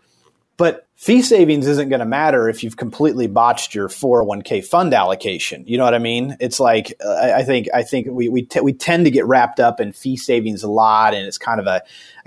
but 0.58 0.88
fee 0.96 1.22
savings 1.22 1.68
isn't 1.68 1.90
going 1.90 2.00
to 2.02 2.06
matter 2.06 2.50
if 2.50 2.64
you've 2.64 2.78
completely 2.78 3.28
botched 3.28 3.74
your 3.74 3.88
401k 3.88 4.66
fund 4.66 4.94
allocation. 4.94 5.64
You 5.66 5.78
know 5.78 5.86
what 5.86 5.94
I 5.94 6.00
mean? 6.00 6.36
It's 6.40 6.60
like 6.60 6.94
uh, 7.04 7.32
I 7.36 7.44
think 7.44 7.68
I 7.74 7.84
think 7.84 8.08
we 8.10 8.30
we, 8.30 8.42
t- 8.44 8.60
we 8.60 8.74
tend 8.74 9.06
to 9.06 9.12
get 9.12 9.26
wrapped 9.26 9.60
up 9.60 9.80
in 9.80 9.94
fee 9.94 10.18
savings 10.18 10.64
a 10.64 10.70
lot, 10.70 11.14
and 11.14 11.26
it's 11.26 11.38
kind 11.38 11.60
of 11.60 11.68
a 11.68 11.82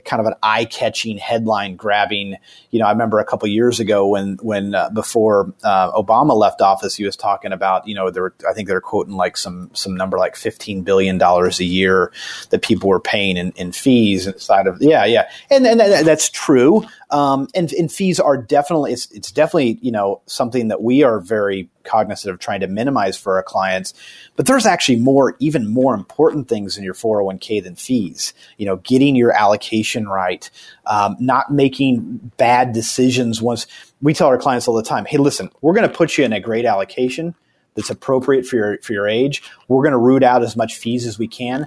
kind 0.04 0.20
of 0.20 0.26
an 0.26 0.34
eye-catching, 0.42 1.18
headline-grabbing. 1.18 2.36
You 2.70 2.78
know, 2.78 2.86
I 2.86 2.90
remember 2.90 3.18
a 3.18 3.24
couple 3.24 3.48
years 3.48 3.80
ago 3.80 4.06
when 4.06 4.38
when 4.42 4.74
uh, 4.74 4.90
before 4.90 5.52
uh, 5.62 5.92
Obama 5.92 6.34
left 6.34 6.60
office, 6.60 6.94
he 6.94 7.04
was 7.04 7.16
talking 7.16 7.52
about 7.52 7.86
you 7.86 7.94
know 7.94 8.10
there 8.10 8.22
were, 8.22 8.34
I 8.48 8.52
think 8.52 8.68
they're 8.68 8.80
quoting 8.80 9.14
like 9.14 9.36
some 9.36 9.70
some 9.72 9.96
number 9.96 10.18
like 10.18 10.36
fifteen 10.36 10.82
billion 10.82 11.18
dollars 11.18 11.60
a 11.60 11.64
year 11.64 12.12
that 12.50 12.62
people 12.62 12.88
were 12.88 13.00
paying 13.00 13.36
in, 13.36 13.52
in 13.52 13.72
fees 13.72 14.26
inside 14.26 14.66
of 14.66 14.78
yeah 14.80 15.04
yeah, 15.04 15.28
and 15.50 15.66
and 15.66 15.80
that's 15.80 16.28
true. 16.28 16.84
Um, 17.10 17.48
and, 17.54 17.70
and 17.74 17.92
fees 17.92 18.18
are 18.18 18.38
definitely 18.38 18.92
it's 18.92 19.10
it's 19.10 19.30
definitely 19.30 19.78
you 19.82 19.92
know 19.92 20.22
something 20.26 20.68
that 20.68 20.82
we 20.82 21.02
are 21.02 21.20
very 21.20 21.68
cognizant 21.84 22.32
of 22.32 22.40
trying 22.40 22.60
to 22.60 22.66
minimize 22.66 23.16
for 23.16 23.36
our 23.36 23.42
clients. 23.42 23.94
But 24.36 24.46
there's 24.46 24.66
actually 24.66 24.96
more, 24.96 25.36
even 25.38 25.68
more 25.68 25.94
important 25.94 26.48
things 26.48 26.76
in 26.76 26.84
your 26.84 26.94
401k 26.94 27.62
than 27.62 27.76
fees. 27.76 28.34
You 28.58 28.66
know, 28.66 28.76
getting 28.76 29.16
your 29.16 29.32
allocation 29.32 30.08
right, 30.08 30.50
um, 30.86 31.16
not 31.18 31.52
making 31.52 32.32
bad 32.36 32.72
decisions. 32.72 33.42
Once 33.42 33.66
we 34.00 34.14
tell 34.14 34.28
our 34.28 34.38
clients 34.38 34.68
all 34.68 34.74
the 34.74 34.82
time, 34.82 35.04
hey, 35.04 35.18
listen, 35.18 35.50
we're 35.60 35.74
going 35.74 35.88
to 35.88 35.94
put 35.94 36.16
you 36.18 36.24
in 36.24 36.32
a 36.32 36.40
great 36.40 36.64
allocation 36.64 37.34
that's 37.74 37.90
appropriate 37.90 38.46
for 38.46 38.56
your 38.56 38.78
for 38.78 38.92
your 38.92 39.08
age. 39.08 39.42
We're 39.68 39.82
going 39.82 39.92
to 39.92 39.98
root 39.98 40.22
out 40.22 40.42
as 40.42 40.56
much 40.56 40.76
fees 40.76 41.06
as 41.06 41.18
we 41.18 41.28
can. 41.28 41.66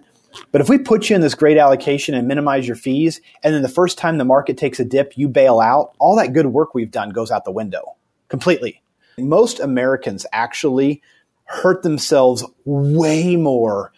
But 0.51 0.61
if 0.61 0.69
we 0.69 0.77
put 0.77 1.09
you 1.09 1.15
in 1.15 1.21
this 1.21 1.35
great 1.35 1.57
allocation 1.57 2.13
and 2.13 2.27
minimize 2.27 2.67
your 2.67 2.75
fees, 2.75 3.21
and 3.43 3.53
then 3.53 3.61
the 3.61 3.69
first 3.69 3.97
time 3.97 4.17
the 4.17 4.25
market 4.25 4.57
takes 4.57 4.79
a 4.79 4.85
dip, 4.85 5.17
you 5.17 5.27
bail 5.27 5.59
out, 5.59 5.93
all 5.99 6.15
that 6.17 6.33
good 6.33 6.47
work 6.47 6.73
we've 6.73 6.91
done 6.91 7.09
goes 7.11 7.31
out 7.31 7.45
the 7.45 7.51
window 7.51 7.95
completely. 8.27 8.81
Most 9.17 9.59
Americans 9.59 10.25
actually 10.31 11.01
hurt 11.45 11.83
themselves 11.83 12.43
way 12.65 13.35
more, 13.35 13.91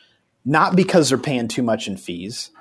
not 0.45 0.75
because 0.75 1.09
they're 1.09 1.17
paying 1.17 1.47
too 1.47 1.63
much 1.63 1.87
in 1.87 1.97
fees, 1.97 2.51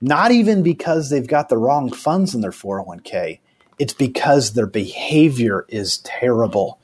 not 0.00 0.30
even 0.30 0.62
because 0.62 1.10
they've 1.10 1.26
got 1.26 1.48
the 1.48 1.58
wrong 1.58 1.90
funds 1.90 2.34
in 2.34 2.40
their 2.40 2.50
401k. 2.50 3.40
It's 3.78 3.94
because 3.94 4.52
their 4.52 4.66
behavior 4.66 5.64
is 5.68 5.98
terrible. 5.98 6.80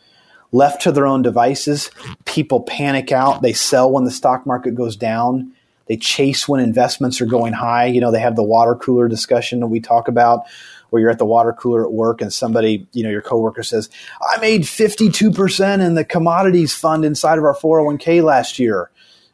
Left 0.53 0.83
to 0.83 0.93
their 0.93 1.07
own 1.07 1.23
devices, 1.23 1.91
people 2.25 2.63
panic 2.63 3.11
out. 3.11 3.43
They 3.43 3.53
sell 3.53 3.91
when 3.91 4.05
the 4.05 4.11
stock 4.11 4.47
market 4.47 4.75
goes 4.75 4.97
down. 4.97 5.53
They 5.87 5.97
chase 5.97 6.49
when 6.49 6.61
investments 6.61 7.21
are 7.21 7.27
going 7.27 7.53
high. 7.53 7.87
You 7.87 8.01
know, 8.01 8.11
they 8.11 8.21
have 8.21 8.37
the 8.37 8.43
water 8.43 8.75
cooler 8.75 9.09
discussion 9.09 9.61
that 9.61 9.67
we 9.67 9.81
talk 9.81 10.09
about 10.09 10.45
where 10.91 11.01
you're 11.01 11.11
at 11.11 11.19
the 11.19 11.25
water 11.25 11.53
cooler 11.53 11.85
at 11.85 11.93
work 11.93 12.21
and 12.21 12.33
somebody, 12.33 12.87
you 12.93 13.03
know, 13.03 13.11
your 13.11 13.21
coworker 13.21 13.65
says, 13.65 13.91
I 14.23 14.39
made 14.41 14.63
52% 14.63 15.85
in 15.85 15.95
the 15.95 16.05
commodities 16.05 16.73
fund 16.73 17.05
inside 17.05 17.37
of 17.37 17.45
our 17.45 17.57
401k 17.57 18.23
last 18.23 18.61
year. 18.61 18.91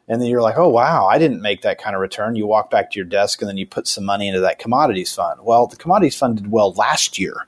And 0.07 0.19
then 0.19 0.27
you're 0.27 0.41
like, 0.41 0.57
oh, 0.57 0.69
wow, 0.69 1.05
I 1.05 1.19
didn't 1.19 1.41
make 1.41 1.61
that 1.61 1.79
kind 1.79 1.95
of 1.95 2.01
return. 2.01 2.35
You 2.35 2.47
walk 2.47 2.71
back 2.71 2.89
to 2.91 2.99
your 2.99 3.05
desk 3.05 3.41
and 3.41 3.47
then 3.47 3.57
you 3.57 3.67
put 3.67 3.87
some 3.87 4.03
money 4.03 4.27
into 4.27 4.39
that 4.41 4.57
commodities 4.57 5.13
fund. 5.13 5.41
Well, 5.43 5.67
the 5.67 5.75
commodities 5.75 6.17
fund 6.17 6.37
did 6.37 6.51
well 6.51 6.73
last 6.73 7.19
year. 7.19 7.47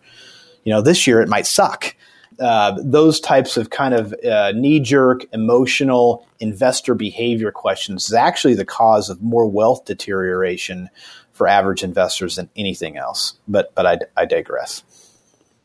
You 0.64 0.72
know, 0.72 0.82
this 0.82 1.08
year 1.08 1.20
it 1.20 1.28
might 1.28 1.48
suck. 1.48 1.96
Uh, 2.40 2.76
those 2.84 3.20
types 3.20 3.58
of 3.58 3.70
kind 3.70 3.94
of 3.94 4.14
uh, 4.26 4.52
knee 4.54 4.80
jerk, 4.80 5.26
emotional 5.34 6.28
investor 6.40 6.96
behavior 6.96 7.52
questions 7.52 8.06
is 8.06 8.14
actually 8.14 8.54
the 8.54 8.66
cause 8.66 9.10
of 9.10 9.22
more 9.22 9.48
wealth 9.48 9.86
deterioration 9.86 10.90
for 11.32 11.48
average 11.48 11.84
investors 11.84 12.36
than 12.36 12.50
anything 12.56 12.98
else. 12.98 13.34
But 13.48 13.74
but 13.76 13.86
I, 13.86 13.98
I 14.16 14.26
digress. 14.26 14.84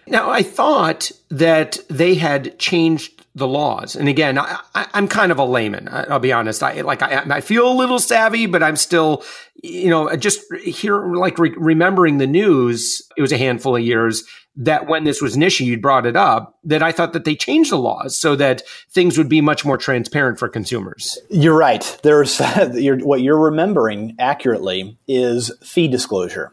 Now 0.07 0.31
I 0.31 0.43
thought 0.43 1.11
that 1.29 1.79
they 1.89 2.15
had 2.15 2.59
changed 2.59 3.25
the 3.35 3.47
laws, 3.47 3.95
and 3.95 4.09
again, 4.09 4.39
I, 4.39 4.59
am 4.95 5.07
kind 5.07 5.31
of 5.31 5.39
a 5.39 5.45
layman. 5.45 5.89
I'll 5.91 6.19
be 6.19 6.33
honest. 6.33 6.63
I 6.63 6.81
like 6.81 7.03
I, 7.03 7.23
I, 7.31 7.41
feel 7.41 7.71
a 7.71 7.75
little 7.75 7.99
savvy, 7.99 8.47
but 8.47 8.63
I'm 8.63 8.77
still, 8.77 9.23
you 9.63 9.91
know, 9.91 10.15
just 10.17 10.41
here 10.65 11.15
like 11.15 11.39
re- 11.39 11.55
remembering 11.57 12.19
the 12.19 12.27
news. 12.27 13.03
It 13.17 13.23
was 13.23 13.33
a 13.33 13.39
handful 13.39 13.77
of 13.77 13.83
years 13.83 14.25
that 14.59 14.89
when 14.89 15.05
this 15.05 15.23
was 15.23 15.37
an 15.37 15.43
issue, 15.43 15.65
you 15.65 15.79
brought 15.79 16.05
it 16.05 16.17
up, 16.17 16.59
that 16.65 16.83
I 16.83 16.91
thought 16.91 17.13
that 17.13 17.25
they 17.25 17.37
changed 17.37 17.71
the 17.71 17.79
laws 17.79 18.19
so 18.19 18.35
that 18.37 18.63
things 18.91 19.17
would 19.17 19.29
be 19.29 19.41
much 19.41 19.65
more 19.65 19.79
transparent 19.79 20.39
for 20.39 20.49
consumers. 20.49 21.17
You're 21.31 21.57
right. 21.57 21.99
There's 22.03 22.41
you're, 22.75 22.99
what 22.99 23.23
you're 23.23 23.39
remembering 23.39 24.17
accurately 24.19 24.99
is 25.07 25.53
fee 25.63 25.87
disclosure. 25.87 26.53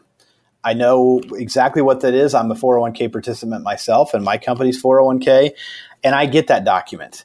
I 0.62 0.72
know 0.72 1.20
exactly 1.34 1.82
what 1.82 2.00
that 2.00 2.14
is. 2.14 2.32
I'm 2.32 2.50
a 2.50 2.54
401k 2.54 3.10
participant 3.10 3.62
myself, 3.64 4.14
and 4.14 4.24
my 4.24 4.38
company's 4.38 4.80
401k, 4.82 5.50
and 6.02 6.14
I 6.14 6.26
get 6.26 6.46
that 6.46 6.64
document. 6.64 7.24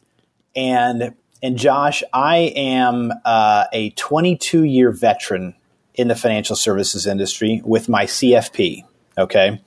And 0.55 1.15
and 1.43 1.57
Josh, 1.57 2.03
I 2.13 2.53
am 2.55 3.11
uh, 3.25 3.65
a 3.73 3.91
22 3.91 4.63
year 4.63 4.91
veteran 4.91 5.55
in 5.95 6.07
the 6.07 6.15
financial 6.15 6.55
services 6.55 7.07
industry 7.07 7.61
with 7.65 7.89
my 7.89 8.05
CFP. 8.05 8.83
Okay, 9.17 9.59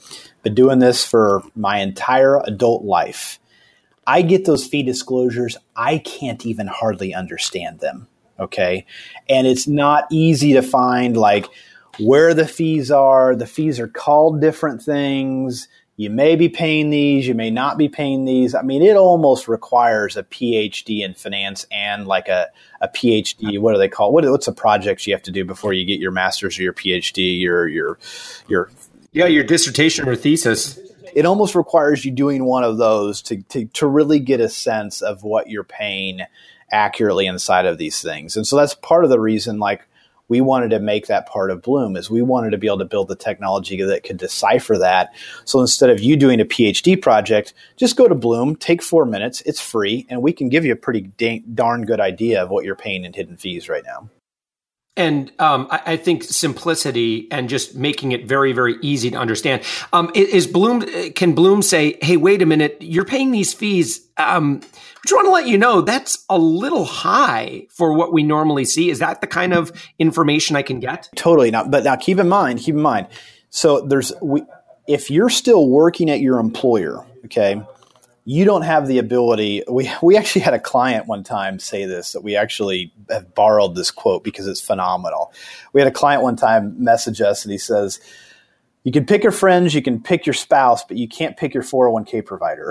been 0.45 0.55
doing 0.55 0.79
this 0.79 1.05
for 1.05 1.43
my 1.57 1.81
entire 1.81 2.41
adult 2.45 2.85
life. 2.85 3.41
I 4.07 4.23
get 4.23 4.45
those 4.45 4.67
fee 4.67 4.83
disclosures. 4.83 5.57
I 5.75 5.99
can't 5.99 6.45
even 6.47 6.67
hardly 6.67 7.15
understand 7.15 7.81
them. 7.81 8.07
Okay. 8.39 8.87
And 9.29 9.47
it's 9.47 9.67
not 9.67 10.07
easy 10.11 10.53
to 10.55 10.63
find 10.63 11.17
like 11.17 11.47
where 11.99 12.35
the 12.35 12.47
fees 12.47 12.91
are. 12.91 13.35
The 13.35 13.47
fees 13.47 13.81
are 13.81 13.89
called 13.89 14.41
different 14.41 14.83
things. 14.83 15.69
You 15.97 16.11
may 16.11 16.35
be 16.35 16.49
paying 16.49 16.91
these, 16.91 17.29
you 17.29 17.35
may 17.35 17.51
not 17.51 17.79
be 17.79 17.89
paying 17.89 18.25
these. 18.25 18.53
I 18.53 18.63
mean, 18.63 18.83
it 18.83 18.97
almost 18.97 19.47
requires 19.47 20.17
a 20.17 20.25
PhD 20.25 21.05
in 21.05 21.15
finance 21.15 21.69
and 21.71 22.09
like 22.09 22.27
a, 22.27 22.49
a 22.81 22.89
PhD. 22.89 23.61
What 23.61 23.75
do 23.75 23.79
they 23.79 23.89
call? 23.89 24.13
What, 24.13 24.29
what's 24.29 24.47
the 24.47 24.53
projects 24.53 25.07
you 25.07 25.15
have 25.15 25.23
to 25.23 25.31
do 25.31 25.45
before 25.45 25.73
you 25.73 25.85
get 25.85 26.01
your 26.01 26.11
master's 26.11 26.59
or 26.59 26.65
your 26.65 26.73
PhD, 26.73 27.41
your 27.41 27.69
your 27.69 27.99
your 28.49 28.71
yeah, 29.15 29.27
your 29.27 29.45
dissertation 29.45 30.09
or 30.09 30.17
thesis. 30.17 30.79
It 31.15 31.25
almost 31.25 31.55
requires 31.55 32.05
you 32.05 32.11
doing 32.11 32.45
one 32.45 32.65
of 32.65 32.77
those 32.77 33.23
to, 33.23 33.41
to, 33.43 33.65
to 33.67 33.87
really 33.87 34.19
get 34.19 34.41
a 34.41 34.49
sense 34.49 35.01
of 35.01 35.23
what 35.23 35.49
you're 35.49 35.63
paying 35.65 36.21
accurately 36.73 37.27
inside 37.27 37.65
of 37.65 37.79
these 37.79 38.03
things. 38.03 38.37
And 38.37 38.45
so 38.45 38.57
that's 38.57 38.75
part 38.75 39.05
of 39.05 39.11
the 39.11 39.21
reason, 39.21 39.59
like, 39.59 39.87
we 40.27 40.41
wanted 40.41 40.71
to 40.71 40.81
make 40.81 41.07
that 41.07 41.29
part 41.29 41.51
of 41.51 41.63
Blooom 41.63 41.97
is 41.97 42.11
we 42.11 42.23
wanted 42.23 42.51
to 42.51 42.59
be 42.59 42.67
able 42.67 42.79
to 42.79 42.85
build 42.87 43.09
the 43.09 43.15
technology 43.15 43.81
that 43.83 44.03
could 44.03 44.17
decipher 44.17 44.79
that. 44.79 45.15
So 45.45 45.61
instead 45.61 45.91
of 45.91 46.01
you 46.01 46.17
doing 46.17 46.41
a 46.41 46.47
PhD 46.47 47.01
project, 47.01 47.53
just 47.77 47.97
go 47.97 48.09
to 48.09 48.15
Blooom, 48.15 48.57
take 48.57 48.83
four 48.83 49.05
minutes, 49.05 49.43
it's 49.43 49.61
free, 49.61 50.07
and 50.09 50.23
we 50.23 50.33
can 50.33 50.49
give 50.49 50.65
you 50.65 50.73
a 50.73 50.77
pretty 50.77 51.03
dang, 51.03 51.45
darn 51.55 51.85
good 51.85 52.01
idea 52.01 52.43
of 52.43 52.49
what 52.49 52.65
you're 52.65 52.75
paying 52.75 53.05
in 53.05 53.13
hidden 53.13 53.37
fees 53.37 53.69
right 53.69 53.85
now. 53.85 54.09
And 54.97 55.33
um, 55.41 55.67
I, 55.71 55.81
I, 55.87 55.97
think 55.97 56.23
simplicity 56.23 57.27
and 57.33 57.49
just 57.49 57.75
making 57.75 58.13
it 58.13 58.27
very, 58.27 58.53
very 58.53 58.77
easy 58.81 59.11
to 59.11 59.17
understand. 59.17 59.63
Um, 59.93 60.13
is 60.15 60.47
Blooom 60.47 60.83
can 61.15 61.35
Blooom 61.35 61.63
say, 61.63 61.99
"Hey, 62.01 62.17
wait 62.17 62.43
a 62.43 62.47
minute, 62.47 62.77
you're 62.81 63.05
paying 63.05 63.33
these 63.33 63.53
fees." 63.53 64.07
Um, 64.19 64.61
I 64.63 65.01
just 65.05 65.15
want 65.17 65.27
to 65.27 65.33
let 65.33 65.49
you 65.49 65.59
know 65.59 65.81
that's 65.81 66.25
a 66.31 66.39
little 66.39 66.85
high 66.85 67.67
for 67.71 67.93
what 67.93 68.13
we 68.13 68.23
normally 68.23 68.65
see. 68.65 68.89
Is 68.89 69.01
that 69.01 69.21
the 69.21 69.27
kind 69.27 69.53
of 69.53 69.73
information 69.99 70.55
I 70.55 70.63
can 70.63 70.79
get? 70.79 71.09
Totally 71.17 71.51
not. 71.51 71.73
But 71.73 71.83
now, 71.83 71.97
keep 71.97 72.21
in 72.21 72.29
mind, 72.29 72.61
keep 72.61 72.77
in 72.77 72.81
mind. 72.81 73.09
So 73.51 73.81
there's 73.81 74.13
we, 74.23 74.43
if 74.87 75.11
you're 75.11 75.29
still 75.29 75.69
working 75.69 76.09
at 76.09 76.21
your 76.21 76.39
employer, 76.39 77.05
okay, 77.25 77.61
you 78.25 78.45
don't 78.45 78.63
have 78.63 78.87
the 78.87 78.99
ability. 78.99 79.63
We, 79.69 79.91
we 80.03 80.17
actually 80.17 80.43
had 80.43 80.55
a 80.55 80.59
client 80.59 81.07
one 81.07 81.25
time 81.25 81.59
say 81.59 81.85
this 81.85 82.13
that 82.13 82.23
we 82.23 82.37
actually 82.37 82.93
have 83.11 83.35
borrowed 83.35 83.75
this 83.75 83.91
quote 83.91 84.25
because 84.25 84.47
it's 84.47 84.61
phenomenal. 84.61 85.33
We 85.73 85.81
had 85.81 85.89
a 85.89 85.93
client 85.93 86.23
one 86.23 86.37
time 86.37 86.83
message 86.83 87.21
us 87.21 87.45
and 87.45 87.53
he 87.53 87.59
says, 87.59 88.01
you 88.83 88.93
can 88.93 89.07
pick 89.07 89.23
your 89.23 89.33
friends, 89.33 89.75
you 89.75 89.81
can 89.81 90.03
pick 90.03 90.27
your 90.27 90.35
spouse, 90.35 90.85
but 90.85 90.99
you 90.99 91.09
can't 91.09 91.39
pick 91.39 91.55
your 91.55 91.63
401k 91.63 92.25
provider, 92.25 92.71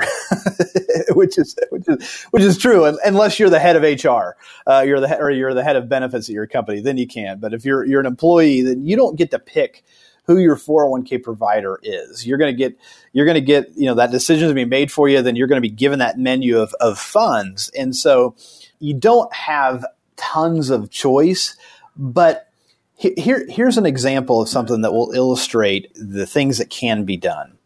which 1.09 1.39
is 1.39 1.55
which 1.71 1.87
is 1.87 2.23
which 2.29 2.43
is 2.43 2.57
true 2.59 2.85
unless 3.03 3.39
you're 3.39 3.49
the 3.49 3.59
head 3.59 3.75
of 3.75 3.81
HR, 3.81 4.35
uh, 4.67 4.83
you're 4.85 4.99
the 4.99 5.17
or 5.17 5.31
you're 5.31 5.55
the 5.55 5.63
head 5.63 5.75
of 5.75 5.89
benefits 5.89 6.29
at 6.29 6.33
your 6.33 6.45
company, 6.45 6.81
then 6.81 6.97
you 6.97 7.07
can. 7.07 7.39
But 7.39 7.55
if 7.55 7.65
you're 7.65 7.83
you're 7.83 7.99
an 7.99 8.05
employee, 8.05 8.61
then 8.61 8.85
you 8.85 8.95
don't 8.95 9.15
get 9.15 9.31
to 9.31 9.39
pick 9.39 9.83
who 10.25 10.37
your 10.37 10.55
401k 10.55 11.21
provider 11.21 11.79
is. 11.83 12.25
You're 12.25 12.37
going 12.37 12.53
to 12.53 12.57
get 12.57 12.77
you're 13.11 13.25
going 13.25 13.35
to 13.35 13.41
get 13.41 13.71
you 13.75 13.85
know 13.85 13.95
that 13.95 14.11
decision 14.11 14.47
to 14.47 14.53
be 14.53 14.65
made 14.65 14.91
for 14.91 15.07
you. 15.09 15.21
Then 15.21 15.35
you're 15.35 15.47
going 15.47 15.61
to 15.61 15.67
be 15.67 15.73
given 15.73 15.99
that 15.99 16.17
menu 16.17 16.59
of 16.59 16.73
of 16.79 16.97
funds, 16.97 17.69
and 17.77 17.95
so 17.95 18.35
you 18.79 18.93
don't 18.93 19.33
have 19.33 19.85
tons 20.15 20.69
of 20.69 20.89
choice. 20.89 21.55
But 21.95 22.49
here 22.95 23.45
here's 23.49 23.77
an 23.77 23.85
example 23.85 24.41
of 24.41 24.49
something 24.49 24.81
that 24.81 24.93
will 24.93 25.11
illustrate 25.11 25.91
the 25.95 26.25
things 26.25 26.57
that 26.57 26.69
can 26.69 27.05
be 27.05 27.17
done. 27.17 27.57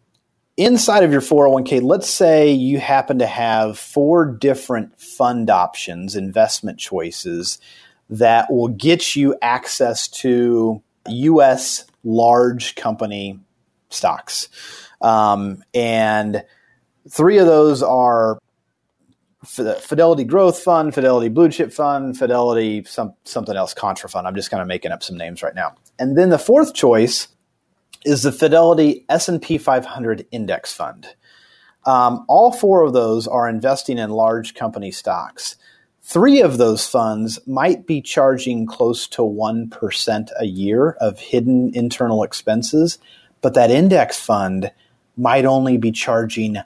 Inside 0.55 1.03
of 1.03 1.11
your 1.11 1.21
401k, 1.21 1.83
let's 1.83 2.09
say 2.09 2.51
you 2.51 2.79
happen 2.79 3.19
to 3.19 3.27
have 3.27 3.77
four 3.77 4.25
different 4.25 4.99
fund 4.99 5.51
options, 5.51 6.15
investment 6.15 6.79
choices 6.79 7.59
that 8.09 8.51
will 8.51 8.69
get 8.69 9.15
you 9.15 9.35
access 9.43 10.07
to 10.07 10.81
US 11.07 11.85
large 12.07 12.75
company 12.75 13.39
stocks. 13.89 14.49
Um, 15.01 15.63
and 15.73 16.43
three 17.09 17.37
of 17.37 17.45
those 17.45 17.83
are 17.83 18.39
Fidelity 19.45 20.23
Growth 20.23 20.59
Fund, 20.59 20.93
Fidelity 20.93 21.29
Blue 21.29 21.49
Chip 21.49 21.71
Fund, 21.71 22.17
Fidelity 22.17 22.83
some, 22.85 23.13
something 23.23 23.55
else, 23.55 23.73
Contra 23.73 24.09
Fund. 24.09 24.27
I'm 24.27 24.35
just 24.35 24.49
kind 24.49 24.61
of 24.61 24.67
making 24.67 24.91
up 24.91 25.03
some 25.03 25.17
names 25.17 25.43
right 25.43 25.55
now. 25.55 25.75
And 25.99 26.17
then 26.17 26.29
the 26.29 26.39
fourth 26.39 26.73
choice 26.73 27.27
is 28.05 28.23
the 28.23 28.31
Fidelity 28.31 29.05
S&P 29.09 29.57
500 29.57 30.25
Index 30.31 30.73
Fund. 30.73 31.07
Um, 31.85 32.25
all 32.27 32.51
four 32.51 32.83
of 32.83 32.93
those 32.93 33.27
are 33.27 33.47
investing 33.47 33.97
in 33.97 34.09
large 34.09 34.55
company 34.55 34.91
stocks. 34.91 35.55
Three 36.09 36.41
of 36.41 36.57
those 36.57 36.87
funds 36.87 37.37
might 37.45 37.85
be 37.85 38.01
charging 38.01 38.65
close 38.65 39.09
to 39.09 39.23
1% 39.23 40.29
a 40.39 40.45
year 40.45 40.91
of 41.01 41.19
hidden 41.19 41.69
internal 41.73 42.23
expenses, 42.23 42.97
but 43.41 43.55
that 43.55 43.71
index 43.71 44.17
fund 44.17 44.71
might 45.17 45.43
only 45.43 45.77
be 45.77 45.91
charging 45.91 46.59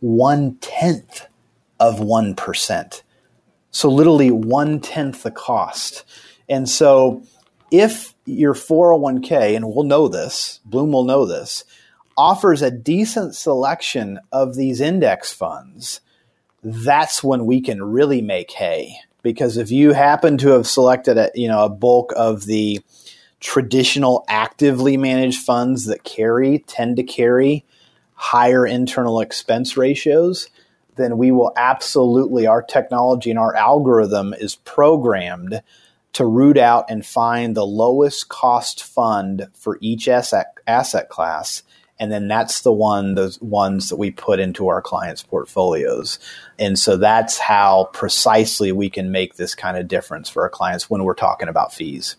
one 0.00 0.56
tenth 0.56 1.26
of 1.78 2.00
1%. 2.00 3.02
So, 3.70 3.88
literally 3.88 4.32
one 4.32 4.80
tenth 4.80 5.22
the 5.22 5.30
cost. 5.30 6.04
And 6.48 6.68
so, 6.68 7.22
if 7.70 8.14
your 8.24 8.54
401k, 8.54 9.54
and 9.54 9.72
we'll 9.72 9.84
know 9.84 10.08
this, 10.08 10.58
Blooom 10.64 10.90
will 10.90 11.04
know 11.04 11.24
this, 11.24 11.62
offers 12.16 12.62
a 12.62 12.72
decent 12.72 13.36
selection 13.36 14.18
of 14.32 14.56
these 14.56 14.80
index 14.80 15.32
funds, 15.32 16.00
that's 16.72 17.22
when 17.22 17.46
we 17.46 17.60
can 17.60 17.82
really 17.82 18.20
make 18.20 18.50
hay. 18.52 18.96
Because 19.22 19.56
if 19.56 19.70
you 19.70 19.92
happen 19.92 20.38
to 20.38 20.50
have 20.50 20.66
selected 20.66 21.18
a, 21.18 21.30
you 21.34 21.48
know, 21.48 21.64
a 21.64 21.68
bulk 21.68 22.12
of 22.16 22.44
the 22.46 22.80
traditional 23.40 24.24
actively 24.28 24.96
managed 24.96 25.40
funds 25.40 25.86
that 25.86 26.04
carry, 26.04 26.60
tend 26.66 26.96
to 26.96 27.02
carry 27.02 27.64
higher 28.14 28.66
internal 28.66 29.20
expense 29.20 29.76
ratios, 29.76 30.48
then 30.96 31.18
we 31.18 31.30
will 31.30 31.52
absolutely, 31.56 32.46
our 32.46 32.62
technology 32.62 33.30
and 33.30 33.38
our 33.38 33.54
algorithm 33.54 34.34
is 34.34 34.56
programmed 34.56 35.62
to 36.14 36.26
root 36.26 36.58
out 36.58 36.84
and 36.88 37.06
find 37.06 37.56
the 37.56 37.66
lowest 37.66 38.28
cost 38.28 38.82
fund 38.82 39.46
for 39.54 39.78
each 39.80 40.08
asset, 40.08 40.54
asset 40.66 41.08
class 41.08 41.62
and 41.98 42.12
then 42.12 42.28
that's 42.28 42.62
the 42.62 42.72
one 42.72 43.14
those 43.14 43.40
ones 43.40 43.88
that 43.88 43.96
we 43.96 44.10
put 44.10 44.38
into 44.38 44.68
our 44.68 44.80
clients 44.80 45.22
portfolios 45.22 46.18
and 46.58 46.78
so 46.78 46.96
that's 46.96 47.38
how 47.38 47.88
precisely 47.92 48.72
we 48.72 48.90
can 48.90 49.10
make 49.10 49.36
this 49.36 49.54
kind 49.54 49.76
of 49.76 49.88
difference 49.88 50.28
for 50.28 50.42
our 50.42 50.50
clients 50.50 50.88
when 50.90 51.04
we're 51.04 51.14
talking 51.14 51.48
about 51.48 51.72
fees 51.72 52.16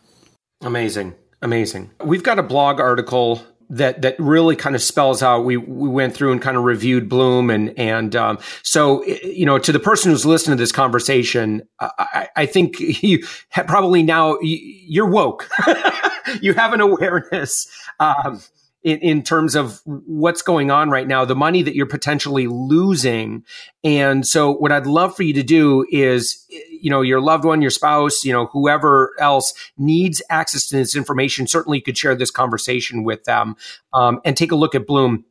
amazing 0.62 1.14
amazing 1.42 1.90
we've 2.04 2.24
got 2.24 2.40
a 2.40 2.44
blog 2.44 2.80
article 2.80 3.42
that 3.70 4.02
that 4.02 4.20
really 4.20 4.56
kind 4.56 4.76
of 4.76 4.82
spells 4.82 5.22
out. 5.22 5.42
We 5.42 5.58
we 5.58 5.90
went 5.90 6.16
through 6.16 6.32
and 6.32 6.42
kind 6.42 6.58
of 6.58 6.64
reviewed 6.64 7.08
Blooom 7.08 7.54
and 7.54 7.78
and 7.78 8.16
um, 8.16 8.40
so 8.64 9.06
you 9.06 9.46
know 9.46 9.60
to 9.60 9.72
the 9.72 9.80
person 9.80 10.12
who's 10.12 10.26
listening 10.26 10.58
to 10.58 10.62
this 10.62 10.72
conversation, 10.72 11.62
I, 11.80 12.30
I 12.36 12.46
think 12.46 12.80
you 13.04 13.24
probably 13.52 14.04
now 14.04 14.38
you're 14.42 15.10
woke. 15.10 15.50
you 16.42 16.54
have 16.54 16.74
an 16.74 16.82
awareness. 16.82 17.68
Um, 18.00 18.42
in, 18.84 19.00
in 19.00 19.24
terms 19.24 19.56
of 19.56 19.82
what's 19.86 20.42
going 20.42 20.72
on 20.72 20.90
right 20.90 21.08
now, 21.08 21.26
the 21.26 21.36
money 21.36 21.62
that 21.64 21.76
you're 21.76 21.86
potentially 21.86 22.48
losing. 22.48 23.44
And 23.84 24.26
so 24.26 24.54
what 24.54 24.72
I'd 24.72 24.88
love 24.88 25.16
for 25.16 25.24
you 25.24 25.34
to 25.34 25.44
do 25.44 25.86
is, 25.92 26.46
you 26.50 26.90
know, 26.90 27.02
your 27.02 27.20
loved 27.20 27.44
one, 27.44 27.62
your 27.62 27.72
spouse, 27.72 28.24
you 28.24 28.32
know, 28.32 28.48
whoever 28.48 29.14
else 29.20 29.54
needs 29.78 30.22
access 30.30 30.68
to 30.68 30.78
this 30.78 30.96
information, 30.96 31.48
certainly 31.48 31.80
you 31.80 31.84
could 31.84 31.98
share 31.98 32.16
this 32.16 32.32
conversation 32.32 33.04
with 33.04 33.24
them 33.26 33.56
um, 33.94 34.22
and 34.24 34.38
take 34.38 34.52
a 34.52 34.56
look 34.56 34.76
at 34.76 34.88
Blooom 34.88 35.26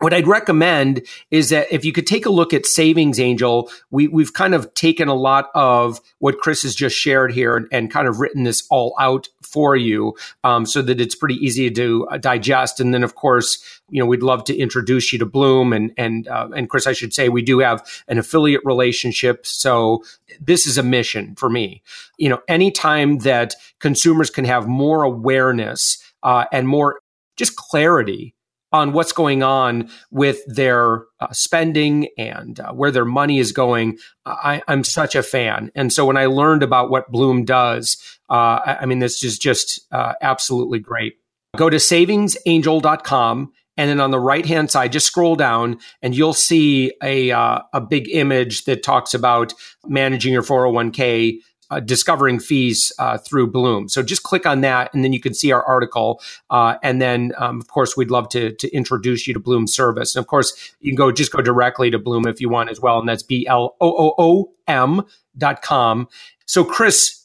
what 0.00 0.14
I'd 0.14 0.26
recommend 0.26 1.06
is 1.30 1.50
that 1.50 1.70
if 1.70 1.84
you 1.84 1.92
could 1.92 2.06
take 2.06 2.24
a 2.24 2.30
look 2.30 2.54
at 2.54 2.64
Savings 2.64 3.20
Angel, 3.20 3.70
we, 3.90 4.08
we've 4.08 4.32
kind 4.32 4.54
of 4.54 4.72
taken 4.74 5.08
a 5.08 5.14
lot 5.14 5.50
of 5.54 6.00
what 6.18 6.38
Chris 6.38 6.62
has 6.62 6.74
just 6.74 6.96
shared 6.96 7.32
here 7.32 7.54
and, 7.56 7.66
and 7.70 7.90
kind 7.90 8.08
of 8.08 8.18
written 8.18 8.44
this 8.44 8.66
all 8.70 8.94
out 8.98 9.28
for 9.42 9.76
you 9.76 10.14
um, 10.42 10.64
so 10.64 10.80
that 10.80 11.00
it's 11.00 11.14
pretty 11.14 11.34
easy 11.34 11.70
to 11.70 12.08
uh, 12.08 12.16
digest. 12.16 12.80
And 12.80 12.94
then, 12.94 13.04
of 13.04 13.14
course, 13.14 13.62
you 13.90 14.00
know, 14.00 14.06
we'd 14.06 14.22
love 14.22 14.44
to 14.44 14.56
introduce 14.56 15.12
you 15.12 15.18
to 15.18 15.26
Blooom 15.26 15.74
and 15.74 15.92
and 15.98 16.26
uh, 16.28 16.48
and 16.56 16.70
Chris, 16.70 16.86
I 16.86 16.92
should 16.92 17.12
say, 17.12 17.28
we 17.28 17.42
do 17.42 17.58
have 17.58 17.86
an 18.08 18.18
affiliate 18.18 18.62
relationship. 18.64 19.46
So 19.46 20.02
this 20.40 20.66
is 20.66 20.78
a 20.78 20.82
mission 20.82 21.34
for 21.36 21.50
me. 21.50 21.82
You 22.16 22.30
know, 22.30 22.40
anytime 22.48 23.18
that 23.18 23.54
consumers 23.80 24.30
can 24.30 24.46
have 24.46 24.66
more 24.66 25.02
awareness 25.02 25.98
uh, 26.22 26.46
and 26.52 26.66
more 26.66 27.00
just 27.36 27.56
clarity 27.56 28.34
on 28.72 28.92
what's 28.92 29.12
going 29.12 29.42
on 29.42 29.90
with 30.10 30.40
their 30.46 31.04
uh, 31.20 31.32
spending 31.32 32.08
and 32.16 32.60
uh, 32.60 32.72
where 32.72 32.90
their 32.90 33.04
money 33.04 33.38
is 33.38 33.52
going. 33.52 33.98
I, 34.24 34.62
am 34.68 34.84
such 34.84 35.14
a 35.14 35.22
fan. 35.22 35.70
And 35.74 35.92
so 35.92 36.04
when 36.04 36.16
I 36.16 36.26
learned 36.26 36.62
about 36.62 36.90
what 36.90 37.10
Blooom 37.10 37.44
does, 37.44 37.96
uh, 38.28 38.60
I, 38.64 38.78
I, 38.82 38.86
mean, 38.86 39.00
this 39.00 39.24
is 39.24 39.38
just 39.38 39.80
uh, 39.90 40.14
absolutely 40.20 40.78
great. 40.78 41.14
Go 41.56 41.68
to 41.68 41.78
savingsangel.com. 41.78 43.52
And 43.76 43.88
then 43.88 44.00
on 44.00 44.10
the 44.10 44.20
right 44.20 44.44
hand 44.44 44.70
side, 44.70 44.92
just 44.92 45.06
scroll 45.06 45.36
down 45.36 45.78
and 46.02 46.14
you'll 46.14 46.34
see 46.34 46.92
a, 47.02 47.30
uh, 47.30 47.60
a 47.72 47.80
big 47.80 48.08
image 48.10 48.64
that 48.64 48.82
talks 48.82 49.14
about 49.14 49.54
managing 49.86 50.34
your 50.34 50.42
401k 50.42 51.38
uh, 51.70 51.80
discovering 51.80 52.40
fees 52.40 52.92
uh, 52.98 53.18
through 53.18 53.50
Blooom. 53.50 53.88
So 53.88 54.02
just 54.02 54.22
click 54.22 54.46
on 54.46 54.60
that, 54.60 54.92
and 54.92 55.04
then 55.04 55.12
you 55.12 55.20
can 55.20 55.34
see 55.34 55.52
our 55.52 55.62
article. 55.64 56.20
Uh, 56.50 56.76
and 56.82 57.00
then, 57.00 57.32
um, 57.38 57.60
of 57.60 57.68
course, 57.68 57.96
we'd 57.96 58.10
love 58.10 58.28
to 58.30 58.52
to 58.52 58.68
introduce 58.74 59.26
you 59.26 59.34
to 59.34 59.40
Blooom 59.40 59.66
service. 59.66 60.16
And 60.16 60.22
of 60.22 60.26
course, 60.26 60.74
you 60.80 60.90
can 60.90 60.96
go 60.96 61.12
just 61.12 61.32
go 61.32 61.42
directly 61.42 61.90
to 61.90 61.98
Blooom 61.98 62.26
if 62.26 62.40
you 62.40 62.48
want 62.48 62.70
as 62.70 62.80
well, 62.80 62.98
and 62.98 63.08
that's 63.08 63.22
b 63.22 63.46
l 63.46 63.76
o 63.80 63.88
o 63.88 64.14
o 64.18 64.52
m 64.66 65.02
dot 65.36 65.62
com. 65.62 66.08
So, 66.46 66.64
Chris. 66.64 67.16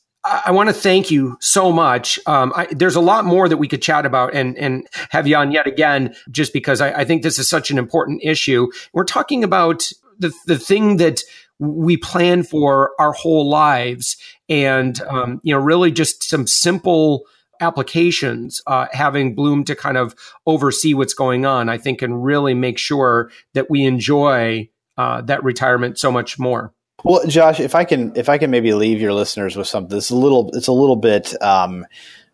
I 0.47 0.49
want 0.49 0.69
to 0.69 0.73
thank 0.73 1.11
you 1.11 1.37
so 1.39 1.71
much. 1.71 2.17
Um, 2.25 2.51
I, 2.55 2.65
there's 2.71 2.95
a 2.95 2.99
lot 2.99 3.25
more 3.25 3.47
that 3.47 3.57
we 3.57 3.67
could 3.67 3.83
chat 3.83 4.07
about 4.07 4.33
and, 4.33 4.57
and 4.57 4.87
have 5.11 5.27
you 5.27 5.35
on 5.35 5.51
yet 5.51 5.67
again, 5.67 6.15
just 6.31 6.51
because 6.51 6.81
I, 6.81 7.01
I 7.01 7.05
think 7.05 7.21
this 7.21 7.37
is 7.37 7.47
such 7.47 7.69
an 7.69 7.77
important 7.77 8.23
issue. 8.23 8.65
We're 8.91 9.03
talking 9.03 9.43
about 9.43 9.91
the, 10.17 10.33
the 10.47 10.57
thing 10.57 10.97
that 10.97 11.21
we 11.59 11.95
plan 11.95 12.41
for 12.41 12.93
our 12.97 13.11
whole 13.11 13.47
lives 13.47 14.17
and 14.49 15.01
um, 15.01 15.39
you 15.43 15.53
know 15.53 15.59
really 15.59 15.91
just 15.91 16.23
some 16.23 16.47
simple 16.47 17.23
applications 17.61 18.61
uh, 18.67 18.87
having 18.91 19.33
blooom 19.33 19.63
to 19.63 19.75
kind 19.75 19.97
of 19.97 20.13
oversee 20.45 20.93
what's 20.93 21.13
going 21.13 21.45
on 21.45 21.69
i 21.69 21.77
think 21.77 21.99
can 21.99 22.13
really 22.13 22.53
make 22.53 22.77
sure 22.77 23.31
that 23.53 23.69
we 23.69 23.83
enjoy 23.83 24.67
uh, 24.97 25.21
that 25.21 25.43
retirement 25.43 25.97
so 25.97 26.11
much 26.11 26.37
more 26.39 26.73
Well, 27.03 27.25
Josh, 27.27 27.59
if 27.59 27.75
I 27.75 27.83
can, 27.83 28.13
if 28.15 28.29
I 28.29 28.37
can 28.37 28.49
maybe 28.49 28.73
leave 28.73 29.01
your 29.01 29.13
listeners 29.13 29.55
with 29.55 29.67
something, 29.67 29.97
it's 29.97 30.09
a 30.09 30.15
little, 30.15 30.49
it's 30.53 30.67
a 30.67 30.73
little 30.73 30.95
bit, 30.95 31.39
um, 31.41 31.85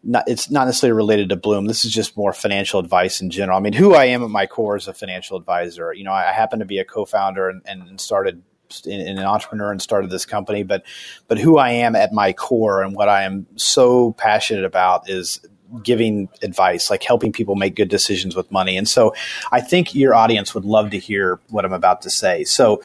not, 0.03 0.23
it's 0.27 0.49
not 0.49 0.65
necessarily 0.65 0.95
related 0.95 1.29
to 1.29 1.35
Blooom. 1.35 1.65
This 1.65 1.83
is 1.83 1.91
just 1.91 2.15
more 2.15 2.33
financial 2.33 2.79
advice 2.79 3.21
in 3.21 3.29
general. 3.29 3.57
I 3.57 3.61
mean, 3.61 3.73
who 3.73 3.93
I 3.93 4.05
am 4.05 4.23
at 4.23 4.29
my 4.29 4.45
core 4.45 4.77
is 4.77 4.87
a 4.87 4.93
financial 4.93 5.37
advisor. 5.37 5.93
You 5.93 6.03
know, 6.03 6.13
I 6.13 6.31
happen 6.31 6.59
to 6.59 6.65
be 6.65 6.79
a 6.79 6.85
co-founder 6.85 7.49
and, 7.49 7.61
and 7.65 7.99
started 7.99 8.43
in, 8.85 9.01
in, 9.01 9.17
an 9.17 9.25
entrepreneur 9.25 9.71
and 9.71 9.81
started 9.81 10.09
this 10.09 10.25
company, 10.25 10.63
but 10.63 10.83
but 11.27 11.37
who 11.37 11.57
I 11.57 11.71
am 11.71 11.95
at 11.95 12.13
my 12.13 12.33
core 12.33 12.81
and 12.81 12.95
what 12.95 13.09
I 13.09 13.23
am 13.23 13.47
so 13.55 14.13
passionate 14.13 14.65
about 14.65 15.09
is 15.09 15.41
giving 15.83 16.27
advice, 16.41 16.89
like 16.89 17.03
helping 17.03 17.31
people 17.31 17.55
make 17.55 17.75
good 17.75 17.89
decisions 17.89 18.35
with 18.35 18.51
money. 18.51 18.77
And 18.77 18.87
so, 18.87 19.13
I 19.51 19.61
think 19.61 19.95
your 19.95 20.13
audience 20.13 20.53
would 20.53 20.65
love 20.65 20.91
to 20.91 20.99
hear 20.99 21.39
what 21.49 21.65
I'm 21.65 21.73
about 21.73 22.01
to 22.03 22.09
say. 22.09 22.43
So 22.43 22.81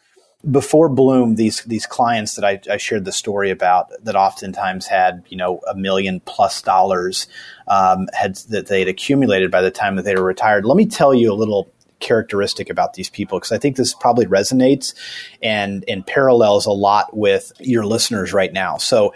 before 0.50 0.88
Blooom, 0.88 1.34
these 1.34 1.62
these 1.64 1.86
clients 1.86 2.34
that 2.34 2.44
I, 2.44 2.60
I, 2.70 2.76
shared 2.76 3.04
the 3.04 3.12
story 3.12 3.50
about 3.50 3.90
that 4.04 4.14
oftentimes 4.14 4.86
had 4.86 5.24
you 5.28 5.36
know 5.36 5.60
a 5.68 5.74
million 5.74 6.20
plus 6.20 6.62
dollars 6.62 7.26
um, 7.68 8.08
had 8.12 8.36
that 8.50 8.66
they 8.66 8.80
had 8.80 8.88
accumulated 8.88 9.50
by 9.50 9.62
the 9.62 9.70
time 9.70 9.96
that 9.96 10.02
they 10.04 10.14
were 10.14 10.22
retired. 10.22 10.64
Let 10.64 10.76
me 10.76 10.86
tell 10.86 11.14
you 11.14 11.32
a 11.32 11.34
little 11.34 11.70
characteristic 12.00 12.68
about 12.70 12.94
these 12.94 13.10
people 13.10 13.38
because 13.38 13.52
I 13.52 13.58
think 13.58 13.76
this 13.76 13.94
probably 13.94 14.26
resonates 14.26 14.94
and 15.42 15.84
and 15.88 16.06
parallels 16.06 16.66
a 16.66 16.72
lot 16.72 17.16
with 17.16 17.52
your 17.60 17.84
listeners 17.86 18.32
right 18.32 18.52
now. 18.52 18.76
So 18.76 19.14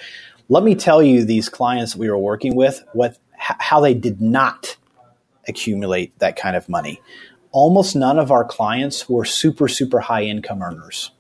let 0.49 0.65
me 0.65 0.75
tell 0.75 1.03
you 1.03 1.25
these 1.25 1.49
clients 1.49 1.95
we 1.95 2.09
were 2.09 2.19
working 2.19 2.55
with 2.55 2.83
what 2.93 3.19
how 3.37 3.81
they 3.81 3.95
did 3.95 4.21
not 4.21 4.77
accumulate 5.49 6.19
that 6.19 6.37
kind 6.37 6.57
of 6.57 6.69
money. 6.69 7.01
Almost 7.53 7.97
none 7.97 8.19
of 8.19 8.31
our 8.31 8.45
clients 8.45 9.09
were 9.09 9.25
super 9.25 9.69
super 9.69 10.01
high 10.01 10.25
income 10.25 10.63
earners 10.63 11.11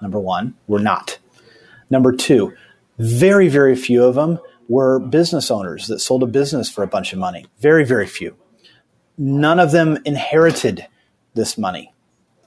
Number 0.00 0.20
one, 0.20 0.54
we're 0.66 0.80
not. 0.80 1.18
Number 1.90 2.12
two, 2.12 2.54
very, 2.98 3.48
very 3.48 3.76
few 3.76 4.04
of 4.04 4.14
them 4.14 4.38
were 4.68 4.98
business 4.98 5.50
owners 5.50 5.86
that 5.86 6.00
sold 6.00 6.22
a 6.22 6.26
business 6.26 6.70
for 6.70 6.82
a 6.82 6.86
bunch 6.86 7.12
of 7.12 7.18
money. 7.18 7.46
Very, 7.58 7.84
very 7.84 8.06
few. 8.06 8.36
None 9.16 9.58
of 9.58 9.72
them 9.72 9.98
inherited 10.04 10.86
this 11.38 11.56
money. 11.56 11.94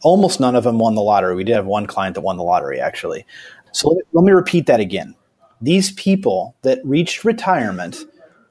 Almost 0.03 0.39
none 0.39 0.55
of 0.55 0.63
them 0.63 0.77
won 0.77 0.93
the 0.93 1.01
lottery. 1.01 1.35
We 1.35 1.43
did 1.43 1.55
have 1.55 1.65
one 1.65 1.87
client 1.87 2.13
that 2.15 2.21
won 2.21 2.37
the 2.37 2.43
lottery, 2.43 2.79
actually. 2.79 3.25
So 3.71 3.97
let 4.13 4.23
me, 4.23 4.31
repeat 4.31 4.67
that 4.67 4.79
again. 4.79 5.15
These 5.61 5.91
people 5.93 6.55
that 6.61 6.79
reached 6.83 7.23
retirement 7.23 7.97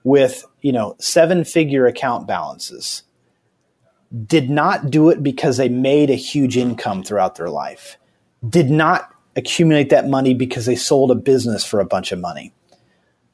with, 0.03 0.45
you 0.63 0.73
know, 0.73 0.97
seven 0.99 1.45
figure 1.45 1.87
account 1.87 2.27
balances 2.27 3.05
did 4.27 4.51
not 4.51 4.91
do 4.91 5.11
it 5.11 5.23
because 5.23 5.57
they 5.57 5.69
made 5.69 6.11
a 6.11 6.15
huge 6.15 6.57
income 6.57 7.05
throughout 7.05 7.37
their 7.37 7.51
life 7.51 7.97
did 8.49 8.71
not 8.71 9.15
accumulate 9.37 9.91
that 9.91 10.09
money 10.09 10.35
because 10.35 10.67
they 10.67 10.77
sold 10.77 11.11
a 11.11 11.15
business 11.15 11.65
for 11.65 11.81
a 11.81 11.85
bunch 11.85 12.13
of 12.13 12.19
money, 12.19 12.53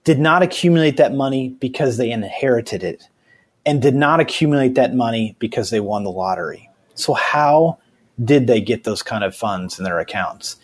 did 0.05 0.19
not 0.19 0.43
accumulate 0.43 0.97
that 0.97 1.15
money 1.15 1.51
because 1.61 1.97
they 1.97 2.11
inherited 2.11 2.83
it, 2.83 3.09
and 3.65 3.83
did 3.83 3.95
not 3.95 4.21
accumulate 4.21 4.75
that 4.75 4.95
money 4.95 5.37
because 5.39 5.71
they 5.71 5.81
won 5.81 6.05
the 6.05 6.11
lottery. 6.11 6.66
So, 6.97 7.15
how 7.15 7.79
did 8.23 8.47
they 8.47 8.61
get 8.61 8.85
those 8.85 9.03
kind 9.03 9.23
of 9.23 9.37
funds 9.37 9.79
in 9.79 9.85
their 9.85 10.01
accounts? 10.01 10.57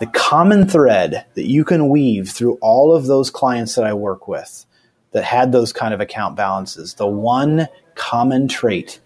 The 0.00 0.06
common 0.06 0.66
thread 0.66 1.26
that 1.34 1.48
you 1.48 1.64
can 1.64 1.88
weave 1.88 2.30
through 2.30 2.58
all 2.60 2.94
of 2.94 3.06
those 3.06 3.30
clients 3.30 3.74
that 3.74 3.84
I 3.84 3.92
work 3.92 4.26
with 4.26 4.64
that 5.12 5.24
had 5.24 5.52
those 5.52 5.72
kind 5.72 5.92
of 5.94 6.00
account 6.00 6.36
balances, 6.36 6.94
the 6.94 7.06
one 7.06 7.68
common 7.94 8.48
trait 8.48 9.00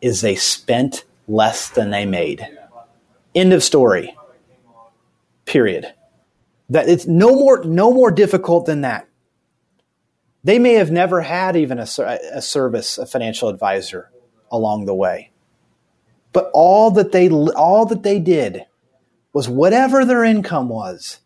is 0.00 0.20
they 0.20 0.34
spent 0.34 1.04
less 1.28 1.70
than 1.70 1.90
they 1.90 2.04
made. 2.04 2.46
End 3.34 3.52
of 3.52 3.62
story. 3.62 4.16
Period. 5.44 5.92
That 6.68 6.88
it's 6.88 7.06
no 7.06 7.34
more 7.34 7.64
no 7.64 7.92
more 7.92 8.10
difficult 8.10 8.66
than 8.66 8.80
that. 8.80 9.08
They 10.42 10.58
may 10.58 10.74
have 10.74 10.90
never 10.90 11.22
had 11.22 11.56
even 11.56 11.78
a, 11.78 11.86
a 12.32 12.42
service, 12.42 12.98
a 12.98 13.06
financial 13.06 13.48
advisor 13.48 14.10
along 14.50 14.86
the 14.86 14.94
way. 14.94 15.30
But 16.36 16.50
all 16.52 16.90
that 16.90 17.12
they 17.12 17.30
all 17.30 17.86
that 17.86 18.02
they 18.02 18.18
did 18.18 18.66
was 19.32 19.48
whatever 19.48 20.04
their 20.04 20.22
income 20.22 20.68
was, 20.68 21.20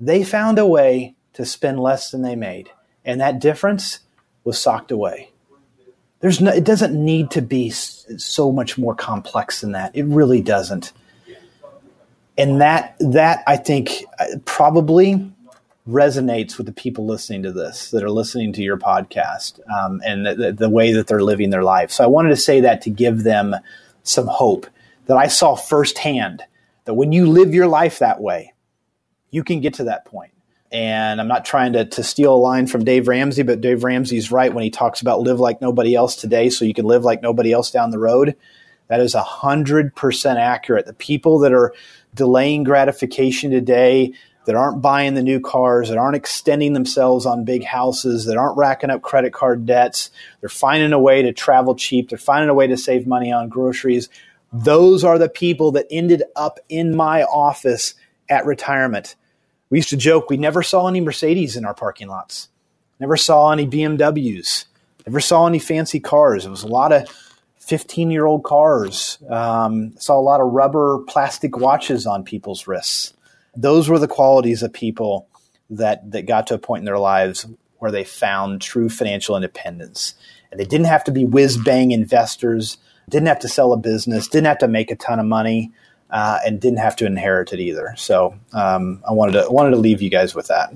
they 0.00 0.24
found 0.24 0.58
a 0.58 0.64
way 0.64 1.14
to 1.34 1.44
spend 1.44 1.78
less 1.78 2.10
than 2.10 2.22
they 2.22 2.36
made. 2.36 2.70
And 3.04 3.20
that 3.20 3.38
difference 3.38 4.00
was 4.44 4.58
socked 4.58 4.90
away. 4.90 5.30
There's 6.20 6.40
no, 6.40 6.52
it 6.52 6.64
doesn't 6.64 6.94
need 6.94 7.30
to 7.32 7.42
be 7.42 7.68
so 7.68 8.50
much 8.50 8.78
more 8.78 8.94
complex 8.94 9.60
than 9.60 9.72
that. 9.72 9.94
It 9.94 10.04
really 10.04 10.40
doesn't 10.40 10.94
and 12.40 12.62
that 12.62 12.96
that 13.00 13.44
I 13.46 13.58
think 13.58 14.04
uh, 14.18 14.24
probably 14.46 15.30
resonates 15.86 16.56
with 16.56 16.66
the 16.66 16.72
people 16.72 17.04
listening 17.06 17.42
to 17.42 17.52
this 17.52 17.90
that 17.90 18.02
are 18.02 18.10
listening 18.10 18.54
to 18.54 18.62
your 18.62 18.78
podcast 18.78 19.60
um, 19.70 20.00
and 20.04 20.24
the, 20.24 20.54
the, 20.56 20.70
way 20.70 20.92
that 20.92 21.06
they're 21.06 21.22
living 21.22 21.50
their 21.50 21.64
life. 21.64 21.90
So 21.90 22.04
I 22.04 22.06
wanted 22.06 22.28
to 22.30 22.36
say 22.36 22.60
that 22.60 22.82
to 22.82 22.90
give 22.90 23.24
them 23.24 23.56
some 24.02 24.26
hope 24.26 24.66
that 25.06 25.16
I 25.16 25.26
saw 25.26 25.54
firsthand 25.54 26.42
that 26.84 26.94
when 26.94 27.12
you 27.12 27.26
live 27.26 27.54
your 27.54 27.66
life 27.66 27.98
that 27.98 28.20
way, 28.20 28.52
you 29.30 29.44
can 29.44 29.60
get 29.60 29.74
to 29.74 29.84
that 29.84 30.04
point. 30.04 30.32
And 30.72 31.20
I'm 31.20 31.28
not 31.28 31.44
trying 31.44 31.72
to, 31.72 31.84
to 31.84 32.02
steal 32.02 32.34
a 32.34 32.36
line 32.36 32.66
from 32.66 32.84
Dave 32.84 33.08
Ramsey, 33.08 33.42
but 33.42 33.60
Dave 33.60 33.82
Ramsey's 33.82 34.30
right 34.30 34.54
when 34.54 34.62
he 34.62 34.70
talks 34.70 35.00
about 35.00 35.20
live 35.20 35.40
like 35.40 35.60
nobody 35.60 35.94
else 35.94 36.14
today 36.14 36.48
so 36.48 36.64
you 36.64 36.74
can 36.74 36.84
live 36.84 37.04
like 37.04 37.22
nobody 37.22 37.52
else 37.52 37.70
down 37.70 37.90
the 37.90 37.98
road. 37.98 38.36
That 38.86 39.00
is 39.00 39.14
100% 39.14 40.36
accurate. 40.36 40.86
The 40.86 40.94
people 40.94 41.40
that 41.40 41.52
are 41.52 41.74
delaying 42.14 42.64
gratification 42.64 43.50
today, 43.50 44.12
that 44.50 44.56
aren't 44.56 44.82
buying 44.82 45.14
the 45.14 45.22
new 45.22 45.38
cars, 45.38 45.90
that 45.90 45.96
aren't 45.96 46.16
extending 46.16 46.72
themselves 46.72 47.24
on 47.24 47.44
big 47.44 47.62
houses, 47.62 48.24
that 48.24 48.36
aren't 48.36 48.58
racking 48.58 48.90
up 48.90 49.00
credit 49.00 49.32
card 49.32 49.64
debts, 49.64 50.10
they're 50.40 50.48
finding 50.48 50.92
a 50.92 50.98
way 50.98 51.22
to 51.22 51.32
travel 51.32 51.76
cheap, 51.76 52.08
they're 52.08 52.18
finding 52.18 52.48
a 52.48 52.54
way 52.54 52.66
to 52.66 52.76
save 52.76 53.06
money 53.06 53.30
on 53.30 53.48
groceries. 53.48 54.08
Those 54.52 55.04
are 55.04 55.20
the 55.20 55.28
people 55.28 55.70
that 55.72 55.86
ended 55.88 56.24
up 56.34 56.58
in 56.68 56.96
my 56.96 57.22
office 57.22 57.94
at 58.28 58.44
retirement. 58.44 59.14
We 59.70 59.78
used 59.78 59.90
to 59.90 59.96
joke 59.96 60.28
we 60.28 60.36
never 60.36 60.64
saw 60.64 60.88
any 60.88 61.00
Mercedes 61.00 61.56
in 61.56 61.64
our 61.64 61.74
parking 61.74 62.08
lots, 62.08 62.48
never 62.98 63.16
saw 63.16 63.52
any 63.52 63.68
BMWs, 63.68 64.64
never 65.06 65.20
saw 65.20 65.46
any 65.46 65.60
fancy 65.60 66.00
cars. 66.00 66.44
It 66.44 66.50
was 66.50 66.64
a 66.64 66.66
lot 66.66 66.90
of 66.90 67.08
15 67.58 68.10
year 68.10 68.26
old 68.26 68.42
cars. 68.42 69.18
Um, 69.30 69.92
saw 69.96 70.18
a 70.18 70.20
lot 70.20 70.40
of 70.40 70.48
rubber 70.48 71.04
plastic 71.06 71.56
watches 71.56 72.04
on 72.04 72.24
people's 72.24 72.66
wrists. 72.66 73.14
Those 73.56 73.88
were 73.88 73.98
the 73.98 74.08
qualities 74.08 74.62
of 74.62 74.72
people 74.72 75.28
that, 75.70 76.10
that 76.10 76.26
got 76.26 76.46
to 76.48 76.54
a 76.54 76.58
point 76.58 76.80
in 76.80 76.84
their 76.84 76.98
lives 76.98 77.46
where 77.78 77.90
they 77.90 78.04
found 78.04 78.60
true 78.60 78.88
financial 78.88 79.36
independence. 79.36 80.14
And 80.50 80.58
they 80.58 80.64
didn't 80.64 80.86
have 80.86 81.04
to 81.04 81.12
be 81.12 81.24
whiz 81.24 81.56
bang 81.56 81.92
investors, 81.92 82.78
didn't 83.08 83.28
have 83.28 83.38
to 83.40 83.48
sell 83.48 83.72
a 83.72 83.76
business, 83.76 84.28
didn't 84.28 84.46
have 84.46 84.58
to 84.58 84.68
make 84.68 84.90
a 84.90 84.96
ton 84.96 85.18
of 85.18 85.26
money, 85.26 85.72
uh, 86.10 86.38
and 86.44 86.60
didn't 86.60 86.78
have 86.78 86.96
to 86.96 87.06
inherit 87.06 87.52
it 87.52 87.60
either. 87.60 87.94
So 87.96 88.36
um, 88.52 89.02
I 89.08 89.12
wanted 89.12 89.32
to 89.32 89.50
wanted 89.50 89.70
to 89.70 89.76
leave 89.76 90.02
you 90.02 90.10
guys 90.10 90.34
with 90.34 90.48
that. 90.48 90.72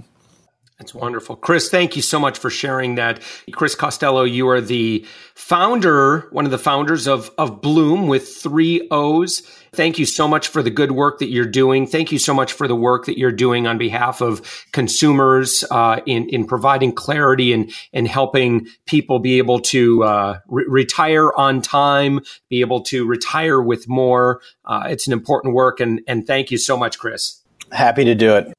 That's 0.79 0.93
wonderful. 0.93 1.37
Chris, 1.37 1.69
thank 1.69 1.95
you 1.95 2.03
so 2.03 2.19
much 2.19 2.37
for 2.37 2.51
sharing 2.51 2.97
that. 2.97 3.23
Chris 3.53 3.77
Costello, 3.77 4.25
you 4.25 4.49
are 4.49 4.61
the 4.61 5.07
founder, 5.35 6.29
one 6.33 6.47
of 6.47 6.51
the 6.51 6.59
founders 6.59 7.07
of, 7.07 7.31
of 7.39 7.61
Blooom 7.61 8.09
with 8.09 8.29
three 8.29 8.89
O's. 8.91 9.41
Thank 9.73 10.01
you 10.01 10.07
so 10.07 10.27
much 10.27 10.49
for 10.49 10.65
the 10.65 10.71
good 10.71 10.91
work 10.91 11.21
that 11.21 11.29
you're 11.29 11.47
doing. 11.47 11.87
Thank 11.87 12.11
you 12.11 12.19
so 12.19 12.35
much 12.35 12.53
for 12.53 12.67
the 12.67 12.75
work 12.75 13.07
that 13.07 13.17
you're 13.17 13.33
doing 13.33 13.69
on 13.69 13.79
behalf 13.79 14.21
of 14.21 14.67
consumers 14.73 15.65
uh, 15.71 16.01
in, 16.07 16.29
in 16.29 16.45
providing 16.45 16.93
clarity 16.93 17.53
and, 17.53 17.73
and 17.93 18.09
helping 18.09 18.67
people 18.87 19.21
be 19.21 19.39
able 19.39 19.61
to 19.61 20.03
uh, 20.03 20.39
re- 20.49 20.65
retire 20.67 21.33
on 21.37 21.63
time, 21.63 22.21
be 22.49 22.61
able 22.61 22.83
to 22.83 23.07
retire 23.07 23.63
with 23.63 23.89
more. 23.89 24.41
Uh, 24.65 24.89
it's 24.89 25.07
an 25.07 25.13
important 25.13 25.55
work. 25.55 25.79
And, 25.79 26.01
and 26.09 26.27
thank 26.27 26.51
you 26.51 26.59
so 26.59 26.77
much, 26.77 26.99
Chris. 26.99 27.43
Happy 27.71 28.05
to 28.05 28.15
do 28.17 28.35
it. 28.35 28.53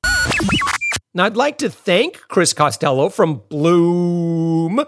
Now, 1.15 1.23
I'd 1.23 1.37
like 1.37 1.57
to 1.59 1.69
thank 1.69 2.27
Chris 2.27 2.51
Costello 2.51 3.07
from 3.07 3.41
Blooom.com 3.47 4.81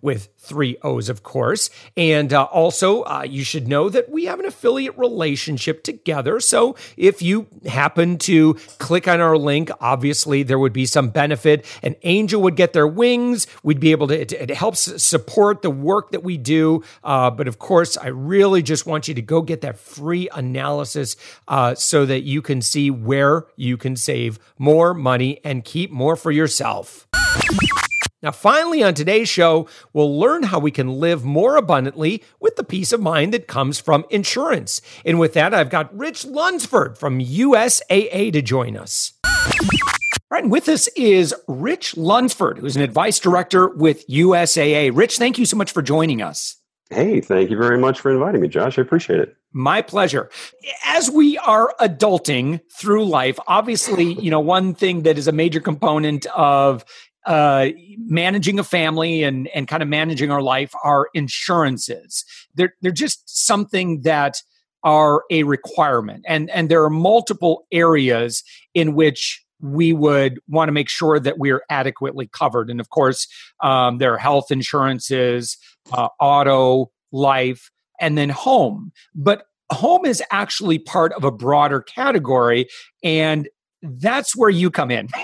with 0.00 0.28
three 0.38 0.76
O's, 0.82 1.08
of 1.08 1.22
course. 1.22 1.68
And 1.96 2.32
uh, 2.32 2.44
also, 2.44 3.02
uh, 3.02 3.24
you 3.28 3.44
should 3.44 3.68
know 3.68 3.88
that 3.88 4.08
we 4.08 4.24
have 4.26 4.40
an 4.40 4.46
affiliate 4.46 4.96
relationship 4.96 5.82
together. 5.82 6.40
So 6.40 6.76
if 6.96 7.20
you 7.20 7.48
happen 7.66 8.18
to 8.18 8.54
click 8.78 9.06
on 9.08 9.20
our 9.20 9.36
link, 9.36 9.70
obviously 9.80 10.42
there 10.42 10.58
would 10.58 10.72
be 10.72 10.86
some 10.86 11.10
benefit. 11.10 11.66
An 11.82 11.96
angel 12.02 12.40
would 12.42 12.56
get 12.56 12.72
their 12.72 12.86
wings. 12.86 13.46
We'd 13.62 13.80
be 13.80 13.90
able 13.90 14.08
to, 14.08 14.20
it, 14.20 14.32
it 14.32 14.50
helps 14.50 15.02
support 15.02 15.62
the 15.62 15.70
work 15.70 16.12
that 16.12 16.22
we 16.22 16.38
do. 16.38 16.82
Uh, 17.02 17.30
but 17.30 17.48
of 17.48 17.58
course, 17.58 17.96
I 17.96 18.08
really 18.08 18.62
just 18.62 18.86
want 18.86 19.08
you 19.08 19.14
to 19.14 19.22
go 19.22 19.42
get 19.42 19.60
that 19.62 19.78
free 19.78 20.28
analysis 20.32 21.16
uh, 21.48 21.74
so 21.74 22.06
that 22.06 22.22
you 22.22 22.42
can 22.42 22.62
see 22.62 22.90
where 22.90 23.46
you 23.56 23.76
can 23.76 23.96
save 23.96 24.38
more 24.56 24.94
money 24.94 25.40
and 25.44 25.64
keep 25.64 25.90
more 25.90 26.16
for 26.16 26.30
yourself. 26.30 27.08
Now, 28.20 28.32
finally, 28.32 28.82
on 28.82 28.94
today's 28.94 29.28
show, 29.28 29.68
we'll 29.92 30.18
learn 30.18 30.42
how 30.42 30.58
we 30.58 30.72
can 30.72 30.94
live 30.94 31.24
more 31.24 31.54
abundantly 31.54 32.24
with 32.40 32.56
the 32.56 32.64
peace 32.64 32.92
of 32.92 33.00
mind 33.00 33.32
that 33.32 33.46
comes 33.46 33.78
from 33.78 34.04
insurance. 34.10 34.80
And 35.04 35.20
with 35.20 35.34
that, 35.34 35.54
I've 35.54 35.70
got 35.70 35.96
Rich 35.96 36.24
Lunsford 36.24 36.98
from 36.98 37.20
USAA 37.20 38.32
to 38.32 38.42
join 38.42 38.76
us. 38.76 39.12
All 39.24 40.32
right, 40.32 40.42
and 40.42 40.50
with 40.50 40.68
us 40.68 40.88
is 40.96 41.32
Rich 41.46 41.96
Lunsford, 41.96 42.58
who's 42.58 42.74
an 42.74 42.82
advice 42.82 43.20
director 43.20 43.68
with 43.68 44.04
USAA. 44.08 44.90
Rich, 44.92 45.18
thank 45.18 45.38
you 45.38 45.46
so 45.46 45.56
much 45.56 45.70
for 45.70 45.80
joining 45.80 46.20
us. 46.20 46.56
Hey, 46.90 47.20
thank 47.20 47.50
you 47.50 47.56
very 47.56 47.78
much 47.78 48.00
for 48.00 48.10
inviting 48.10 48.40
me, 48.40 48.48
Josh. 48.48 48.78
I 48.78 48.82
appreciate 48.82 49.20
it. 49.20 49.36
My 49.52 49.82
pleasure. 49.82 50.30
As 50.86 51.10
we 51.10 51.36
are 51.38 51.74
adulting 51.80 52.60
through 52.72 53.04
life, 53.04 53.38
obviously, 53.46 54.14
you 54.14 54.30
know, 54.30 54.40
one 54.40 54.74
thing 54.74 55.02
that 55.02 55.18
is 55.18 55.28
a 55.28 55.32
major 55.32 55.60
component 55.60 56.26
of 56.26 56.84
uh, 57.26 57.68
managing 57.98 58.58
a 58.58 58.64
family 58.64 59.22
and 59.22 59.48
and 59.48 59.68
kind 59.68 59.82
of 59.82 59.88
managing 59.88 60.30
our 60.30 60.42
life 60.42 60.72
are 60.84 61.08
insurances. 61.14 62.24
They're 62.54 62.74
they're 62.80 62.92
just 62.92 63.28
something 63.46 64.02
that 64.02 64.42
are 64.84 65.24
a 65.30 65.42
requirement, 65.42 66.24
and 66.26 66.50
and 66.50 66.68
there 66.68 66.82
are 66.84 66.90
multiple 66.90 67.66
areas 67.72 68.42
in 68.74 68.94
which 68.94 69.44
we 69.60 69.92
would 69.92 70.38
want 70.48 70.68
to 70.68 70.72
make 70.72 70.88
sure 70.88 71.18
that 71.18 71.38
we're 71.38 71.62
adequately 71.68 72.28
covered. 72.28 72.70
And 72.70 72.80
of 72.80 72.90
course, 72.90 73.26
um, 73.60 73.98
there 73.98 74.14
are 74.14 74.18
health 74.18 74.50
insurances, 74.50 75.56
uh, 75.92 76.08
auto, 76.20 76.90
life, 77.10 77.70
and 78.00 78.16
then 78.16 78.28
home. 78.28 78.92
But 79.14 79.42
home 79.72 80.06
is 80.06 80.22
actually 80.30 80.78
part 80.78 81.12
of 81.12 81.24
a 81.24 81.30
broader 81.30 81.80
category. 81.80 82.68
And 83.02 83.48
that's 83.82 84.36
where 84.36 84.50
you 84.50 84.70
come 84.70 84.90
in. 84.90 85.08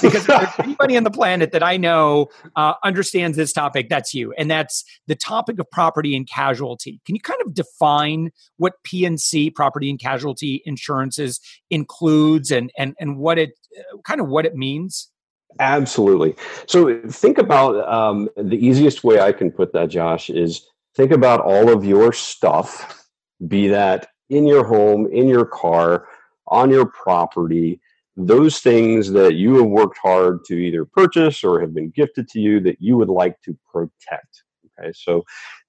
Because 0.00 0.28
if 0.28 0.60
anybody 0.60 0.96
on 0.96 1.02
the 1.02 1.10
planet 1.10 1.50
that 1.50 1.62
i 1.64 1.76
know 1.76 2.28
uh, 2.54 2.74
understands 2.84 3.36
this 3.36 3.52
topic 3.52 3.88
that's 3.88 4.14
you. 4.14 4.32
And 4.38 4.48
that's 4.48 4.84
the 5.08 5.16
topic 5.16 5.58
of 5.58 5.68
property 5.70 6.14
and 6.14 6.28
casualty. 6.28 7.00
Can 7.04 7.16
you 7.16 7.20
kind 7.20 7.40
of 7.44 7.52
define 7.52 8.30
what 8.58 8.74
pnc 8.86 9.54
property 9.56 9.90
and 9.90 9.98
casualty 9.98 10.62
insurances 10.64 11.40
includes 11.68 12.52
and 12.52 12.70
and 12.78 12.94
and 13.00 13.18
what 13.18 13.38
it 13.38 13.58
uh, 13.76 13.98
kind 14.04 14.20
of 14.20 14.28
what 14.28 14.46
it 14.46 14.54
means? 14.54 15.10
Absolutely. 15.58 16.36
So 16.66 17.02
think 17.08 17.38
about 17.38 17.76
um, 17.88 18.28
the 18.36 18.56
easiest 18.56 19.02
way 19.02 19.20
i 19.20 19.32
can 19.32 19.50
put 19.50 19.72
that 19.72 19.88
josh 19.88 20.30
is 20.30 20.64
think 20.94 21.10
about 21.10 21.40
all 21.40 21.68
of 21.70 21.84
your 21.84 22.12
stuff 22.12 23.08
be 23.48 23.66
that 23.66 24.08
in 24.30 24.46
your 24.46 24.64
home 24.64 25.08
in 25.12 25.26
your 25.26 25.44
car 25.44 26.06
on 26.46 26.70
your 26.70 26.86
property, 26.86 27.80
those 28.16 28.58
things 28.58 29.10
that 29.12 29.34
you 29.34 29.56
have 29.56 29.66
worked 29.66 29.98
hard 29.98 30.44
to 30.46 30.54
either 30.54 30.84
purchase 30.84 31.42
or 31.42 31.60
have 31.60 31.74
been 31.74 31.90
gifted 31.90 32.28
to 32.28 32.40
you 32.40 32.60
that 32.60 32.76
you 32.80 32.96
would 32.96 33.08
like 33.08 33.40
to 33.42 33.56
protect. 33.70 34.42
Okay, 34.78 34.92
so 34.94 35.22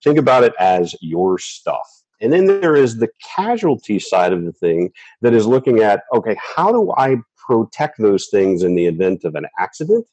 think 0.03 0.17
about 0.17 0.43
it 0.43 0.53
as 0.59 0.95
your 1.01 1.37
stuff. 1.37 2.03
And 2.21 2.31
then 2.31 2.45
there 2.45 2.75
is 2.75 2.97
the 2.97 3.09
casualty 3.35 3.99
side 3.99 4.33
of 4.33 4.45
the 4.45 4.53
thing 4.53 4.91
that 5.21 5.33
is 5.33 5.45
looking 5.45 5.79
at 5.79 6.03
okay, 6.13 6.35
how 6.55 6.71
do 6.71 6.93
I 6.97 7.17
protect 7.47 7.97
those 7.99 8.27
things 8.29 8.63
in 8.63 8.75
the 8.75 8.85
event 8.85 9.25
of 9.25 9.35
an 9.35 9.45
accident, 9.59 10.05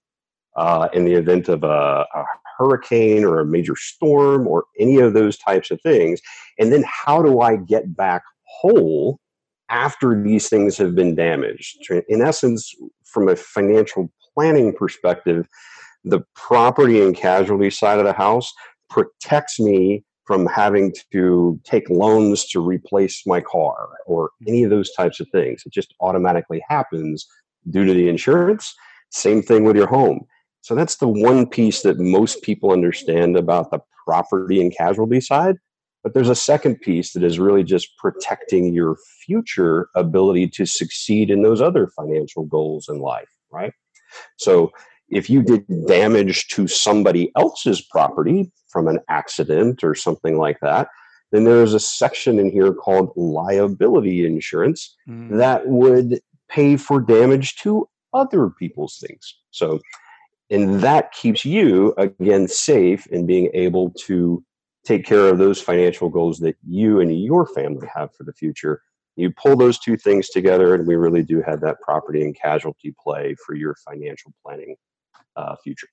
uh, 0.56 0.88
in 0.92 1.04
the 1.04 1.14
event 1.14 1.48
of 1.48 1.62
a, 1.62 2.04
a 2.14 2.24
hurricane 2.58 3.24
or 3.24 3.40
a 3.40 3.46
major 3.46 3.76
storm 3.76 4.46
or 4.46 4.64
any 4.78 4.98
of 4.98 5.14
those 5.14 5.38
types 5.38 5.70
of 5.70 5.80
things? 5.82 6.20
And 6.58 6.72
then 6.72 6.84
how 6.86 7.22
do 7.22 7.40
I 7.40 7.56
get 7.56 7.96
back 7.96 8.22
whole 8.44 9.20
after 9.70 10.20
these 10.22 10.48
things 10.48 10.76
have 10.76 10.94
been 10.94 11.14
damaged. 11.14 11.78
In 12.08 12.20
essence, 12.20 12.74
from 13.04 13.28
a 13.28 13.36
financial 13.36 14.12
planning 14.34 14.74
perspective, 14.74 15.48
the 16.04 16.20
property 16.34 17.02
and 17.02 17.16
casualty 17.16 17.70
side 17.70 17.98
of 17.98 18.04
the 18.04 18.12
house 18.12 18.52
protects 18.88 19.60
me 19.60 20.04
from 20.24 20.46
having 20.46 20.94
to 21.12 21.60
take 21.64 21.88
loans 21.90 22.46
to 22.46 22.60
replace 22.60 23.26
my 23.26 23.40
car 23.40 23.90
or 24.06 24.30
any 24.46 24.62
of 24.62 24.70
those 24.70 24.92
types 24.92 25.18
of 25.20 25.26
things. 25.32 25.62
It 25.66 25.72
just 25.72 25.94
automatically 26.00 26.62
happens 26.68 27.26
due 27.68 27.84
to 27.84 27.92
the 27.92 28.08
insurance. 28.08 28.74
Same 29.10 29.42
thing 29.42 29.64
with 29.64 29.76
your 29.76 29.88
home. 29.88 30.26
So 30.60 30.74
that's 30.74 30.96
the 30.96 31.08
one 31.08 31.46
piece 31.46 31.82
that 31.82 31.98
most 31.98 32.42
people 32.42 32.70
understand 32.70 33.36
about 33.36 33.70
the 33.70 33.80
property 34.06 34.60
and 34.60 34.74
casualty 34.76 35.20
side. 35.20 35.56
But 36.02 36.14
there's 36.14 36.30
a 36.30 36.34
second 36.34 36.80
piece 36.80 37.12
that 37.12 37.22
is 37.22 37.38
really 37.38 37.62
just 37.62 37.96
protecting 37.98 38.72
your 38.72 38.96
future 39.24 39.88
ability 39.94 40.48
to 40.48 40.66
succeed 40.66 41.30
in 41.30 41.42
those 41.42 41.60
other 41.60 41.88
financial 41.88 42.44
goals 42.44 42.88
in 42.88 43.00
life, 43.00 43.28
right? 43.50 43.72
So 44.38 44.72
if 45.10 45.28
you 45.28 45.42
did 45.42 45.66
damage 45.86 46.48
to 46.48 46.66
somebody 46.66 47.30
else's 47.36 47.82
property 47.82 48.50
from 48.68 48.88
an 48.88 49.00
accident 49.08 49.84
or 49.84 49.94
something 49.94 50.38
like 50.38 50.58
that, 50.62 50.88
then 51.32 51.44
there's 51.44 51.74
a 51.74 51.80
section 51.80 52.38
in 52.38 52.50
here 52.50 52.72
called 52.72 53.12
liability 53.16 54.24
insurance 54.24 54.96
mm. 55.08 55.36
that 55.36 55.66
would 55.68 56.20
pay 56.48 56.76
for 56.76 57.00
damage 57.00 57.56
to 57.56 57.88
other 58.12 58.50
people's 58.50 58.98
things. 58.98 59.36
So, 59.50 59.80
and 60.50 60.80
that 60.80 61.12
keeps 61.12 61.44
you 61.44 61.94
again 61.96 62.48
safe 62.48 63.06
in 63.08 63.26
being 63.26 63.50
able 63.54 63.90
to 64.06 64.44
take 64.84 65.04
care 65.04 65.28
of 65.28 65.38
those 65.38 65.60
financial 65.60 66.08
goals 66.08 66.38
that 66.40 66.56
you 66.66 67.00
and 67.00 67.22
your 67.22 67.46
family 67.46 67.88
have 67.94 68.14
for 68.14 68.24
the 68.24 68.32
future. 68.32 68.82
You 69.16 69.30
pull 69.30 69.56
those 69.56 69.78
two 69.78 69.96
things 69.96 70.30
together, 70.30 70.74
and 70.74 70.86
we 70.86 70.96
really 70.96 71.22
do 71.22 71.42
have 71.42 71.60
that 71.60 71.80
property 71.80 72.22
and 72.22 72.34
casualty 72.34 72.94
play 73.02 73.34
for 73.44 73.54
your 73.54 73.76
financial 73.86 74.32
planning 74.44 74.76
uh, 75.36 75.56
future. 75.62 75.88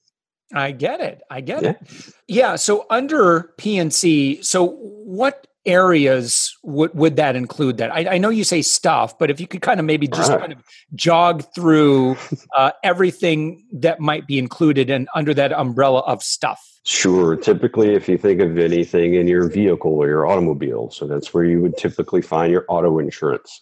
I 0.54 0.71
get 0.71 1.02
it. 1.02 1.21
I 1.30 1.41
get 1.41 1.63
yeah. 1.63 1.69
it. 1.71 2.13
Yeah. 2.28 2.56
So 2.56 2.86
under 2.89 3.54
PNC, 3.58 4.45
so 4.45 4.69
what 4.69 5.47
areas 5.67 6.58
would 6.63 6.93
would 6.95 7.17
that 7.17 7.36
include? 7.36 7.77
That 7.77 7.93
I, 7.93 8.15
I, 8.15 8.17
know 8.17 8.30
you 8.30 8.43
say 8.43 8.62
stuff, 8.62 9.19
but 9.19 9.30
if 9.30 9.39
you 9.39 9.47
could 9.47 9.62
kind 9.62 9.80
of 9.80 9.86
maybe 9.86 10.08
just 10.08 10.32
kind 10.32 10.53
of 10.53 10.60
jog 10.95 11.43
through 11.53 12.17
uh, 12.56 12.71
everything 12.84 13.63
that 13.73 13.99
might 13.99 14.25
be 14.25 14.39
included 14.39 14.89
and 14.89 15.08
under 15.13 15.34
that 15.34 15.51
umbrella 15.51 15.99
of 15.99 16.23
stuff. 16.23 16.63
Sure. 16.86 17.36
Typically, 17.36 17.93
if 17.93 18.08
you 18.08 18.17
think 18.17 18.39
of 18.39 18.58
anything 18.58 19.15
in 19.15 19.27
your 19.27 19.49
vehicle 19.49 19.91
or 19.91 20.08
your 20.08 20.25
automobile, 20.25 20.89
so 20.89 21.06
that's 21.06 21.34
where 21.34 21.43
you 21.43 21.62
would 21.62 21.77
typically 21.77 22.21
find 22.21 22.51
your 22.51 22.65
auto 22.69 22.97
insurance. 22.97 23.62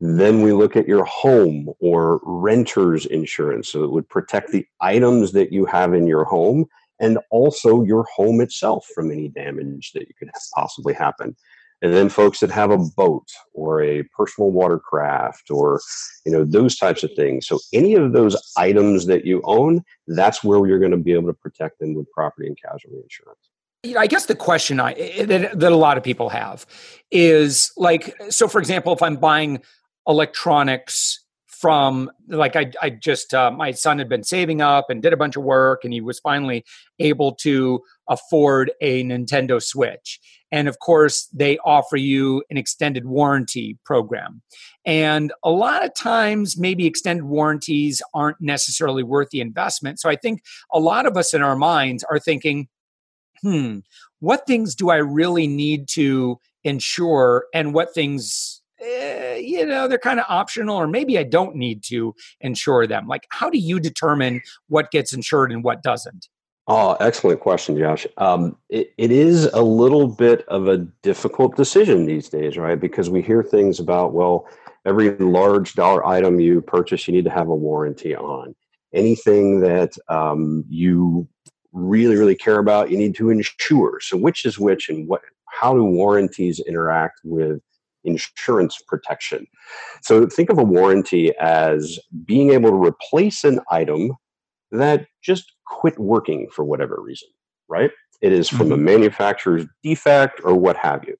Then 0.00 0.42
we 0.42 0.52
look 0.52 0.76
at 0.76 0.86
your 0.86 1.04
home 1.04 1.70
or 1.80 2.20
renter's 2.24 3.06
insurance. 3.06 3.70
So 3.70 3.82
it 3.84 3.90
would 3.90 4.08
protect 4.08 4.50
the 4.50 4.66
items 4.82 5.32
that 5.32 5.52
you 5.52 5.64
have 5.64 5.94
in 5.94 6.06
your 6.06 6.24
home 6.24 6.66
and 7.00 7.18
also 7.30 7.82
your 7.82 8.04
home 8.04 8.40
itself 8.40 8.86
from 8.94 9.10
any 9.10 9.28
damage 9.28 9.92
that 9.92 10.06
could 10.18 10.30
possibly 10.54 10.94
happen. 10.94 11.36
And 11.82 11.92
then 11.92 12.08
folks 12.08 12.40
that 12.40 12.50
have 12.50 12.70
a 12.70 12.78
boat 12.78 13.28
or 13.52 13.82
a 13.82 14.04
personal 14.04 14.50
watercraft 14.50 15.50
or 15.50 15.80
you 16.24 16.32
know 16.32 16.44
those 16.44 16.76
types 16.76 17.02
of 17.02 17.10
things. 17.14 17.46
So 17.46 17.58
any 17.72 17.94
of 17.94 18.12
those 18.12 18.36
items 18.56 19.06
that 19.06 19.26
you 19.26 19.42
own 19.44 19.84
that's 20.06 20.42
where 20.42 20.66
you're 20.66 20.78
going 20.78 20.92
to 20.92 20.96
be 20.96 21.12
able 21.12 21.28
to 21.28 21.34
protect 21.34 21.80
them 21.80 21.94
with 21.94 22.10
property 22.10 22.46
and 22.46 22.56
casualty 22.60 23.00
insurance. 23.02 23.50
I 23.98 24.06
guess 24.06 24.26
the 24.26 24.34
question 24.34 24.80
I 24.80 24.94
that, 25.24 25.58
that 25.58 25.72
a 25.72 25.76
lot 25.76 25.98
of 25.98 26.04
people 26.04 26.30
have 26.30 26.64
is 27.10 27.70
like 27.76 28.16
so 28.30 28.48
for 28.48 28.60
example 28.60 28.94
if 28.94 29.02
I'm 29.02 29.16
buying 29.16 29.60
electronics 30.06 31.23
from 31.64 32.10
like 32.28 32.56
I, 32.56 32.70
I 32.82 32.90
just 32.90 33.32
uh, 33.32 33.50
my 33.50 33.70
son 33.70 33.98
had 33.98 34.06
been 34.06 34.22
saving 34.22 34.60
up 34.60 34.90
and 34.90 35.00
did 35.00 35.14
a 35.14 35.16
bunch 35.16 35.34
of 35.34 35.44
work 35.44 35.82
and 35.82 35.94
he 35.94 36.02
was 36.02 36.20
finally 36.20 36.62
able 36.98 37.34
to 37.36 37.80
afford 38.06 38.70
a 38.82 39.02
Nintendo 39.02 39.62
Switch. 39.62 40.20
And 40.52 40.68
of 40.68 40.78
course, 40.78 41.26
they 41.32 41.56
offer 41.64 41.96
you 41.96 42.44
an 42.50 42.58
extended 42.58 43.06
warranty 43.06 43.78
program. 43.82 44.42
And 44.84 45.32
a 45.42 45.48
lot 45.48 45.82
of 45.82 45.94
times, 45.94 46.58
maybe 46.58 46.84
extended 46.84 47.24
warranties 47.24 48.02
aren't 48.12 48.42
necessarily 48.42 49.02
worth 49.02 49.30
the 49.30 49.40
investment. 49.40 50.00
So 50.00 50.10
I 50.10 50.16
think 50.16 50.42
a 50.70 50.78
lot 50.78 51.06
of 51.06 51.16
us 51.16 51.32
in 51.32 51.40
our 51.40 51.56
minds 51.56 52.04
are 52.10 52.18
thinking, 52.18 52.68
hmm, 53.40 53.78
what 54.20 54.46
things 54.46 54.74
do 54.74 54.90
I 54.90 54.96
really 54.96 55.46
need 55.46 55.88
to 55.92 56.38
ensure 56.62 57.46
and 57.54 57.72
what 57.72 57.94
things 57.94 58.60
eh, 58.84 59.36
you 59.36 59.64
know 59.64 59.88
they're 59.88 59.98
kind 59.98 60.20
of 60.20 60.26
optional 60.28 60.76
or 60.76 60.86
maybe 60.86 61.18
i 61.18 61.22
don't 61.22 61.56
need 61.56 61.82
to 61.82 62.14
insure 62.40 62.86
them 62.86 63.06
like 63.06 63.26
how 63.30 63.48
do 63.48 63.58
you 63.58 63.80
determine 63.80 64.40
what 64.68 64.90
gets 64.90 65.12
insured 65.12 65.50
and 65.52 65.64
what 65.64 65.82
doesn't 65.82 66.28
Oh, 66.66 66.96
excellent 66.98 67.40
question, 67.40 67.76
Josh. 67.76 68.06
Um, 68.16 68.56
it, 68.70 68.94
it 68.96 69.12
is 69.12 69.44
a 69.46 69.60
little 69.60 70.08
bit 70.08 70.46
of 70.48 70.66
a 70.66 70.78
difficult 71.02 71.56
decision 71.56 72.06
these 72.06 72.30
days, 72.30 72.56
right? 72.56 72.80
Because 72.80 73.10
we 73.10 73.20
hear 73.20 73.42
things 73.42 73.80
about, 73.80 74.14
well, 74.14 74.48
every 74.86 75.10
large 75.18 75.74
dollar 75.74 76.06
item 76.06 76.40
you 76.40 76.62
purchase, 76.62 77.06
you 77.06 77.12
need 77.12 77.24
to 77.24 77.30
have 77.30 77.48
a 77.48 77.54
warranty 77.54 78.16
on. 78.16 78.54
Anything 78.94 79.60
that 79.60 79.92
um, 80.08 80.64
you 80.68 81.28
really, 81.72 82.16
really 82.16 82.36
care 82.36 82.58
about, 82.58 82.90
you 82.90 82.96
need 82.96 83.14
to 83.16 83.28
insure. 83.30 84.00
So, 84.00 84.16
which 84.16 84.46
is 84.46 84.58
which, 84.58 84.88
and 84.88 85.06
what? 85.06 85.20
How 85.50 85.74
do 85.74 85.84
warranties 85.84 86.60
interact 86.60 87.20
with 87.24 87.60
insurance 88.04 88.80
protection. 88.86 89.46
So 90.02 90.26
think 90.26 90.50
of 90.50 90.58
a 90.58 90.64
warranty 90.64 91.32
as 91.38 91.98
being 92.24 92.50
able 92.50 92.70
to 92.70 92.76
replace 92.76 93.44
an 93.44 93.60
item 93.70 94.12
that 94.70 95.06
just 95.22 95.52
quit 95.66 95.98
working 95.98 96.48
for 96.52 96.64
whatever 96.64 97.00
reason, 97.00 97.28
right? 97.68 97.90
It 98.20 98.32
is 98.32 98.48
from 98.48 98.72
a 98.72 98.76
mm-hmm. 98.76 98.84
manufacturer's 98.84 99.66
defect 99.82 100.40
or 100.44 100.54
what 100.54 100.76
have 100.76 101.04
you. 101.06 101.16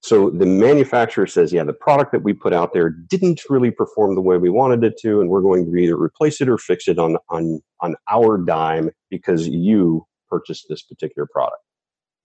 So 0.00 0.30
the 0.30 0.46
manufacturer 0.46 1.26
says, 1.26 1.52
yeah, 1.52 1.64
the 1.64 1.72
product 1.72 2.12
that 2.12 2.22
we 2.22 2.32
put 2.32 2.52
out 2.52 2.72
there 2.72 2.88
didn't 2.88 3.42
really 3.48 3.70
perform 3.70 4.14
the 4.14 4.20
way 4.20 4.36
we 4.36 4.48
wanted 4.48 4.84
it 4.84 4.96
to, 5.00 5.20
and 5.20 5.28
we're 5.28 5.42
going 5.42 5.64
to 5.64 5.76
either 5.76 6.00
replace 6.00 6.40
it 6.40 6.48
or 6.48 6.56
fix 6.56 6.86
it 6.86 6.98
on 6.98 7.16
on 7.30 7.60
on 7.80 7.96
our 8.08 8.38
dime 8.38 8.90
because 9.10 9.48
you 9.48 10.06
purchased 10.28 10.66
this 10.68 10.82
particular 10.82 11.26
product. 11.32 11.62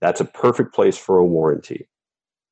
That's 0.02 0.22
a 0.22 0.26
perfect 0.26 0.76
place 0.76 0.98
for 0.98 1.18
a 1.18 1.26
warranty. 1.26 1.88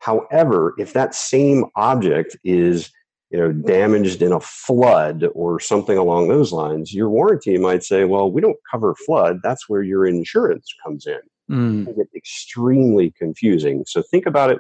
However, 0.02 0.74
if 0.78 0.94
that 0.94 1.16
same 1.16 1.66
object 1.76 2.36
is 2.44 2.92
you 3.30 3.40
know 3.40 3.52
damaged 3.52 4.22
in 4.22 4.34
a 4.34 4.42
flood 4.42 5.26
or 5.34 5.60
something 5.60 5.98
along 5.98 6.28
those 6.28 6.52
lines, 6.52 6.94
your 6.94 7.10
warranty 7.10 7.58
might 7.58 7.84
say, 7.84 8.04
well, 8.04 8.32
we 8.32 8.42
don't 8.42 8.58
cover 8.70 8.94
flood. 9.06 9.38
That's 9.44 9.70
where 9.70 9.84
your 9.84 10.06
insurance 10.06 10.68
comes 10.84 11.08
in. 11.08 11.20
Mm. 11.50 11.88
It 11.88 11.98
get 11.98 12.08
extremely 12.16 13.12
confusing. 13.18 13.84
So 13.88 14.02
think 14.12 14.26
about 14.26 14.52
it 14.52 14.60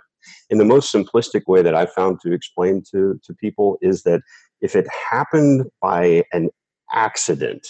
in 0.50 0.58
the 0.58 0.66
most 0.66 0.94
simplistic 0.94 1.42
way 1.48 1.62
that 1.62 1.76
I 1.76 1.86
found 1.86 2.20
to 2.22 2.32
explain 2.32 2.84
to, 2.92 3.20
to 3.24 3.34
people 3.34 3.78
is 3.82 4.04
that 4.04 4.22
if 4.62 4.76
it 4.76 4.86
happened 5.10 5.66
by 5.82 6.24
an 6.32 6.50
accident, 6.92 7.68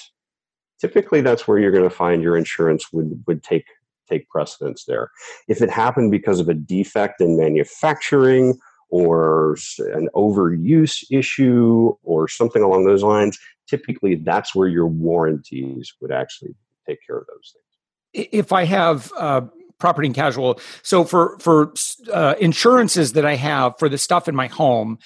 typically 0.80 1.22
that's 1.22 1.48
where 1.48 1.58
you're 1.58 1.72
going 1.72 1.90
to 1.90 1.96
find 1.96 2.22
your 2.22 2.36
insurance 2.36 2.92
would, 2.92 3.24
would 3.28 3.44
take 3.44 3.66
take 4.12 4.30
precedence 4.30 4.86
there. 4.86 5.10
If 5.48 5.62
it 5.62 5.70
happened 5.70 6.12
because 6.12 6.40
of 6.40 6.50
a 6.50 6.54
defect 6.54 7.22
in 7.22 7.38
manufacturing 7.38 8.60
or 8.90 9.58
an 9.80 10.10
overuse 10.16 11.04
issue 11.10 11.94
or 12.04 12.28
something 12.28 12.62
along 12.62 12.86
those 12.86 13.04
lines, 13.04 13.40
typically 13.68 14.16
that's 14.16 14.54
where 14.54 14.68
your 14.68 14.88
warranties 14.88 15.94
would 16.02 16.12
actually 16.12 16.56
take 16.88 17.00
care 17.08 17.18
of 17.18 17.26
those 17.28 17.54
things. 17.54 18.28
If 18.34 18.52
I 18.52 18.66
have 18.66 19.12
uh, 19.18 19.42
property 19.82 20.08
and 20.08 20.16
casual. 20.16 20.60
So 20.84 21.04
for 21.04 21.38
for 21.40 21.74
uh, 22.14 22.36
insurances 22.40 23.14
that 23.14 23.26
I 23.26 23.36
have 23.36 23.74
for 23.80 23.90
the 23.90 23.98
stuff 23.98 24.30
in 24.30 24.36
my 24.36 24.48
home, 24.48 25.00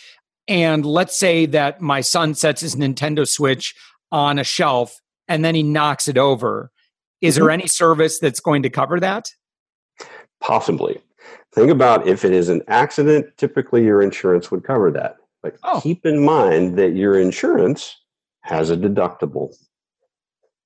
and 0.48 0.86
let's 0.86 1.18
say 1.18 1.48
that 1.48 1.82
my 1.82 2.02
son 2.02 2.36
sets 2.36 2.62
his 2.62 2.76
Nintendo 2.76 3.28
Switch 3.28 3.74
on 4.12 4.38
a 4.38 4.44
shelf 4.44 5.02
and 5.28 5.44
then 5.44 5.56
he 5.56 5.64
knocks 5.64 6.08
it 6.08 6.18
over, 6.18 6.72
is 7.26 7.36
mm-hmm. 7.36 7.44
there 7.44 7.52
any 7.52 7.68
service 7.68 8.20
that's 8.20 8.40
going 8.40 8.64
to 8.64 8.70
cover 8.70 9.00
that? 9.00 9.30
Possibly. 10.42 11.02
Think 11.54 11.72
about 11.72 12.08
if 12.08 12.26
it 12.26 12.34
is 12.34 12.50
an 12.50 12.62
accident, 12.68 13.28
typically 13.38 13.84
your 13.84 14.02
insurance 14.02 14.52
would 14.52 14.64
cover 14.64 14.92
that. 14.92 15.18
But 15.42 15.58
oh. 15.64 15.80
keep 15.82 16.06
in 16.06 16.24
mind 16.24 16.78
that 16.78 16.96
your 16.96 17.20
insurance 17.20 17.96
has 18.42 18.70
a 18.70 18.78
deductible. 18.78 19.56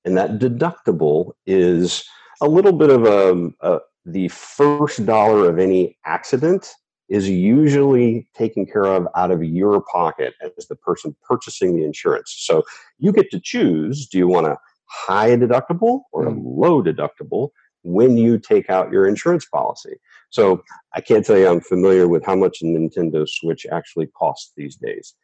And 0.05 0.17
that 0.17 0.39
deductible 0.39 1.33
is 1.45 2.03
a 2.41 2.47
little 2.47 2.71
bit 2.71 2.89
of 2.89 3.05
a, 3.05 3.51
a, 3.61 3.79
the 4.05 4.29
first 4.29 5.05
dollar 5.05 5.49
of 5.49 5.59
any 5.59 5.97
accident 6.05 6.73
is 7.09 7.27
usually 7.27 8.27
taken 8.35 8.65
care 8.65 8.85
of 8.85 9.07
out 9.15 9.31
of 9.31 9.43
your 9.43 9.81
pocket 9.91 10.33
as 10.57 10.67
the 10.67 10.75
person 10.75 11.15
purchasing 11.27 11.75
the 11.75 11.83
insurance. 11.83 12.35
So 12.37 12.63
you 12.99 13.11
get 13.11 13.31
to 13.31 13.39
choose 13.39 14.07
do 14.07 14.17
you 14.17 14.27
want 14.27 14.47
a 14.47 14.57
high 14.89 15.29
deductible 15.35 16.01
or 16.11 16.27
a 16.27 16.31
hmm. 16.31 16.41
low 16.43 16.83
deductible 16.83 17.49
when 17.83 18.17
you 18.17 18.37
take 18.37 18.69
out 18.69 18.91
your 18.91 19.07
insurance 19.07 19.45
policy? 19.45 19.95
So 20.29 20.63
I 20.93 21.01
can't 21.01 21.25
tell 21.25 21.37
you 21.37 21.47
I'm 21.47 21.61
familiar 21.61 22.07
with 22.07 22.25
how 22.25 22.35
much 22.35 22.61
a 22.61 22.65
Nintendo 22.65 23.27
Switch 23.27 23.65
actually 23.71 24.07
costs 24.07 24.51
these 24.55 24.75
days. 24.75 25.15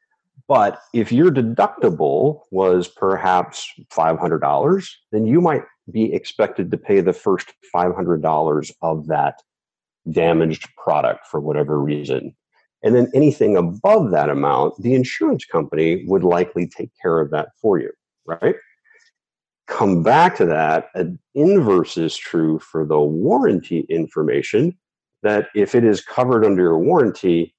But 0.48 0.80
if 0.94 1.12
your 1.12 1.32
deductible 1.32 2.42
was 2.52 2.88
perhaps 2.88 3.68
$500, 3.92 4.90
then 5.12 5.26
you 5.26 5.42
might 5.42 5.64
be 5.92 6.14
expected 6.14 6.72
to 6.72 6.78
pay 6.78 7.02
the 7.02 7.14
first 7.14 7.54
$500 7.74 8.72
of 8.82 9.08
that 9.08 9.42
damaged 10.12 10.68
product 10.78 11.26
for 11.28 11.40
whatever 11.40 11.80
reason. 11.80 12.36
And 12.84 12.94
then 12.94 13.10
anything 13.16 13.58
above 13.58 14.12
that 14.12 14.30
amount, 14.30 14.82
the 14.82 14.94
insurance 14.94 15.46
company 15.46 16.06
would 16.06 16.24
likely 16.24 16.68
take 16.68 16.92
care 17.02 17.20
of 17.20 17.32
that 17.32 17.50
for 17.60 17.80
you, 17.80 17.92
right? 18.26 18.56
Come 19.68 20.04
back 20.04 20.36
to 20.38 20.46
that, 20.46 20.90
an 20.94 21.20
inverse 21.34 21.98
is 21.98 22.16
true 22.16 22.60
for 22.60 22.86
the 22.86 23.00
warranty 23.00 23.86
information 23.90 24.78
that 25.24 25.48
if 25.56 25.74
it 25.74 25.84
is 25.84 26.02
covered 26.02 26.46
under 26.46 26.70
a 26.70 26.78
warranty, 26.78 27.56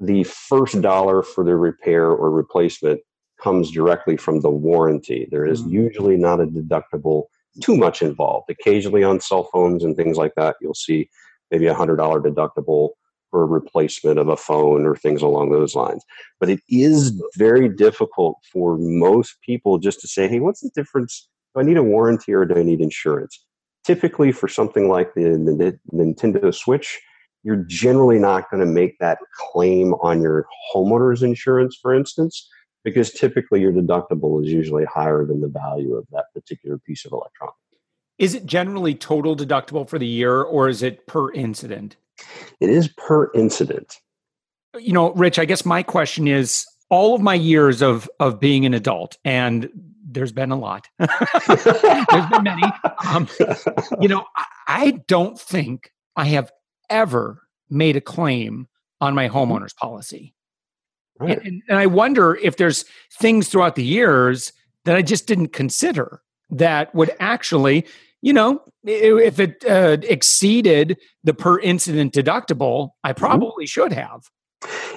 the 0.00 0.24
first 0.24 0.80
dollar 0.80 1.22
for 1.22 1.44
the 1.44 1.54
repair 1.54 2.06
or 2.06 2.30
replacement 2.30 3.00
comes 3.40 3.70
directly 3.70 4.16
from 4.16 4.40
the 4.40 4.50
warranty. 4.50 5.28
There 5.30 5.46
is 5.46 5.62
mm. 5.62 5.70
usually 5.70 6.16
not 6.16 6.40
a 6.40 6.46
deductible 6.46 7.24
too 7.62 7.76
much 7.76 8.02
involved. 8.02 8.50
Occasionally 8.50 9.04
on 9.04 9.20
cell 9.20 9.48
phones 9.52 9.84
and 9.84 9.96
things 9.96 10.16
like 10.16 10.34
that, 10.36 10.56
you'll 10.60 10.74
see 10.74 11.08
maybe 11.50 11.66
a 11.66 11.74
$100 11.74 11.96
deductible 11.96 12.90
for 13.30 13.42
a 13.42 13.46
replacement 13.46 14.18
of 14.18 14.28
a 14.28 14.36
phone 14.36 14.84
or 14.84 14.96
things 14.96 15.22
along 15.22 15.50
those 15.50 15.74
lines. 15.74 16.04
But 16.38 16.50
it 16.50 16.60
is 16.68 17.20
very 17.36 17.68
difficult 17.68 18.38
for 18.52 18.76
most 18.78 19.36
people 19.42 19.78
just 19.78 20.00
to 20.00 20.08
say, 20.08 20.28
hey, 20.28 20.40
what's 20.40 20.60
the 20.60 20.70
difference? 20.74 21.28
Do 21.54 21.60
I 21.60 21.64
need 21.64 21.76
a 21.76 21.82
warranty 21.82 22.32
or 22.32 22.44
do 22.44 22.56
I 22.56 22.62
need 22.62 22.80
insurance? 22.80 23.44
Typically, 23.84 24.30
for 24.32 24.48
something 24.48 24.88
like 24.88 25.14
the, 25.14 25.22
the 25.22 25.78
Nintendo 25.96 26.54
Switch, 26.54 27.00
you're 27.42 27.64
generally 27.66 28.18
not 28.18 28.50
going 28.50 28.60
to 28.60 28.70
make 28.70 28.98
that 28.98 29.18
claim 29.34 29.94
on 29.94 30.20
your 30.20 30.46
homeowner's 30.74 31.22
insurance, 31.22 31.78
for 31.80 31.94
instance, 31.94 32.48
because 32.84 33.10
typically 33.12 33.60
your 33.60 33.72
deductible 33.72 34.44
is 34.44 34.52
usually 34.52 34.84
higher 34.84 35.24
than 35.24 35.40
the 35.40 35.48
value 35.48 35.94
of 35.94 36.06
that 36.12 36.26
particular 36.34 36.78
piece 36.78 37.04
of 37.04 37.12
electronics. 37.12 37.56
Is 38.18 38.34
it 38.34 38.44
generally 38.44 38.94
total 38.94 39.34
deductible 39.34 39.88
for 39.88 39.98
the 39.98 40.06
year 40.06 40.42
or 40.42 40.68
is 40.68 40.82
it 40.82 41.06
per 41.06 41.32
incident? 41.32 41.96
It 42.60 42.70
is 42.70 42.88
per 42.88 43.30
incident. 43.32 43.96
You 44.78 44.92
know, 44.92 45.12
Rich, 45.12 45.38
I 45.38 45.44
guess 45.44 45.64
my 45.64 45.82
question 45.82 46.28
is 46.28 46.66
all 46.90 47.14
of 47.14 47.20
my 47.20 47.34
years 47.34 47.82
of 47.82 48.08
of 48.18 48.40
being 48.40 48.66
an 48.66 48.74
adult 48.74 49.16
and 49.24 49.68
there's 50.12 50.32
been 50.32 50.50
a 50.50 50.58
lot. 50.58 50.88
there's 50.98 52.26
been 52.30 52.42
many. 52.42 52.62
Um, 53.06 53.28
you 54.00 54.08
know, 54.08 54.24
I 54.66 55.00
don't 55.06 55.38
think 55.38 55.92
I 56.16 56.26
have 56.26 56.50
ever 56.88 57.42
made 57.68 57.96
a 57.96 58.00
claim 58.00 58.66
on 59.00 59.14
my 59.14 59.28
homeowner's 59.28 59.72
policy. 59.72 60.34
Right. 61.18 61.40
And, 61.44 61.62
and 61.68 61.78
I 61.78 61.86
wonder 61.86 62.34
if 62.36 62.56
there's 62.56 62.84
things 63.12 63.48
throughout 63.48 63.76
the 63.76 63.84
years 63.84 64.52
that 64.84 64.96
I 64.96 65.02
just 65.02 65.26
didn't 65.26 65.48
consider 65.48 66.22
that 66.50 66.94
would 66.94 67.14
actually, 67.20 67.86
you 68.22 68.32
know, 68.32 68.60
if 68.84 69.38
it 69.38 69.64
uh, 69.68 69.98
exceeded 70.02 70.98
the 71.24 71.34
per 71.34 71.58
incident 71.60 72.12
deductible, 72.12 72.90
I 73.04 73.12
mm-hmm. 73.12 73.24
probably 73.24 73.64
mm-hmm. 73.64 73.68
should 73.68 73.92
have. 73.92 74.24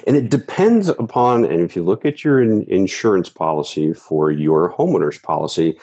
And 0.06 0.16
it 0.16 0.28
depends 0.28 0.88
upon, 0.88 1.44
and 1.44 1.60
if 1.60 1.74
you 1.74 1.82
look 1.82 2.04
at 2.04 2.22
your 2.22 2.42
in- 2.42 2.64
insurance 2.64 3.30
policy 3.30 3.94
for 3.94 4.30
your 4.30 4.74
homeowner's 4.74 5.18
policy, 5.18 5.78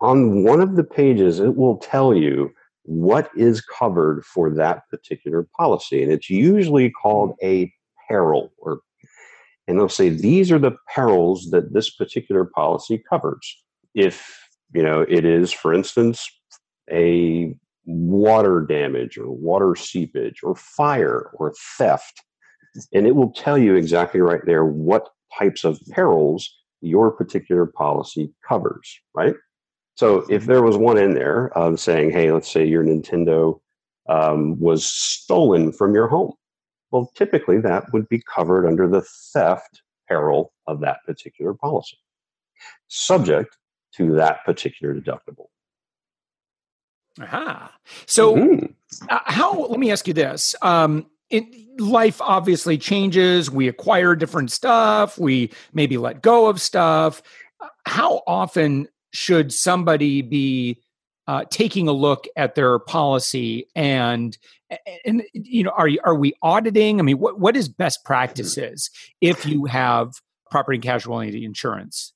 on 0.00 0.42
one 0.42 0.60
of 0.60 0.74
the 0.76 0.84
pages, 0.84 1.38
it 1.38 1.56
will 1.56 1.76
tell 1.76 2.14
you 2.14 2.52
what 2.82 3.30
is 3.36 3.60
covered 3.60 4.24
for 4.24 4.50
that 4.50 4.88
particular 4.90 5.46
policy. 5.56 6.02
And 6.02 6.12
it's 6.12 6.28
usually 6.28 6.90
called 6.90 7.36
a 7.42 7.72
peril 8.08 8.52
or 8.58 8.80
and 9.66 9.78
they'll 9.78 9.88
say 9.88 10.10
these 10.10 10.52
are 10.52 10.58
the 10.58 10.76
perils 10.94 11.50
that 11.50 11.72
this 11.72 11.88
particular 11.88 12.44
policy 12.44 13.02
covers. 13.08 13.62
If 13.94 14.38
you 14.74 14.82
know 14.82 15.06
it 15.08 15.24
is, 15.24 15.52
for 15.52 15.72
instance, 15.72 16.28
a 16.90 17.54
water 17.86 18.64
damage 18.66 19.18
or 19.18 19.30
water 19.30 19.74
seepage 19.76 20.42
or 20.42 20.54
fire 20.54 21.30
or 21.34 21.54
theft, 21.76 22.22
and 22.92 23.06
it 23.06 23.14
will 23.14 23.32
tell 23.32 23.58
you 23.58 23.74
exactly 23.74 24.20
right 24.20 24.40
there 24.46 24.64
what 24.64 25.08
types 25.38 25.64
of 25.64 25.80
perils 25.90 26.50
your 26.80 27.10
particular 27.10 27.66
policy 27.66 28.32
covers, 28.46 29.00
right? 29.14 29.34
So 29.96 30.26
if 30.28 30.46
there 30.46 30.62
was 30.62 30.76
one 30.76 30.98
in 30.98 31.14
there 31.14 31.56
of 31.56 31.78
saying, 31.78 32.10
hey, 32.10 32.32
let's 32.32 32.50
say 32.50 32.64
your 32.64 32.84
Nintendo 32.84 33.60
um, 34.08 34.58
was 34.58 34.84
stolen 34.84 35.72
from 35.72 35.94
your 35.94 36.08
home. 36.08 36.32
Well, 36.90 37.10
typically 37.14 37.60
that 37.60 37.92
would 37.92 38.08
be 38.08 38.22
covered 38.32 38.66
under 38.66 38.88
the 38.88 39.02
theft 39.32 39.82
peril 40.08 40.52
of 40.66 40.80
that 40.80 40.98
particular 41.06 41.54
policy, 41.54 41.96
subject 42.88 43.56
to 43.96 44.14
that 44.16 44.44
particular 44.44 44.94
deductible. 44.94 45.46
Aha. 47.20 47.72
So, 48.06 48.36
mm-hmm. 48.36 48.66
uh, 49.08 49.18
how, 49.24 49.66
let 49.66 49.78
me 49.78 49.90
ask 49.90 50.06
you 50.08 50.14
this. 50.14 50.54
Um, 50.62 51.06
it, 51.30 51.44
life 51.80 52.20
obviously 52.20 52.78
changes. 52.78 53.50
We 53.50 53.68
acquire 53.68 54.14
different 54.14 54.50
stuff. 54.50 55.18
We 55.18 55.50
maybe 55.72 55.96
let 55.96 56.22
go 56.22 56.48
of 56.48 56.60
stuff. 56.60 57.22
How 57.86 58.22
often 58.26 58.88
should 59.12 59.52
somebody 59.52 60.22
be 60.22 60.80
uh, 61.26 61.44
taking 61.50 61.88
a 61.88 61.92
look 61.92 62.26
at 62.36 62.54
their 62.54 62.78
policy 62.78 63.66
and 63.74 64.36
and 65.04 65.22
you 65.32 65.62
know 65.62 65.70
are 65.70 65.88
are 66.04 66.14
we 66.14 66.34
auditing? 66.42 66.98
I 66.98 67.02
mean, 67.02 67.18
what 67.18 67.38
what 67.38 67.56
is 67.56 67.68
best 67.68 68.04
practices 68.04 68.90
if 69.20 69.46
you 69.46 69.64
have 69.66 70.14
property 70.50 70.76
and 70.76 70.82
casualty 70.82 71.44
insurance? 71.44 72.12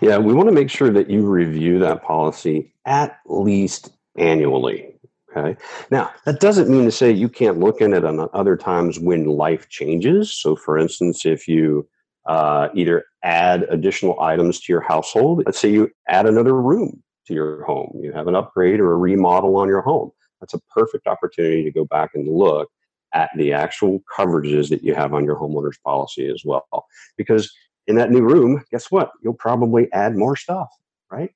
Yeah, 0.00 0.18
we 0.18 0.32
want 0.32 0.48
to 0.48 0.54
make 0.54 0.70
sure 0.70 0.90
that 0.90 1.10
you 1.10 1.22
review 1.22 1.78
that 1.80 2.02
policy 2.02 2.72
at 2.86 3.18
least 3.26 3.90
annually. 4.16 4.94
Okay. 5.36 5.60
Now, 5.90 6.12
that 6.24 6.40
doesn't 6.40 6.68
mean 6.68 6.84
to 6.84 6.92
say 6.92 7.10
you 7.10 7.28
can't 7.28 7.58
look 7.58 7.80
in 7.80 7.92
it 7.92 8.04
on 8.04 8.28
other 8.32 8.56
times 8.56 9.00
when 9.00 9.24
life 9.24 9.68
changes. 9.68 10.32
So, 10.32 10.54
for 10.54 10.78
instance, 10.78 11.26
if 11.26 11.48
you 11.48 11.88
uh, 12.26 12.68
either 12.74 13.04
add 13.24 13.64
additional 13.68 14.20
items 14.20 14.60
to 14.60 14.72
your 14.72 14.80
household, 14.80 15.42
let's 15.44 15.58
say 15.58 15.70
you 15.70 15.90
add 16.08 16.26
another 16.26 16.54
room 16.54 17.02
to 17.26 17.34
your 17.34 17.64
home, 17.64 17.98
you 18.00 18.12
have 18.12 18.28
an 18.28 18.36
upgrade 18.36 18.80
or 18.80 18.92
a 18.92 18.96
remodel 18.96 19.56
on 19.56 19.66
your 19.66 19.80
home. 19.80 20.10
That's 20.40 20.54
a 20.54 20.60
perfect 20.72 21.06
opportunity 21.06 21.64
to 21.64 21.72
go 21.72 21.84
back 21.84 22.10
and 22.14 22.28
look 22.28 22.68
at 23.12 23.30
the 23.36 23.52
actual 23.52 24.02
coverages 24.16 24.68
that 24.68 24.82
you 24.82 24.94
have 24.94 25.14
on 25.14 25.24
your 25.24 25.36
homeowner's 25.36 25.78
policy 25.78 26.28
as 26.28 26.42
well. 26.44 26.86
Because 27.16 27.52
in 27.86 27.96
that 27.96 28.10
new 28.10 28.22
room, 28.22 28.64
guess 28.70 28.90
what? 28.90 29.12
You'll 29.22 29.34
probably 29.34 29.90
add 29.92 30.16
more 30.16 30.36
stuff, 30.36 30.68
right? 31.10 31.30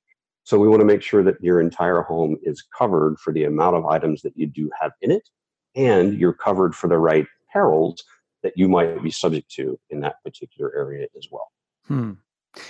So 0.49 0.57
we 0.57 0.67
want 0.67 0.79
to 0.79 0.85
make 0.85 1.03
sure 1.03 1.21
that 1.21 1.35
your 1.43 1.61
entire 1.61 2.01
home 2.01 2.35
is 2.41 2.63
covered 2.75 3.19
for 3.19 3.31
the 3.31 3.43
amount 3.43 3.75
of 3.75 3.85
items 3.85 4.23
that 4.23 4.35
you 4.35 4.47
do 4.47 4.71
have 4.81 4.93
in 4.99 5.11
it, 5.11 5.29
and 5.75 6.19
you're 6.19 6.33
covered 6.33 6.73
for 6.73 6.87
the 6.87 6.97
right 6.97 7.27
perils 7.53 8.03
that 8.41 8.53
you 8.55 8.67
might 8.67 9.03
be 9.03 9.11
subject 9.11 9.51
to 9.51 9.79
in 9.91 9.99
that 9.99 10.15
particular 10.23 10.75
area 10.75 11.05
as 11.15 11.27
well. 11.29 11.51
Hmm. 11.85 12.13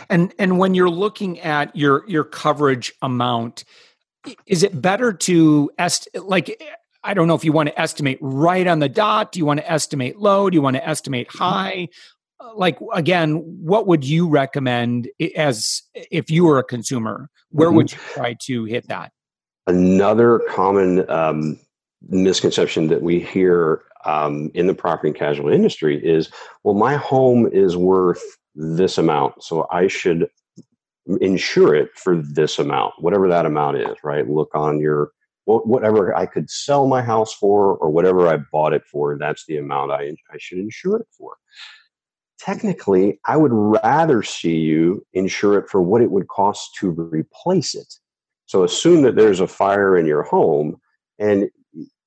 And 0.09 0.33
and 0.37 0.59
when 0.59 0.73
you're 0.73 0.89
looking 0.89 1.39
at 1.39 1.73
your 1.73 2.03
your 2.05 2.25
coverage 2.25 2.91
amount, 3.01 3.63
is 4.45 4.61
it 4.61 4.81
better 4.81 5.13
to 5.13 5.71
est 5.79 6.09
like 6.15 6.61
I 7.05 7.13
don't 7.13 7.29
know 7.29 7.35
if 7.35 7.45
you 7.45 7.53
want 7.53 7.69
to 7.69 7.79
estimate 7.79 8.17
right 8.19 8.67
on 8.67 8.79
the 8.79 8.89
dot. 8.89 9.31
Do 9.31 9.39
you 9.39 9.45
want 9.45 9.61
to 9.61 9.71
estimate 9.71 10.17
low? 10.17 10.49
Do 10.49 10.55
you 10.55 10.61
want 10.61 10.75
to 10.75 10.85
estimate 10.85 11.31
high? 11.31 11.87
Like 12.55 12.77
again 12.93 13.35
what 13.61 13.87
would 13.87 14.05
you 14.05 14.27
recommend 14.27 15.09
as 15.35 15.81
if 16.11 16.31
you 16.31 16.45
were 16.45 16.59
a 16.59 16.63
consumer 16.63 17.29
where 17.51 17.67
mm-hmm. 17.67 17.77
would 17.77 17.91
you 17.91 17.97
try 18.13 18.35
to 18.41 18.65
hit 18.65 18.87
that? 18.87 19.11
Another 19.67 20.39
common 20.49 21.09
um, 21.09 21.59
misconception 22.07 22.87
that 22.87 23.01
we 23.01 23.19
hear 23.19 23.83
um, 24.05 24.49
in 24.53 24.67
the 24.67 24.73
property 24.73 25.09
and 25.09 25.17
casualty 25.17 25.55
industry 25.55 26.03
is 26.03 26.29
well 26.63 26.73
my 26.73 26.95
home 26.95 27.49
is 27.51 27.75
worth 27.75 28.23
this 28.55 28.97
amount 28.97 29.43
so 29.43 29.67
i 29.71 29.87
should 29.87 30.29
insure 31.19 31.75
it 31.75 31.89
for 31.95 32.15
this 32.15 32.59
amount 32.59 32.93
whatever 32.99 33.27
that 33.27 33.45
amount 33.45 33.77
is 33.77 33.97
right? 34.03 34.29
Look 34.29 34.51
on 34.53 34.79
your 34.79 35.11
whatever 35.45 36.15
i 36.15 36.25
could 36.25 36.49
sell 36.49 36.87
my 36.87 37.01
house 37.01 37.33
for 37.33 37.75
or 37.77 37.89
whatever 37.89 38.27
i 38.27 38.37
bought 38.51 38.73
it 38.73 38.83
for 38.85 39.17
that's 39.17 39.45
the 39.47 39.57
amount 39.57 39.91
i, 39.91 40.15
I 40.31 40.37
should 40.37 40.59
insure 40.59 40.97
it 40.97 41.07
for 41.17 41.35
technically, 42.39 43.19
I 43.25 43.37
would 43.37 43.51
rather 43.53 44.23
see 44.23 44.55
you 44.55 45.05
insure 45.13 45.59
it 45.59 45.69
for 45.69 45.81
what 45.81 46.01
it 46.01 46.11
would 46.11 46.27
cost 46.27 46.75
to 46.79 46.89
replace 46.89 47.75
it. 47.75 47.93
So 48.45 48.63
assume 48.63 49.03
that 49.03 49.15
there's 49.15 49.39
a 49.39 49.47
fire 49.47 49.95
in 49.97 50.05
your 50.05 50.23
home, 50.23 50.77
and 51.19 51.49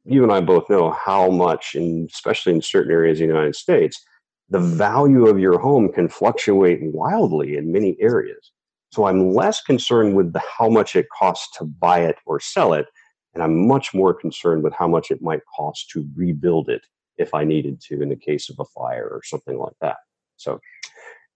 you 0.04 0.22
and 0.22 0.32
I 0.32 0.40
both 0.40 0.68
know 0.68 0.90
how 0.90 1.30
much, 1.30 1.74
and 1.74 2.08
especially 2.10 2.54
in 2.54 2.62
certain 2.62 2.90
areas 2.90 3.20
of 3.20 3.28
the 3.28 3.34
United 3.34 3.54
States, 3.54 4.02
the 4.48 4.58
value 4.58 5.26
of 5.26 5.38
your 5.38 5.58
home 5.58 5.92
can 5.92 6.08
fluctuate 6.08 6.80
wildly 6.82 7.56
in 7.56 7.72
many 7.72 7.96
areas. 8.00 8.50
So 8.90 9.06
I'm 9.06 9.32
less 9.32 9.62
concerned 9.62 10.16
with 10.16 10.32
the, 10.32 10.42
how 10.58 10.68
much 10.68 10.96
it 10.96 11.06
costs 11.16 11.56
to 11.58 11.64
buy 11.64 12.00
it 12.00 12.16
or 12.26 12.40
sell 12.40 12.72
it, 12.72 12.86
and 13.34 13.42
I'm 13.42 13.66
much 13.66 13.94
more 13.94 14.12
concerned 14.12 14.64
with 14.64 14.74
how 14.74 14.88
much 14.88 15.10
it 15.10 15.22
might 15.22 15.40
cost 15.56 15.90
to 15.90 16.06
rebuild 16.16 16.68
it 16.68 16.82
if 17.16 17.32
I 17.34 17.44
needed 17.44 17.80
to 17.82 18.02
in 18.02 18.08
the 18.08 18.16
case 18.16 18.50
of 18.50 18.56
a 18.58 18.64
fire 18.64 19.08
or 19.08 19.22
something 19.24 19.58
like 19.58 19.76
that. 19.80 19.96
So 20.42 20.60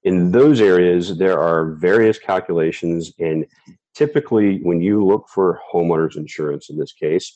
in 0.02 0.32
those 0.32 0.60
areas, 0.60 1.18
there 1.18 1.38
are 1.38 1.72
various 1.74 2.18
calculations. 2.18 3.12
And 3.18 3.46
typically, 3.94 4.58
when 4.62 4.80
you 4.80 5.04
look 5.04 5.26
for 5.28 5.60
homeowners 5.72 6.16
insurance 6.16 6.70
in 6.70 6.78
this 6.78 6.92
case, 6.92 7.32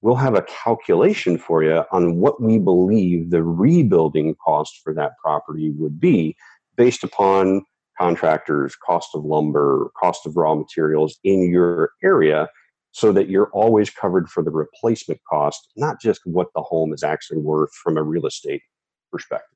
we'll 0.00 0.14
have 0.16 0.34
a 0.34 0.42
calculation 0.42 1.38
for 1.38 1.62
you 1.62 1.84
on 1.92 2.16
what 2.16 2.40
we 2.40 2.58
believe 2.58 3.30
the 3.30 3.42
rebuilding 3.42 4.34
cost 4.42 4.80
for 4.82 4.94
that 4.94 5.12
property 5.22 5.70
would 5.76 5.98
be 6.00 6.36
based 6.76 7.04
upon 7.04 7.62
contractors, 7.98 8.74
cost 8.74 9.10
of 9.14 9.24
lumber, 9.24 9.90
cost 9.98 10.26
of 10.26 10.36
raw 10.36 10.54
materials 10.54 11.18
in 11.24 11.50
your 11.50 11.90
area 12.02 12.48
so 12.92 13.12
that 13.12 13.28
you're 13.28 13.50
always 13.52 13.90
covered 13.90 14.28
for 14.28 14.42
the 14.42 14.50
replacement 14.50 15.20
cost, 15.28 15.68
not 15.76 16.00
just 16.00 16.20
what 16.24 16.48
the 16.54 16.62
home 16.62 16.92
is 16.92 17.02
actually 17.02 17.38
worth 17.38 17.72
from 17.82 17.96
a 17.96 18.02
real 18.02 18.26
estate 18.26 18.62
perspective 19.10 19.53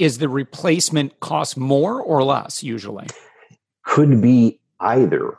is 0.00 0.16
the 0.16 0.30
replacement 0.30 1.20
cost 1.20 1.58
more 1.58 2.00
or 2.00 2.24
less 2.24 2.62
usually? 2.62 3.06
Could 3.84 4.22
be 4.22 4.58
either. 4.80 5.36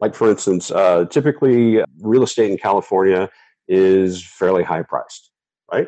Like, 0.00 0.14
for 0.14 0.30
instance, 0.30 0.70
uh, 0.70 1.04
typically 1.04 1.82
real 2.00 2.22
estate 2.22 2.50
in 2.50 2.56
California 2.56 3.28
is 3.68 4.24
fairly 4.24 4.62
high 4.62 4.82
priced, 4.82 5.30
right? 5.70 5.86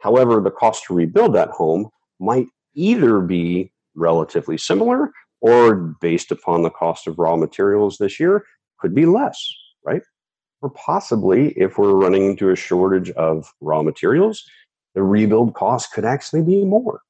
However, 0.00 0.42
the 0.42 0.50
cost 0.50 0.84
to 0.84 0.94
rebuild 0.94 1.34
that 1.34 1.48
home 1.48 1.88
might 2.18 2.48
either 2.74 3.20
be 3.20 3.72
relatively 3.94 4.58
similar 4.58 5.10
or 5.40 5.74
based 6.02 6.30
upon 6.30 6.62
the 6.62 6.70
cost 6.70 7.06
of 7.06 7.18
raw 7.18 7.34
materials 7.34 7.96
this 7.96 8.20
year 8.20 8.44
could 8.78 8.94
be 8.94 9.06
less, 9.06 9.42
right? 9.86 10.02
Or 10.60 10.68
possibly 10.68 11.52
if 11.52 11.78
we're 11.78 11.94
running 11.94 12.26
into 12.26 12.50
a 12.50 12.56
shortage 12.56 13.10
of 13.12 13.50
raw 13.62 13.82
materials, 13.82 14.44
the 14.94 15.02
rebuild 15.02 15.54
cost 15.54 15.92
could 15.92 16.04
actually 16.04 16.42
be 16.42 16.64
more. 16.64 17.00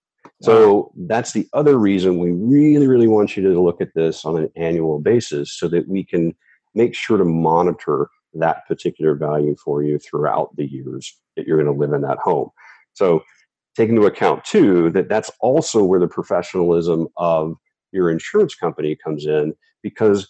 So 0.43 0.91
that's 0.97 1.33
the 1.33 1.47
other 1.53 1.77
reason 1.77 2.19
we 2.19 2.33
really, 2.33 2.87
really 2.87 3.09
want 3.09 3.37
you 3.37 3.43
to 3.43 3.61
look 3.61 3.83
at 3.83 3.95
this 3.95 4.25
on 4.25 4.39
an 4.39 4.51
annual 4.57 4.99
basis 4.99 5.53
so 5.53 5.69
that 5.69 5.87
we 5.87 6.03
can 6.03 6.35
make 6.75 6.95
sure 6.95 7.19
to 7.19 7.25
monitor 7.25 8.09
that 8.35 8.67
particular 8.67 9.15
value 9.15 9.55
for 9.63 9.83
you 9.83 9.99
throughout 9.99 10.55
the 10.57 10.65
years 10.65 11.15
that 11.37 11.47
you're 11.47 11.63
going 11.63 11.73
to 11.73 11.79
live 11.79 11.93
in 11.93 12.01
that 12.03 12.19
home. 12.19 12.49
So 12.95 13.23
take 13.77 13.91
into 13.91 14.07
account 14.07 14.45
too 14.45 14.91
that 14.91 15.09
that's 15.09 15.31
also 15.41 15.85
where 15.85 16.01
the 16.01 16.09
professionalism 16.09 17.09
of 17.19 17.57
your 17.93 18.11
insurance 18.11 18.55
company 18.55 18.97
comes 18.97 19.27
in 19.27 19.55
because 19.83 20.29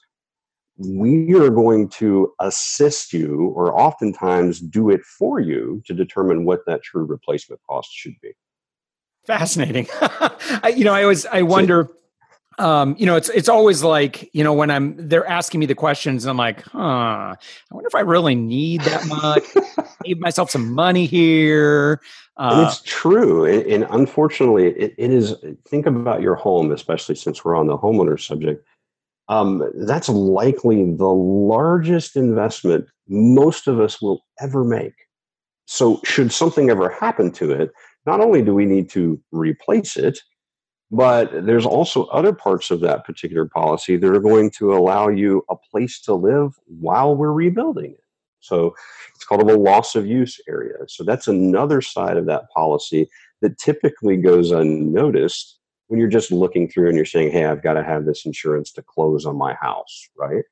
we 0.89 1.35
are 1.35 1.51
going 1.51 1.89
to 1.89 2.33
assist 2.41 3.13
you 3.13 3.53
or 3.55 3.79
oftentimes 3.79 4.61
do 4.61 4.89
it 4.89 5.03
for 5.05 5.39
you 5.41 5.83
to 5.87 5.93
determine 5.93 6.45
what 6.45 6.65
that 6.67 6.83
true 6.83 7.05
replacement 7.05 7.61
cost 7.69 7.91
should 7.93 8.15
be 8.23 8.33
fascinating 9.27 9.87
I, 10.01 10.73
you 10.75 10.85
know 10.85 10.95
i 10.95 11.03
always 11.03 11.27
i 11.27 11.43
wonder 11.43 11.91
um, 12.59 12.95
you 12.99 13.07
know, 13.07 13.17
it's 13.17 13.31
it's 13.31 13.49
always 13.49 13.83
like 13.83 14.29
you 14.35 14.45
know 14.45 14.53
when 14.53 14.71
I'm 14.71 15.09
they're 15.09 15.27
asking 15.27 15.61
me 15.61 15.67
the 15.67 15.75
questions, 15.75 16.27
I'm 16.27 16.37
like, 16.37 16.63
huh, 16.63 16.79
I 16.79 17.37
wonder 17.71 17.87
if 17.87 17.95
I 17.95 18.01
really 18.01 18.35
need 18.35 18.83
that 18.83 19.07
much. 19.07 19.45
Save 20.05 20.19
myself 20.19 20.51
some 20.51 20.73
money 20.73 21.07
here. 21.07 22.03
Uh, 22.37 22.67
it's 22.69 22.83
true, 22.83 23.47
and, 23.47 23.63
and 23.63 23.87
unfortunately, 23.91 24.69
it, 24.69 24.95
it 24.99 25.11
is. 25.11 25.35
Think 25.69 25.87
about 25.87 26.21
your 26.21 26.35
home, 26.35 26.71
especially 26.71 27.15
since 27.15 27.45
we're 27.45 27.57
on 27.57 27.67
the 27.67 27.79
homeowner 27.79 28.21
subject 28.21 28.67
um, 29.31 29.63
that's 29.87 30.09
likely 30.09 30.93
the 30.93 31.07
largest 31.07 32.17
investment 32.17 32.89
most 33.09 33.69
of 33.69 33.81
us 33.81 34.03
will 34.03 34.25
ever 34.41 34.65
make. 34.65 34.95
So, 35.67 36.01
should 36.05 36.33
something 36.33 36.69
ever 36.69 36.91
happen 36.91 37.31
to 37.33 37.53
it, 37.53 37.71
not 38.07 38.21
only 38.21 38.43
do 38.43 38.53
we 38.55 38.67
need 38.67 38.91
to 38.91 39.23
replace 39.31 39.97
it, 39.97 40.19
but 40.91 41.47
there's 41.47 41.65
also 41.65 42.07
other 42.07 42.33
parts 42.33 42.73
of 42.73 42.81
that 42.81 43.05
particular 43.05 43.47
policy 43.47 43.97
that 43.97 44.11
are 44.11 44.21
going 44.21 44.51
to 44.59 44.75
allow 44.75 45.09
you 45.09 45.45
a 45.49 45.55
place 45.55 46.01
to 46.03 46.15
live 46.15 46.55
while 46.67 47.15
we're 47.15 47.33
rebuilding 47.33 47.93
it. 47.93 48.05
So, 48.41 48.75
it's 49.15 49.25
called 49.25 49.49
a 49.49 49.57
loss 49.57 49.95
of 49.95 50.07
use 50.07 50.41
area. 50.49 50.79
So, 50.89 51.05
that's 51.05 51.29
another 51.29 51.81
side 51.83 52.17
of 52.17 52.27
that 52.27 52.51
policy 52.51 53.09
that 53.43 53.59
typically 53.59 54.17
goes 54.17 54.51
unnoticed 54.51 55.60
when 55.91 55.99
you're 55.99 56.09
just 56.09 56.31
looking 56.31 56.69
through 56.69 56.87
and 56.87 56.97
you're 56.97 57.05
saying, 57.05 57.33
hey, 57.33 57.47
I've 57.47 57.65
got 57.65 57.73
to 57.73 57.83
have 57.83 58.05
this 58.05 58.25
insurance 58.25 58.71
to 58.75 58.83
close 58.83 59.27
on 59.27 59.37
my 59.37 59.55
house, 59.55 60.09
right? 60.17 60.45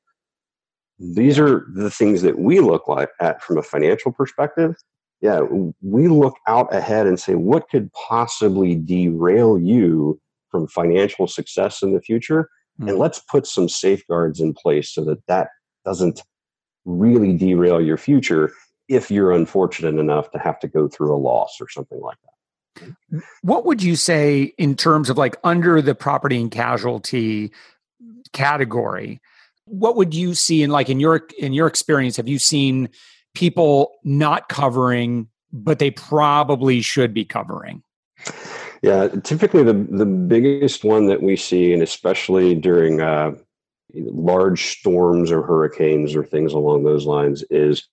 These 0.99 1.39
are 1.39 1.65
the 1.73 1.89
things 1.89 2.23
that 2.23 2.39
we 2.39 2.59
look 2.59 2.89
like 2.89 3.07
at 3.21 3.41
from 3.41 3.57
a 3.57 3.63
financial 3.63 4.11
perspective. 4.11 4.75
Yeah, 5.21 5.39
we 5.81 6.09
look 6.09 6.35
out 6.45 6.75
ahead 6.75 7.07
and 7.07 7.17
say, 7.17 7.35
what 7.35 7.69
could 7.69 7.89
possibly 7.93 8.75
derail 8.75 9.57
you 9.57 10.19
from 10.51 10.67
financial 10.67 11.25
success 11.25 11.81
in 11.81 11.93
the 11.93 12.01
future? 12.01 12.49
Mm-hmm. 12.77 12.89
And 12.89 12.97
let's 12.99 13.19
put 13.19 13.47
some 13.47 13.69
safeguards 13.69 14.41
in 14.41 14.53
place 14.53 14.93
so 14.93 15.05
that 15.05 15.25
that 15.27 15.47
doesn't 15.85 16.21
really 16.83 17.31
derail 17.31 17.79
your 17.79 17.97
future 17.97 18.51
if 18.89 19.09
you're 19.09 19.31
unfortunate 19.31 19.97
enough 19.97 20.31
to 20.31 20.39
have 20.39 20.59
to 20.59 20.67
go 20.67 20.89
through 20.89 21.15
a 21.15 21.17
loss 21.17 21.59
or 21.61 21.69
something 21.69 22.01
like 22.01 22.17
that. 22.23 22.33
What 23.41 23.65
would 23.65 23.81
you 23.81 23.95
say 23.95 24.53
in 24.57 24.75
terms 24.75 25.09
of 25.09 25.17
like 25.17 25.37
under 25.43 25.81
the 25.81 25.95
property 25.95 26.39
and 26.39 26.51
casualty 26.51 27.51
category? 28.33 29.21
What 29.65 29.95
would 29.95 30.13
you 30.13 30.33
see 30.33 30.63
in 30.63 30.69
like 30.69 30.89
in 30.89 30.99
your 30.99 31.27
in 31.37 31.53
your 31.53 31.67
experience? 31.67 32.17
Have 32.17 32.27
you 32.27 32.39
seen 32.39 32.89
people 33.35 33.93
not 34.03 34.49
covering, 34.49 35.27
but 35.51 35.79
they 35.79 35.91
probably 35.91 36.81
should 36.81 37.13
be 37.13 37.25
covering? 37.25 37.83
Yeah, 38.81 39.09
typically 39.23 39.63
the 39.63 39.73
the 39.73 40.05
biggest 40.05 40.83
one 40.83 41.07
that 41.07 41.21
we 41.21 41.35
see, 41.35 41.73
and 41.73 41.83
especially 41.83 42.55
during 42.55 43.01
uh, 43.01 43.31
large 43.93 44.67
storms 44.67 45.31
or 45.31 45.41
hurricanes 45.41 46.15
or 46.15 46.23
things 46.23 46.53
along 46.53 46.83
those 46.83 47.05
lines, 47.05 47.43
is 47.49 47.87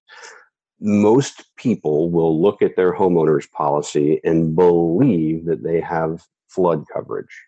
most 0.81 1.45
people 1.57 2.11
will 2.11 2.41
look 2.41 2.63
at 2.63 2.77
their 2.77 2.95
homeowner's 2.95 3.47
policy 3.47 4.21
and 4.25 4.55
believe 4.55 5.47
that 5.47 5.63
they 5.63 5.81
have 5.81 6.23
flood 6.49 6.85
coverage. 6.93 7.43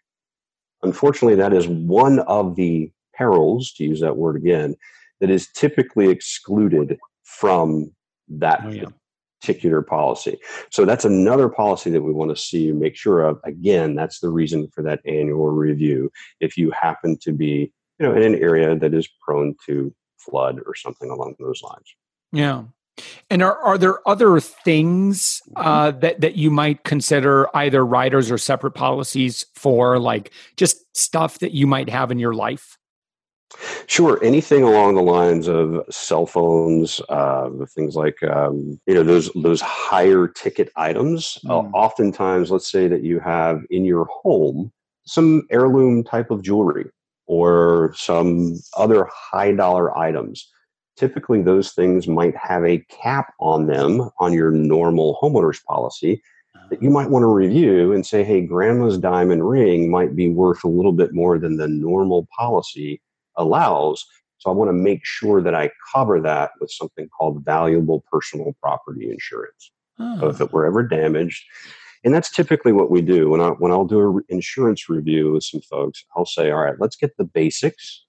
Unfortunately, 0.83 1.35
that 1.35 1.53
is 1.53 1.69
one 1.69 2.21
of 2.21 2.57
the 2.57 2.91
perils, 3.15 3.73
to 3.73 3.85
use 3.85 4.01
that 4.01 4.17
word 4.17 4.37
again, 4.37 4.77
that 5.21 5.31
is 5.31 5.49
typically 5.55 6.09
excluded 6.09 6.99
from 7.25 7.91
that 8.29 8.61
oh, 8.65 8.71
yeah. 8.71 8.85
particular 9.41 9.83
policy. 9.83 10.39
So 10.71 10.85
that's 10.85 11.05
another 11.05 11.49
policy 11.49 11.91
that 11.91 12.03
we 12.03 12.13
want 12.13 12.31
to 12.31 12.41
see 12.41 12.71
and 12.71 12.79
make 12.79 12.97
sure 12.97 13.23
of. 13.25 13.41
Again, 13.45 13.95
that's 13.95 14.21
the 14.21 14.29
reason 14.29 14.69
for 14.69 14.83
that 14.83 15.01
annual 15.05 15.49
review. 15.49 16.11
If 16.41 16.57
you 16.57 16.71
happen 16.71 17.19
to 17.23 17.33
be, 17.33 17.73
you 17.99 18.07
know, 18.07 18.15
in 18.15 18.23
an 18.23 18.37
area 18.37 18.77
that 18.77 18.95
is 18.95 19.09
prone 19.21 19.57
to 19.67 19.93
flood 20.19 20.61
or 20.65 20.75
something 20.75 21.11
along 21.11 21.35
those 21.39 21.63
lines. 21.63 21.95
Yeah. 22.33 22.65
And 23.31 23.43
are, 23.43 23.59
are 23.59 23.79
there 23.79 24.07
other 24.09 24.41
things 24.41 25.43
uh, 25.57 25.91
that 25.93 26.21
that 26.21 26.37
you 26.37 26.51
might 26.51 26.85
consider 26.85 27.49
either 27.57 27.85
riders 27.85 28.31
or 28.31 28.39
separate 28.39 28.73
policies 28.73 29.45
for, 29.55 29.99
like 29.99 30.33
just 30.57 30.97
stuff 30.97 31.39
that 31.41 31.53
you 31.53 31.67
might 31.67 31.89
have 31.89 32.11
in 32.11 32.19
your 32.19 32.35
life? 32.35 32.79
Sure, 33.87 34.23
anything 34.23 34.63
along 34.63 34.95
the 34.95 35.03
lines 35.03 35.49
of 35.49 35.83
cell 35.91 36.27
phones, 36.27 37.01
uh, 37.09 37.49
things 37.69 37.97
like 37.97 38.23
um, 38.25 38.79
you 38.87 38.95
know 38.95 39.03
those 39.03 39.31
those 39.35 39.61
higher 39.61 40.29
ticket 40.29 40.71
items. 40.77 41.39
Mm. 41.45 41.51
Uh, 41.51 41.77
oftentimes, 41.77 42.51
let's 42.51 42.71
say 42.71 42.89
that 42.89 43.03
you 43.03 43.21
have 43.21 43.63
in 43.71 43.85
your 43.85 44.07
home 44.07 44.71
some 45.05 45.47
heirloom 45.51 46.05
type 46.05 46.31
of 46.31 46.43
jewelry 46.43 46.91
or 47.27 47.95
some 47.97 48.59
other 48.77 49.09
high 49.11 49.53
dollar 49.53 49.97
items 49.97 50.51
typically 50.99 51.43
those 51.43 51.73
things 51.73 52.09
might 52.09 52.35
have 52.37 52.65
a 52.65 52.85
cap 52.91 53.33
on 53.41 53.67
them 53.67 54.11
on 54.19 54.33
your 54.33 54.51
normal 54.51 55.19
homeowners 55.23 55.63
policy 55.65 56.23
that 56.71 56.83
you 56.83 56.89
uh-huh. 56.89 57.01
might 57.01 57.11
want 57.11 57.23
to 57.23 57.29
review 57.29 57.93
and 57.93 58.07
say, 58.07 58.25
hey, 58.25 58.41
grandma's 58.41 58.99
diamond 58.99 59.49
ring 59.49 59.91
might 59.91 60.15
be 60.15 60.29
worth 60.29 60.65
a 60.65 60.69
little 60.69 60.93
bit 60.93 61.13
more 61.13 61.39
than 61.39 61.57
the 61.57 61.69
normal 61.69 62.29
policy 62.37 63.01
allows. 63.37 64.05
So 64.39 64.51
I 64.51 64.55
want 64.55 64.69
to 64.69 64.75
make 64.75 65.01
sure 65.05 65.41
that 65.43 65.55
I 65.55 65.71
cover 65.93 66.21
that 66.21 66.53
with 66.61 66.71
something 66.71 67.09
called 67.09 67.45
valuable 67.45 68.05
personal 68.11 68.55
property 68.63 69.11
insurance. 69.11 69.73
Oh. 69.99 70.21
So 70.21 70.27
ah. 70.27 70.31
if 70.31 70.41
it 70.41 70.53
were 70.53 70.67
ever 70.67 70.83
damaged, 70.83 71.45
and 72.05 72.15
that's 72.15 72.31
typically 72.31 72.73
what 72.73 72.91
we 72.91 73.03
do 73.03 73.29
when 73.31 73.41
I 73.41 73.49
when 73.49 73.73
I'll 73.73 73.85
do 73.85 74.19
an 74.19 74.25
insurance 74.29 74.89
review 74.89 75.33
with 75.33 75.43
some 75.43 75.61
folks, 75.63 76.05
I'll 76.17 76.27
say, 76.27 76.51
all 76.51 76.61
right, 76.61 76.77
let's 76.79 76.97
get 76.97 77.17
the 77.17 77.25
basics 77.25 78.05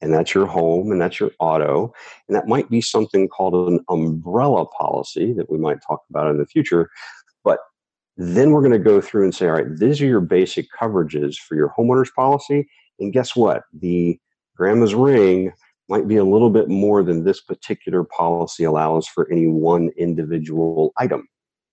and 0.00 0.12
that's 0.14 0.34
your 0.34 0.46
home 0.46 0.92
and 0.92 1.00
that's 1.00 1.18
your 1.18 1.30
auto. 1.38 1.92
And 2.28 2.36
that 2.36 2.48
might 2.48 2.70
be 2.70 2.80
something 2.80 3.28
called 3.28 3.68
an 3.68 3.84
umbrella 3.88 4.66
policy 4.66 5.32
that 5.34 5.50
we 5.50 5.58
might 5.58 5.78
talk 5.86 6.02
about 6.10 6.30
in 6.30 6.38
the 6.38 6.46
future. 6.46 6.90
But 7.44 7.58
then 8.16 8.52
we're 8.52 8.62
going 8.62 8.72
to 8.72 8.78
go 8.78 9.00
through 9.00 9.24
and 9.24 9.34
say, 9.34 9.46
all 9.46 9.54
right, 9.54 9.76
these 9.76 10.00
are 10.00 10.06
your 10.06 10.20
basic 10.20 10.66
coverages 10.78 11.36
for 11.36 11.56
your 11.56 11.72
homeowner's 11.76 12.10
policy. 12.10 12.68
And 12.98 13.12
guess 13.12 13.34
what? 13.34 13.62
The 13.72 14.18
grandma's 14.56 14.94
ring 14.94 15.52
might 15.88 16.06
be 16.06 16.16
a 16.16 16.24
little 16.24 16.50
bit 16.50 16.68
more 16.68 17.02
than 17.02 17.24
this 17.24 17.40
particular 17.40 18.04
policy 18.04 18.64
allows 18.64 19.08
for 19.08 19.30
any 19.32 19.46
one 19.46 19.90
individual 19.96 20.92
item. 20.98 21.26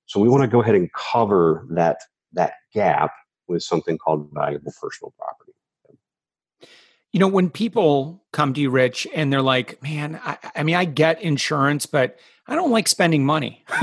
So 0.06 0.20
we 0.20 0.30
want 0.30 0.44
to 0.44 0.48
go 0.48 0.62
ahead 0.62 0.76
and 0.76 0.92
cover 0.94 1.66
that, 1.72 1.98
that 2.34 2.54
gap 2.74 3.12
with 3.48 3.64
something 3.64 3.98
called 3.98 4.30
valuable 4.34 4.72
personal 4.80 5.14
property. 5.18 5.55
You 7.16 7.20
know, 7.20 7.30
when 7.30 7.50
people 7.50 8.22
come 8.34 8.54
to 8.54 8.60
you, 8.60 8.70
Rich, 8.70 9.08
and 9.16 9.32
they're 9.32 9.42
like, 9.42 9.82
man, 9.82 10.20
I, 10.22 10.38
I 10.54 10.64
mean, 10.64 10.76
I 10.76 10.84
get 10.84 11.22
insurance, 11.22 11.86
but 11.86 12.20
I 12.46 12.56
don't 12.56 12.72
like 12.72 12.90
spending 12.90 13.26
money. 13.26 13.64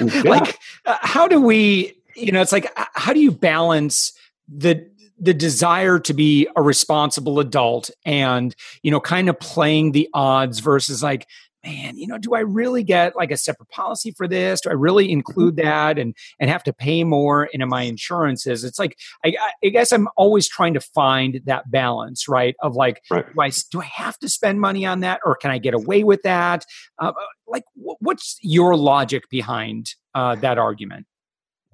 yeah. 0.00 0.22
Like, 0.24 0.58
uh, 0.86 0.96
how 1.02 1.28
do 1.28 1.38
we, 1.38 1.92
you 2.16 2.32
know, 2.32 2.40
it's 2.40 2.50
like, 2.50 2.72
how 2.94 3.12
do 3.12 3.20
you 3.20 3.30
balance 3.30 4.14
the, 4.48 4.88
the 5.20 5.34
desire 5.34 5.98
to 5.98 6.14
be 6.14 6.48
a 6.56 6.62
responsible 6.62 7.40
adult 7.40 7.90
and 8.06 8.56
you 8.82 8.90
know 8.90 9.00
kind 9.00 9.28
of 9.28 9.38
playing 9.38 9.92
the 9.92 10.08
odds 10.12 10.58
versus 10.58 11.02
like 11.02 11.28
man, 11.64 11.96
you 11.96 12.06
know, 12.06 12.18
do 12.18 12.34
I 12.34 12.40
really 12.40 12.82
get 12.82 13.16
like 13.16 13.30
a 13.30 13.36
separate 13.36 13.68
policy 13.68 14.12
for 14.16 14.26
this? 14.26 14.60
Do 14.60 14.70
I 14.70 14.74
really 14.74 15.04
mm-hmm. 15.04 15.12
include 15.12 15.56
that 15.56 15.98
and 15.98 16.14
and 16.38 16.50
have 16.50 16.62
to 16.64 16.72
pay 16.72 17.04
more 17.04 17.44
into 17.46 17.66
my 17.66 17.82
insurances? 17.82 18.64
It's 18.64 18.78
like 18.78 18.96
I, 19.24 19.34
I 19.64 19.68
guess 19.68 19.92
I'm 19.92 20.08
always 20.16 20.48
trying 20.48 20.74
to 20.74 20.80
find 20.80 21.40
that 21.46 21.70
balance, 21.70 22.28
right? 22.28 22.54
Of 22.60 22.74
like, 22.74 23.02
right. 23.10 23.26
do 23.34 23.40
I 23.40 23.50
do 23.70 23.80
I 23.80 23.84
have 23.84 24.18
to 24.18 24.28
spend 24.28 24.60
money 24.60 24.84
on 24.86 25.00
that, 25.00 25.20
or 25.24 25.36
can 25.36 25.50
I 25.50 25.58
get 25.58 25.74
away 25.74 26.04
with 26.04 26.22
that? 26.22 26.64
Uh, 27.00 27.12
uh 27.16 27.22
like, 27.46 27.64
what's 27.74 28.38
your 28.40 28.76
logic 28.76 29.24
behind 29.28 29.94
uh, 30.14 30.34
that 30.36 30.56
argument? 30.58 31.06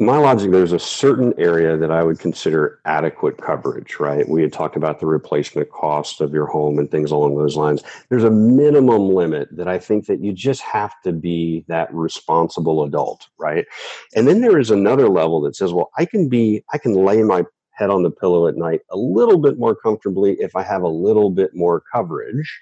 My 0.00 0.16
logic 0.16 0.52
there's 0.52 0.72
a 0.72 0.78
certain 0.78 1.34
area 1.38 1.76
that 1.76 1.90
i 1.90 2.04
would 2.04 2.20
consider 2.20 2.80
adequate 2.84 3.36
coverage 3.36 3.98
right? 3.98 4.28
We 4.28 4.42
had 4.42 4.52
talked 4.52 4.76
about 4.76 5.00
the 5.00 5.06
replacement 5.06 5.70
cost 5.70 6.20
of 6.20 6.32
your 6.32 6.46
home 6.46 6.78
and 6.78 6.88
things 6.90 7.10
along 7.10 7.36
those 7.36 7.56
lines. 7.56 7.82
There's 8.08 8.24
a 8.24 8.30
minimum 8.30 9.08
limit 9.08 9.48
that 9.56 9.68
i 9.68 9.78
think 9.78 10.06
that 10.06 10.20
you 10.20 10.32
just 10.32 10.62
have 10.62 10.92
to 11.04 11.12
be 11.12 11.64
that 11.68 11.92
responsible 11.92 12.84
adult 12.84 13.28
right? 13.38 13.66
And 14.14 14.28
then 14.28 14.40
there 14.40 14.58
is 14.58 14.70
another 14.70 15.08
level 15.08 15.40
that 15.42 15.56
says 15.56 15.72
well 15.72 15.90
i 15.98 16.04
can 16.04 16.28
be 16.28 16.64
i 16.72 16.78
can 16.78 16.94
lay 16.94 17.22
my 17.22 17.44
head 17.70 17.90
on 17.90 18.02
the 18.02 18.10
pillow 18.10 18.48
at 18.48 18.56
night 18.56 18.80
a 18.90 18.96
little 18.96 19.38
bit 19.38 19.58
more 19.58 19.74
comfortably 19.74 20.36
if 20.40 20.54
i 20.54 20.62
have 20.62 20.82
a 20.82 20.88
little 20.88 21.30
bit 21.30 21.54
more 21.54 21.82
coverage 21.92 22.60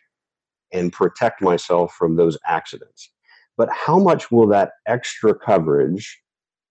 and 0.73 0.93
protect 0.93 1.41
myself 1.43 1.95
from 1.95 2.17
those 2.17 2.37
accidents. 2.47 3.11
But 3.57 3.69
how 3.73 3.99
much 3.99 4.31
will 4.31 4.47
that 4.49 4.73
extra 4.87 5.35
coverage 5.35 6.21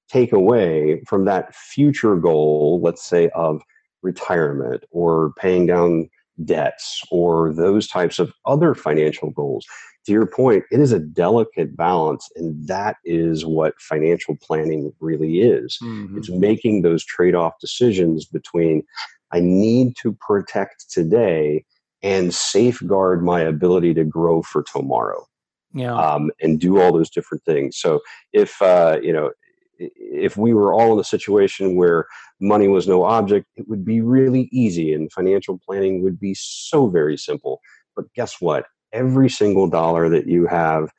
take 0.10 0.32
away 0.32 1.01
from 1.08 1.26
that 1.26 1.53
future 1.56 2.16
goal, 2.16 2.80
let's 2.84 3.03
say, 3.03 3.30
of 3.30 3.62
retirement 4.01 4.84
or 4.91 5.34
paying 5.38 5.66
down 5.66 6.10
debts 6.43 7.01
or 7.12 7.53
those 7.53 7.88
types 7.88 8.20
of 8.20 8.34
other 8.45 8.76
financial 8.76 9.32
goals. 9.32 9.66
To 10.06 10.12
your 10.12 10.28
point, 10.28 10.66
it 10.72 10.80
is 10.80 10.91
a 10.91 10.99
delicate 10.99 11.76
balance, 11.76 12.30
and 12.36 12.68
that 12.68 12.97
is 13.06 13.45
what 13.45 13.74
financial 13.80 14.38
planning 14.39 14.93
really 14.99 15.39
is. 15.39 15.80
Mm-hmm. 15.82 16.18
It's 16.18 16.30
making 16.30 16.84
those 16.84 17.03
trade 17.03 17.34
off 17.34 17.53
decisions 17.60 18.26
between 18.26 18.84
I 19.32 19.39
need 19.39 19.95
to 20.03 20.14
protect 20.14 20.91
today 20.91 21.66
and 22.03 22.34
safeguard 22.34 23.24
my 23.24 23.41
ability 23.41 23.95
to 23.95 24.03
grow 24.03 24.43
for 24.43 24.64
tomorrow. 24.64 25.26
Yeah. 25.74 25.93
Um, 25.93 26.32
and 26.39 26.60
do 26.60 26.80
all 26.80 26.93
those 26.93 27.10
different 27.10 27.43
things. 27.43 27.78
So 27.78 27.99
if 28.32 28.62
uh, 28.62 28.99
you 29.01 29.12
know 29.12 29.32
if 29.78 30.38
we 30.38 30.53
were 30.53 30.73
all 30.73 30.93
in 30.93 30.99
a 30.99 31.03
situation 31.03 31.76
where 31.76 32.07
money 32.39 32.67
was 32.67 32.88
no 32.88 33.03
object, 33.03 33.47
it 33.55 33.67
would 33.67 33.86
be 33.86 34.01
really 34.01 34.49
easy 34.51 34.93
and 34.93 35.11
financial 35.11 35.59
planning 35.65 36.01
would 36.03 36.19
be 36.19 36.34
so 36.34 36.88
very 36.88 37.17
simple. 37.17 37.61
But 37.95 38.05
guess 38.13 38.39
what? 38.39 38.65
Every 38.93 39.30
single 39.30 39.69
dollar 39.69 40.09
that 40.09 40.28
you 40.28 40.47
have 40.47 40.89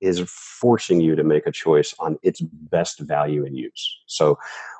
is 0.00 0.20
forcing 0.28 1.00
you 1.00 1.16
to 1.16 1.24
make 1.24 1.46
a 1.46 1.52
choice 1.52 1.94
on 1.98 2.18
its 2.22 2.40
best 2.40 3.00
value 3.00 3.46
and 3.46 3.56
use. 3.56 3.98
So, 4.06 4.38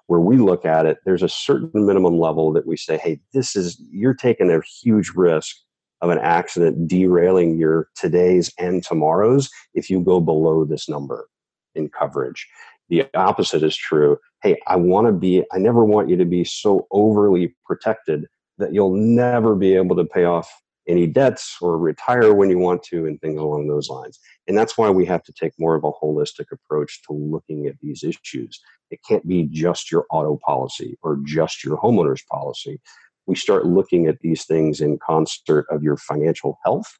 where 0.09 0.21
we 0.21 0.37
look 0.37 0.65
at 0.65 0.87
it, 0.87 0.99
there's 1.05 1.25
a 1.25 1.29
certain 1.29 1.85
minimum 1.85 2.17
level 2.17 2.53
that 2.53 2.65
we 2.65 2.77
say, 2.77 2.97
hey, 2.97 3.19
this 3.33 3.57
is, 3.57 3.81
you're 3.91 4.15
taking 4.15 4.51
a 4.51 4.61
huge 4.61 5.11
risk 5.17 5.57
of 6.01 6.11
an 6.11 6.19
accident 6.19 6.87
derailing 6.87 7.59
your 7.59 7.89
today's 7.97 8.53
and 8.59 8.83
tomorrow's 8.83 9.51
if 9.75 9.91
you 9.91 10.01
go 10.01 10.21
below 10.21 10.65
this 10.65 10.89
number 10.89 11.29
in 11.75 11.89
coverage 11.89 12.47
the 12.89 13.05
opposite 13.15 13.63
is 13.63 13.77
true. 13.77 14.19
Hey, 14.43 14.59
I 14.67 14.77
want 14.77 15.07
to 15.07 15.13
be, 15.13 15.45
I 15.53 15.59
never 15.59 15.85
want 15.85 16.09
you 16.09 16.17
to 16.17 16.25
be 16.25 16.45
so 16.45 16.87
overly 16.91 17.55
protected 17.65 18.27
that 18.59 18.73
you'll 18.73 18.95
never 18.95 19.55
be 19.55 19.75
able 19.75 19.97
to 19.97 20.05
pay 20.05 20.25
off 20.25 20.51
any 20.89 21.07
debts 21.07 21.57
or 21.61 21.79
retire 21.79 22.33
when 22.33 22.49
you 22.49 22.59
want 22.59 22.83
to 22.85 23.07
and 23.07 23.21
things 23.21 23.41
along 23.41 23.67
those 23.67 23.89
lines. 23.89 24.21
And 24.47 24.57
that's 24.57 24.79
why 24.79 24.89
we 24.89 25.05
have 25.07 25.23
to 25.25 25.33
take 25.33 25.53
more 25.59 25.75
of 25.75 25.85
a 25.85 25.91
holistic 25.91 26.47
approach 26.53 27.03
to 27.07 27.13
looking 27.13 27.67
at 27.67 27.75
these 27.81 28.05
issues. 28.05 28.61
It 28.91 29.01
can't 29.07 29.27
be 29.27 29.49
just 29.51 29.91
your 29.91 30.07
auto 30.11 30.39
policy 30.45 30.97
or 31.03 31.19
just 31.25 31.65
your 31.65 31.79
homeowner's 31.79 32.23
policy. 32.31 32.81
We 33.27 33.35
start 33.35 33.67
looking 33.67 34.07
at 34.07 34.21
these 34.21 34.45
things 34.45 34.81
in 34.81 34.99
concert 35.05 35.67
of 35.71 35.83
your 35.83 35.97
financial 35.97 36.59
health. 36.65 36.97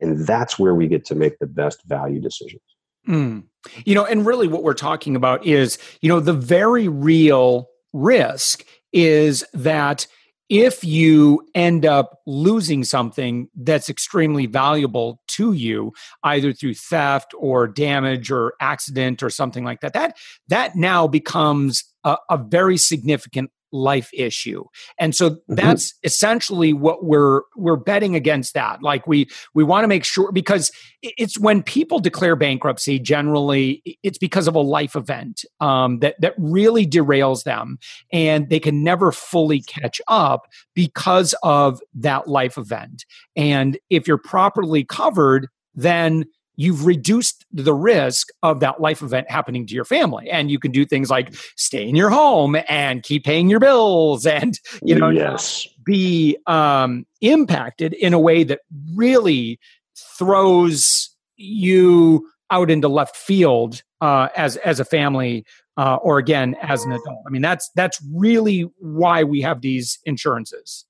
And 0.00 0.26
that's 0.26 0.58
where 0.58 0.74
we 0.74 0.86
get 0.86 1.06
to 1.06 1.14
make 1.14 1.38
the 1.38 1.46
best 1.46 1.82
value 1.86 2.20
decisions. 2.20 2.60
Mm. 3.08 3.44
You 3.84 3.94
know, 3.94 4.04
and 4.04 4.26
really 4.26 4.48
what 4.48 4.62
we're 4.62 4.74
talking 4.74 5.16
about 5.16 5.46
is, 5.46 5.78
you 6.00 6.08
know, 6.08 6.20
the 6.20 6.34
very 6.34 6.88
real 6.88 7.68
risk 7.92 8.64
is 8.92 9.44
that 9.54 10.06
if 10.50 10.84
you 10.84 11.46
end 11.54 11.86
up 11.86 12.18
losing 12.26 12.84
something 12.84 13.48
that's 13.56 13.88
extremely 13.88 14.46
valuable 14.46 15.20
to 15.26 15.52
you 15.52 15.92
either 16.22 16.52
through 16.52 16.74
theft 16.74 17.32
or 17.38 17.66
damage 17.66 18.30
or 18.30 18.52
accident 18.60 19.22
or 19.22 19.30
something 19.30 19.64
like 19.64 19.80
that 19.80 19.94
that 19.94 20.16
that 20.48 20.76
now 20.76 21.08
becomes 21.08 21.84
a, 22.04 22.16
a 22.28 22.36
very 22.36 22.76
significant 22.76 23.50
life 23.74 24.08
issue. 24.14 24.64
And 24.98 25.14
so 25.14 25.30
mm-hmm. 25.30 25.54
that's 25.56 25.94
essentially 26.04 26.72
what 26.72 27.04
we're 27.04 27.42
we're 27.56 27.76
betting 27.76 28.14
against 28.14 28.54
that. 28.54 28.82
Like 28.82 29.06
we 29.06 29.28
we 29.52 29.64
want 29.64 29.84
to 29.84 29.88
make 29.88 30.04
sure 30.04 30.32
because 30.32 30.70
it's 31.02 31.38
when 31.38 31.62
people 31.62 31.98
declare 31.98 32.36
bankruptcy 32.36 32.98
generally 32.98 33.82
it's 34.02 34.16
because 34.16 34.48
of 34.48 34.54
a 34.54 34.60
life 34.60 34.96
event 34.96 35.44
um, 35.60 35.98
that 35.98 36.14
that 36.20 36.34
really 36.38 36.86
derails 36.86 37.42
them 37.42 37.78
and 38.12 38.48
they 38.48 38.60
can 38.60 38.82
never 38.82 39.12
fully 39.12 39.60
catch 39.60 40.00
up 40.08 40.46
because 40.74 41.34
of 41.42 41.80
that 41.94 42.28
life 42.28 42.56
event. 42.56 43.04
And 43.36 43.76
if 43.90 44.06
you're 44.06 44.18
properly 44.18 44.84
covered 44.84 45.48
then 45.74 46.24
you've 46.56 46.86
reduced 46.86 47.44
the 47.52 47.74
risk 47.74 48.28
of 48.42 48.60
that 48.60 48.80
life 48.80 49.02
event 49.02 49.30
happening 49.30 49.66
to 49.66 49.74
your 49.74 49.84
family. 49.84 50.30
And 50.30 50.50
you 50.50 50.58
can 50.58 50.70
do 50.70 50.84
things 50.84 51.10
like 51.10 51.34
stay 51.56 51.88
in 51.88 51.96
your 51.96 52.10
home 52.10 52.56
and 52.68 53.02
keep 53.02 53.24
paying 53.24 53.48
your 53.48 53.60
bills 53.60 54.26
and 54.26 54.58
you 54.82 54.94
know 54.94 55.08
yes. 55.08 55.66
be 55.84 56.36
um, 56.46 57.06
impacted 57.20 57.92
in 57.94 58.14
a 58.14 58.18
way 58.18 58.44
that 58.44 58.60
really 58.94 59.58
throws 59.96 61.10
you 61.36 62.28
out 62.50 62.70
into 62.70 62.88
left 62.88 63.16
field 63.16 63.82
uh, 64.00 64.28
as 64.36 64.56
as 64.58 64.78
a 64.80 64.84
family 64.84 65.44
uh, 65.76 65.96
or 65.96 66.18
again 66.18 66.54
as 66.62 66.84
an 66.84 66.92
adult. 66.92 67.22
I 67.26 67.30
mean 67.30 67.42
that's 67.42 67.70
that's 67.74 68.00
really 68.14 68.70
why 68.78 69.24
we 69.24 69.40
have 69.40 69.60
these 69.60 69.98
insurances. 70.04 70.84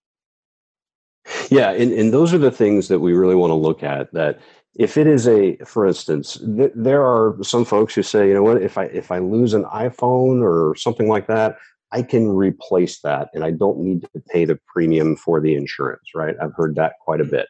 Yeah 1.48 1.70
and, 1.70 1.90
and 1.92 2.12
those 2.12 2.34
are 2.34 2.38
the 2.38 2.50
things 2.50 2.88
that 2.88 2.98
we 2.98 3.14
really 3.14 3.34
want 3.34 3.50
to 3.50 3.54
look 3.54 3.82
at 3.82 4.12
that 4.12 4.40
if 4.76 4.96
it 4.96 5.06
is 5.06 5.28
a 5.28 5.56
for 5.64 5.86
instance 5.86 6.38
th- 6.56 6.72
there 6.74 7.02
are 7.02 7.36
some 7.42 7.64
folks 7.64 7.94
who 7.94 8.02
say 8.02 8.28
you 8.28 8.34
know 8.34 8.42
what? 8.42 8.62
If 8.62 8.76
i 8.76 8.84
if 8.86 9.10
i 9.10 9.18
lose 9.18 9.54
an 9.54 9.64
iphone 9.64 10.42
or 10.42 10.74
something 10.76 11.08
like 11.08 11.26
that 11.28 11.56
i 11.92 12.02
can 12.02 12.28
replace 12.28 13.00
that 13.00 13.28
and 13.34 13.44
i 13.44 13.50
don't 13.50 13.78
need 13.78 14.02
to 14.02 14.22
pay 14.30 14.44
the 14.44 14.58
premium 14.66 15.16
for 15.16 15.40
the 15.40 15.54
insurance 15.54 16.10
right? 16.14 16.34
I've 16.40 16.54
heard 16.54 16.74
that 16.76 16.94
quite 17.00 17.20
a 17.20 17.24
bit. 17.24 17.46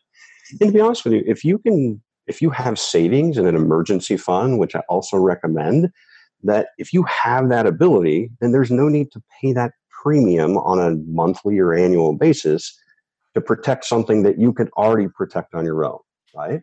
And 0.50 0.60
to 0.60 0.72
be 0.72 0.80
honest 0.80 1.04
with 1.04 1.14
you 1.14 1.22
if 1.26 1.44
you 1.44 1.58
can 1.58 2.02
if 2.26 2.40
you 2.40 2.50
have 2.50 2.78
savings 2.78 3.38
in 3.38 3.46
an 3.46 3.54
emergency 3.54 4.16
fund 4.16 4.58
which 4.58 4.74
i 4.74 4.80
also 4.88 5.16
recommend 5.16 5.90
that 6.42 6.68
if 6.76 6.92
you 6.92 7.04
have 7.04 7.48
that 7.48 7.66
ability 7.66 8.30
then 8.40 8.52
there's 8.52 8.70
no 8.70 8.88
need 8.88 9.10
to 9.12 9.22
pay 9.40 9.52
that 9.52 9.72
premium 10.02 10.58
on 10.58 10.78
a 10.78 10.96
monthly 11.10 11.58
or 11.58 11.72
annual 11.72 12.14
basis 12.14 12.78
to 13.32 13.40
protect 13.40 13.86
something 13.86 14.22
that 14.22 14.38
you 14.38 14.52
could 14.52 14.70
already 14.76 15.08
protect 15.08 15.54
on 15.54 15.64
your 15.64 15.84
own 15.84 15.98
right 16.36 16.60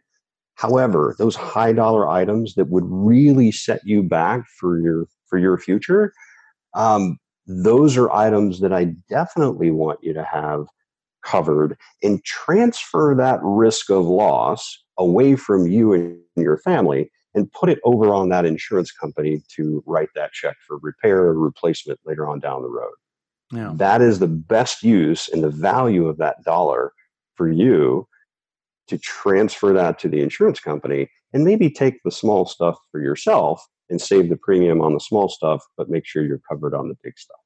However, 0.62 1.16
those 1.18 1.36
high 1.36 1.74
dollar 1.74 2.08
items 2.08 2.54
that 2.54 2.70
would 2.70 2.84
really 2.86 3.52
set 3.52 3.82
you 3.84 4.04
back 4.04 4.46
for 4.60 4.80
your 4.80 5.08
for 5.26 5.40
your 5.40 5.58
future, 5.58 6.14
um, 6.76 7.18
those 7.48 7.98
are 7.98 8.12
items 8.12 8.60
that 8.60 8.72
I 8.72 8.94
definitely 9.10 9.72
want 9.72 10.04
you 10.04 10.14
to 10.14 10.24
have 10.24 10.68
covered 11.24 11.80
and 12.04 12.24
transfer 12.24 13.16
that 13.18 13.40
risk 13.42 13.90
of 13.90 14.06
loss 14.06 14.78
away 15.00 15.36
from 15.36 15.66
you 15.66 15.94
and 15.94 16.20
your 16.36 16.60
family 16.60 17.10
and 17.34 17.52
put 17.54 17.70
it 17.70 17.80
over 17.84 18.14
on 18.14 18.30
that 18.30 18.46
insurance 18.46 18.92
company 18.92 19.42
to 19.56 19.84
write 19.88 20.10
that 20.14 20.32
check 20.32 20.58
for 20.68 20.78
repair 20.84 21.22
or 21.22 21.40
replacement 21.40 22.00
later 22.06 22.28
on 22.28 22.40
down 22.40 22.62
the 22.62 22.70
road. 22.70 22.94
Yeah. 23.52 23.74
That 23.78 24.04
is 24.04 24.20
the 24.20 24.28
best 24.28 24.84
use 24.84 25.28
and 25.28 25.44
the 25.44 25.50
value 25.50 26.08
of 26.08 26.18
that 26.18 26.44
dollar 26.44 26.94
for 27.34 27.50
you 27.50 28.08
to 28.92 28.98
transfer 28.98 29.72
that 29.72 29.98
to 30.00 30.10
the 30.10 30.20
insurance 30.20 30.60
company 30.60 31.10
and 31.32 31.46
maybe 31.46 31.70
take 31.70 32.04
the 32.04 32.12
small 32.12 32.46
stuff 32.46 32.78
for 32.92 33.02
yourself 33.02 33.66
and 33.90 34.02
save 34.02 34.28
the 34.28 34.36
premium 34.36 34.82
on 34.82 34.94
the 34.94 35.00
small 35.00 35.30
stuff, 35.30 35.64
but 35.78 35.90
make 35.90 36.06
sure 36.06 36.24
you're 36.24 36.42
covered 36.50 36.76
on 36.76 36.90
the 36.90 36.96
big 37.02 37.18
stuff. 37.18 37.40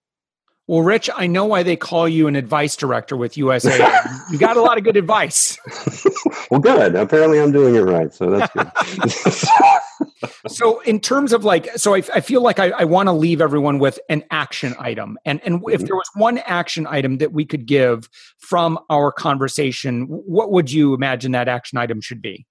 Well, 0.67 0.81
Rich, 0.81 1.11
I 1.15 1.27
know 1.27 1.45
why 1.45 1.61
they 1.61 1.75
call 1.75 2.09
you 2.09 2.25
an 2.25 2.35
advice 2.35 2.75
director 2.75 3.15
with 3.15 3.35
USAA. 3.35 3.87
you 4.31 4.39
got 4.39 4.57
a 4.57 4.61
lot 4.61 4.79
of 4.79 4.83
good 4.83 4.97
advice. 4.97 5.59
well, 6.49 6.59
good. 6.59 6.95
Apparently, 6.95 7.39
I'm 7.39 7.51
doing 7.51 7.75
it 7.75 7.81
right, 7.81 8.13
so 8.13 8.29
that's 8.29 8.53
good. 8.53 10.31
so, 10.47 10.79
in 10.81 10.99
terms 10.99 11.33
of 11.33 11.43
like, 11.43 11.69
so 11.77 11.95
I, 11.95 12.03
I 12.13 12.21
feel 12.21 12.41
like 12.41 12.59
I, 12.59 12.69
I 12.71 12.83
want 12.85 13.07
to 13.07 13.13
leave 13.13 13.41
everyone 13.41 13.79
with 13.79 13.99
an 14.09 14.23
action 14.31 14.75
item, 14.79 15.17
and 15.25 15.41
and 15.43 15.55
if 15.55 15.61
mm-hmm. 15.61 15.85
there 15.85 15.95
was 15.95 16.09
one 16.15 16.39
action 16.39 16.87
item 16.87 17.17
that 17.17 17.31
we 17.31 17.45
could 17.45 17.65
give 17.65 18.09
from 18.37 18.79
our 18.89 19.11
conversation, 19.11 20.05
what 20.05 20.51
would 20.51 20.71
you 20.71 20.93
imagine 20.93 21.31
that 21.33 21.47
action 21.47 21.77
item 21.77 22.01
should 22.01 22.21
be? 22.21 22.45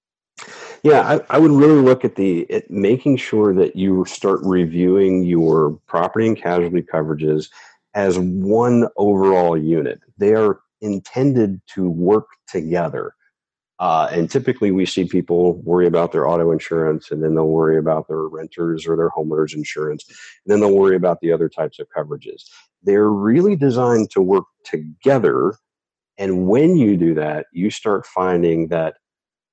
Yeah, 0.83 1.01
I, 1.01 1.37
I, 1.37 1.39
would 1.39 1.53
really 1.53 1.81
look 1.81 2.05
at 2.05 2.17
the 2.17 2.51
at 2.51 2.71
making 2.71 3.17
sure 3.17 3.55
that 3.55 3.77
you 3.77 4.05
start 4.05 4.41
reviewing 4.43 5.25
your 5.25 5.79
property 5.87 6.27
and 6.27 6.37
casualty 6.37 6.83
coverages 6.83 7.49
as 7.95 8.19
one 8.19 8.89
overall 8.97 9.57
unit. 9.57 10.01
They 10.19 10.35
are 10.35 10.61
intended 10.81 11.61
to 11.75 11.89
work 11.89 12.27
together. 12.49 13.15
Uh, 13.85 14.09
and 14.13 14.31
typically, 14.31 14.71
we 14.71 14.87
see 14.87 15.05
people 15.05 15.61
worry 15.61 15.87
about 15.87 16.11
their 16.11 16.27
auto 16.27 16.51
insurance, 16.51 17.11
and 17.11 17.23
then 17.23 17.35
they'll 17.35 17.49
worry 17.49 17.77
about 17.77 18.09
their 18.09 18.23
renters 18.23 18.87
or 18.87 18.97
their 18.97 19.11
homeowners 19.11 19.55
insurance, 19.55 20.07
and 20.09 20.17
then 20.47 20.61
they'll 20.61 20.75
worry 20.75 20.97
about 20.97 21.21
the 21.21 21.31
other 21.31 21.51
types 21.51 21.79
of 21.79 21.87
coverages. 21.95 22.45
They're 22.83 23.11
really 23.11 23.57
designed 23.57 24.11
to 24.13 24.23
work 24.23 24.47
together. 24.65 25.57
And 26.17 26.47
when 26.47 26.79
you 26.79 26.97
do 26.97 27.13
that, 27.17 27.45
you 27.53 27.69
start 27.69 28.07
finding 28.07 28.69
that 28.69 28.95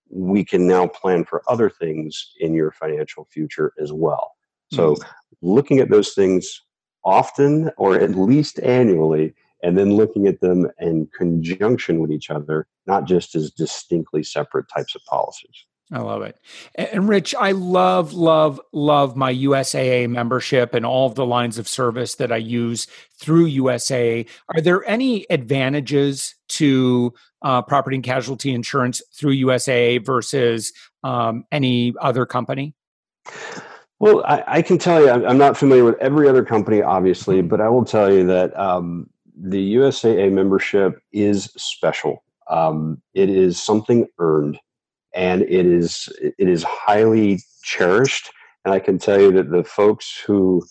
we 0.10 0.46
can 0.46 0.66
now 0.66 0.88
plan 0.88 1.26
for 1.26 1.44
other 1.50 1.70
things 1.70 2.32
in 2.40 2.54
your 2.54 2.72
financial 2.72 3.28
future 3.34 3.74
as 3.82 3.92
well. 3.92 4.32
So, 4.72 4.94
mm-hmm. 4.94 5.10
looking 5.42 5.80
at 5.80 5.90
those 5.90 6.14
things 6.14 6.62
often 7.04 7.70
or 7.76 8.00
at 8.00 8.16
least 8.16 8.62
annually, 8.62 9.34
and 9.64 9.78
then 9.78 9.96
looking 9.96 10.28
at 10.28 10.42
them 10.42 10.70
in 10.80 11.08
conjunction 11.18 12.00
with 12.00 12.12
each 12.12 12.30
other, 12.30 12.68
not 12.88 13.06
just 13.06 13.36
as 13.36 13.52
distinctly 13.52 14.24
separate 14.24 14.68
types 14.70 14.96
of 14.96 15.04
policies. 15.06 15.66
I 15.94 16.00
love 16.00 16.22
it. 16.22 16.38
And 16.76 17.10
Rich, 17.10 17.36
I 17.36 17.52
love, 17.52 18.14
love, 18.14 18.62
love 18.72 19.18
my 19.18 19.34
USAA 19.34 20.10
membership 20.10 20.74
and 20.74 20.86
all 20.86 21.08
of 21.08 21.16
the 21.16 21.26
lines 21.26 21.58
of 21.58 21.68
service 21.68 22.16
that 22.16 22.32
I 22.32 22.38
use 22.38 22.88
through 23.20 23.50
USAA. 23.50 24.30
Are 24.56 24.62
there 24.62 24.88
any 24.88 25.26
advantages 25.30 26.34
to 26.50 27.14
uh, 27.42 27.62
property 27.64 27.98
and 27.98 28.06
casualty 28.06 28.54
insurance 28.54 29.02
through 29.14 29.36
USAA 29.36 30.06
versus 30.06 30.72
um, 31.04 31.44
any 31.52 31.94
other 32.00 32.26
company? 32.26 32.74
Well, 34.00 34.24
I, 34.26 34.44
I, 34.48 34.62
can 34.62 34.78
tell 34.78 35.02
you, 35.02 35.10
I'm 35.10 35.38
not 35.38 35.58
familiar 35.58 35.84
with 35.84 36.00
every 36.00 36.28
other 36.28 36.44
company, 36.44 36.82
obviously, 36.82 37.42
but 37.42 37.62
I 37.62 37.70
will 37.70 37.86
tell 37.86 38.12
you 38.12 38.26
that 38.28 38.58
um, 38.58 39.10
the 39.44 39.76
USAA 39.76 40.32
membership 40.32 41.00
is 41.12 41.46
special. 41.58 42.24
Um, 42.50 43.02
it 43.14 43.30
is 43.30 43.62
something 43.62 44.08
earned, 44.20 44.60
and 45.16 45.42
it 45.42 45.66
is 45.66 46.10
it 46.22 46.48
is 46.48 46.64
highly 46.64 47.42
cherished. 47.64 48.30
And 48.66 48.74
I 48.74 48.80
can 48.80 49.00
tell 49.00 49.20
you 49.20 49.32
that 49.34 49.50
the 49.50 49.64
folks 49.64 50.22
who 50.26 50.64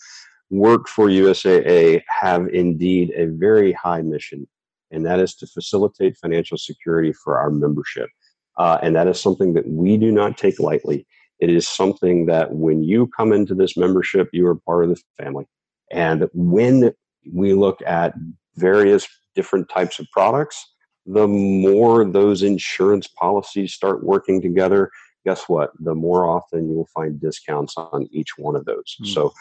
work 0.49 0.87
for 0.87 1.07
USAA 1.07 2.01
have 2.07 2.47
indeed 2.47 3.11
a 3.15 3.25
very 3.25 3.73
high 3.73 4.01
mission, 4.01 4.47
and 4.89 5.05
that 5.05 5.19
is 5.19 5.35
to 5.35 5.47
facilitate 5.47 6.17
financial 6.17 6.57
security 6.57 7.11
for 7.11 7.37
our 7.37 7.51
membership. 7.51 8.09
Uh, 8.57 8.77
and 8.81 8.95
that 8.95 9.07
is 9.07 9.19
something 9.19 9.53
that 9.53 9.67
we 9.67 9.97
do 9.97 10.11
not 10.11 10.37
take 10.37 10.59
lightly. 10.59 11.05
It 11.39 11.49
is 11.49 11.67
something 11.67 12.27
that 12.27 12.53
when 12.53 12.83
you 12.83 13.07
come 13.07 13.33
into 13.33 13.55
this 13.55 13.75
membership, 13.75 14.29
you 14.31 14.45
are 14.47 14.55
part 14.55 14.85
of 14.85 14.91
the 14.91 15.01
family. 15.23 15.45
And 15.89 16.29
when 16.33 16.93
we 17.33 17.53
look 17.53 17.81
at 17.85 18.13
various 18.55 19.07
different 19.35 19.69
types 19.69 19.99
of 19.99 20.07
products, 20.11 20.65
the 21.05 21.27
more 21.27 22.05
those 22.05 22.43
insurance 22.43 23.07
policies 23.07 23.73
start 23.73 24.03
working 24.03 24.41
together, 24.41 24.91
guess 25.25 25.43
what? 25.47 25.71
The 25.79 25.95
more 25.95 26.25
often 26.25 26.69
you 26.69 26.75
will 26.75 26.89
find 26.93 27.19
discounts 27.19 27.73
on 27.77 28.07
each 28.11 28.37
one 28.37 28.55
of 28.55 28.65
those. 28.65 28.97
Mm. 29.01 29.07
So, 29.07 29.33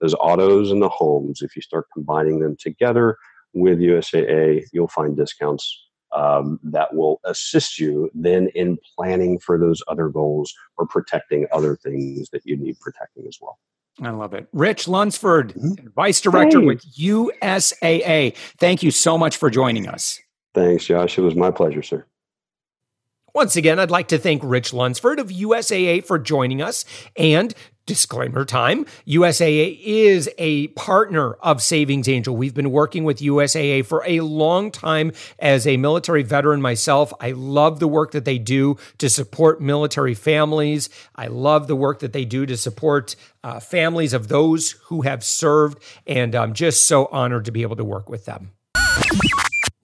those 0.00 0.14
autos 0.14 0.70
and 0.70 0.80
the 0.80 0.88
homes, 0.88 1.42
if 1.42 1.56
you 1.56 1.62
start 1.62 1.86
combining 1.92 2.38
them 2.38 2.56
together 2.56 3.16
with 3.52 3.80
USAA, 3.80 4.62
you'll 4.72 4.86
find 4.86 5.16
discounts 5.16 5.88
um, 6.14 6.60
that 6.62 6.94
will 6.94 7.20
assist 7.24 7.78
you 7.78 8.10
then 8.14 8.48
in 8.54 8.78
planning 8.96 9.38
for 9.38 9.58
those 9.58 9.82
other 9.88 10.08
goals 10.08 10.54
or 10.76 10.86
protecting 10.86 11.46
other 11.52 11.76
things 11.76 12.30
that 12.30 12.42
you 12.44 12.56
need 12.56 12.78
protecting 12.80 13.26
as 13.26 13.38
well. 13.40 13.58
I 14.00 14.10
love 14.10 14.34
it. 14.34 14.48
Rich 14.52 14.88
Lunsford, 14.88 15.54
mm-hmm. 15.54 15.88
Vice 15.94 16.20
Director 16.20 16.60
hey. 16.60 16.66
with 16.66 16.96
USAA. 16.96 18.36
Thank 18.58 18.82
you 18.82 18.90
so 18.90 19.18
much 19.18 19.36
for 19.36 19.50
joining 19.50 19.88
us. 19.88 20.20
Thanks, 20.54 20.86
Josh. 20.86 21.18
It 21.18 21.22
was 21.22 21.34
my 21.34 21.50
pleasure, 21.50 21.82
sir. 21.82 22.06
Once 23.34 23.56
again, 23.56 23.78
I'd 23.78 23.90
like 23.90 24.08
to 24.08 24.18
thank 24.18 24.42
Rich 24.44 24.72
Lunsford 24.72 25.20
of 25.20 25.28
USAA 25.28 26.04
for 26.04 26.18
joining 26.18 26.62
us. 26.62 26.84
And 27.16 27.54
disclaimer 27.88 28.44
time 28.44 28.84
USAA 29.06 29.80
is 29.82 30.30
a 30.36 30.68
partner 30.68 31.32
of 31.40 31.62
Savings 31.62 32.06
Angel. 32.06 32.36
We've 32.36 32.54
been 32.54 32.70
working 32.70 33.02
with 33.02 33.18
USAA 33.18 33.84
for 33.84 34.04
a 34.06 34.20
long 34.20 34.70
time 34.70 35.10
as 35.38 35.66
a 35.66 35.78
military 35.78 36.22
veteran 36.22 36.60
myself. 36.60 37.12
I 37.18 37.32
love 37.32 37.80
the 37.80 37.88
work 37.88 38.12
that 38.12 38.26
they 38.26 38.38
do 38.38 38.76
to 38.98 39.08
support 39.08 39.62
military 39.62 40.14
families. 40.14 40.90
I 41.16 41.28
love 41.28 41.66
the 41.66 41.74
work 41.74 42.00
that 42.00 42.12
they 42.12 42.26
do 42.26 42.44
to 42.44 42.58
support 42.58 43.16
uh, 43.42 43.58
families 43.58 44.12
of 44.12 44.28
those 44.28 44.72
who 44.84 45.02
have 45.02 45.24
served. 45.24 45.82
And 46.06 46.34
I'm 46.34 46.52
just 46.52 46.86
so 46.86 47.06
honored 47.06 47.46
to 47.46 47.50
be 47.50 47.62
able 47.62 47.76
to 47.76 47.84
work 47.84 48.10
with 48.10 48.26
them. 48.26 48.52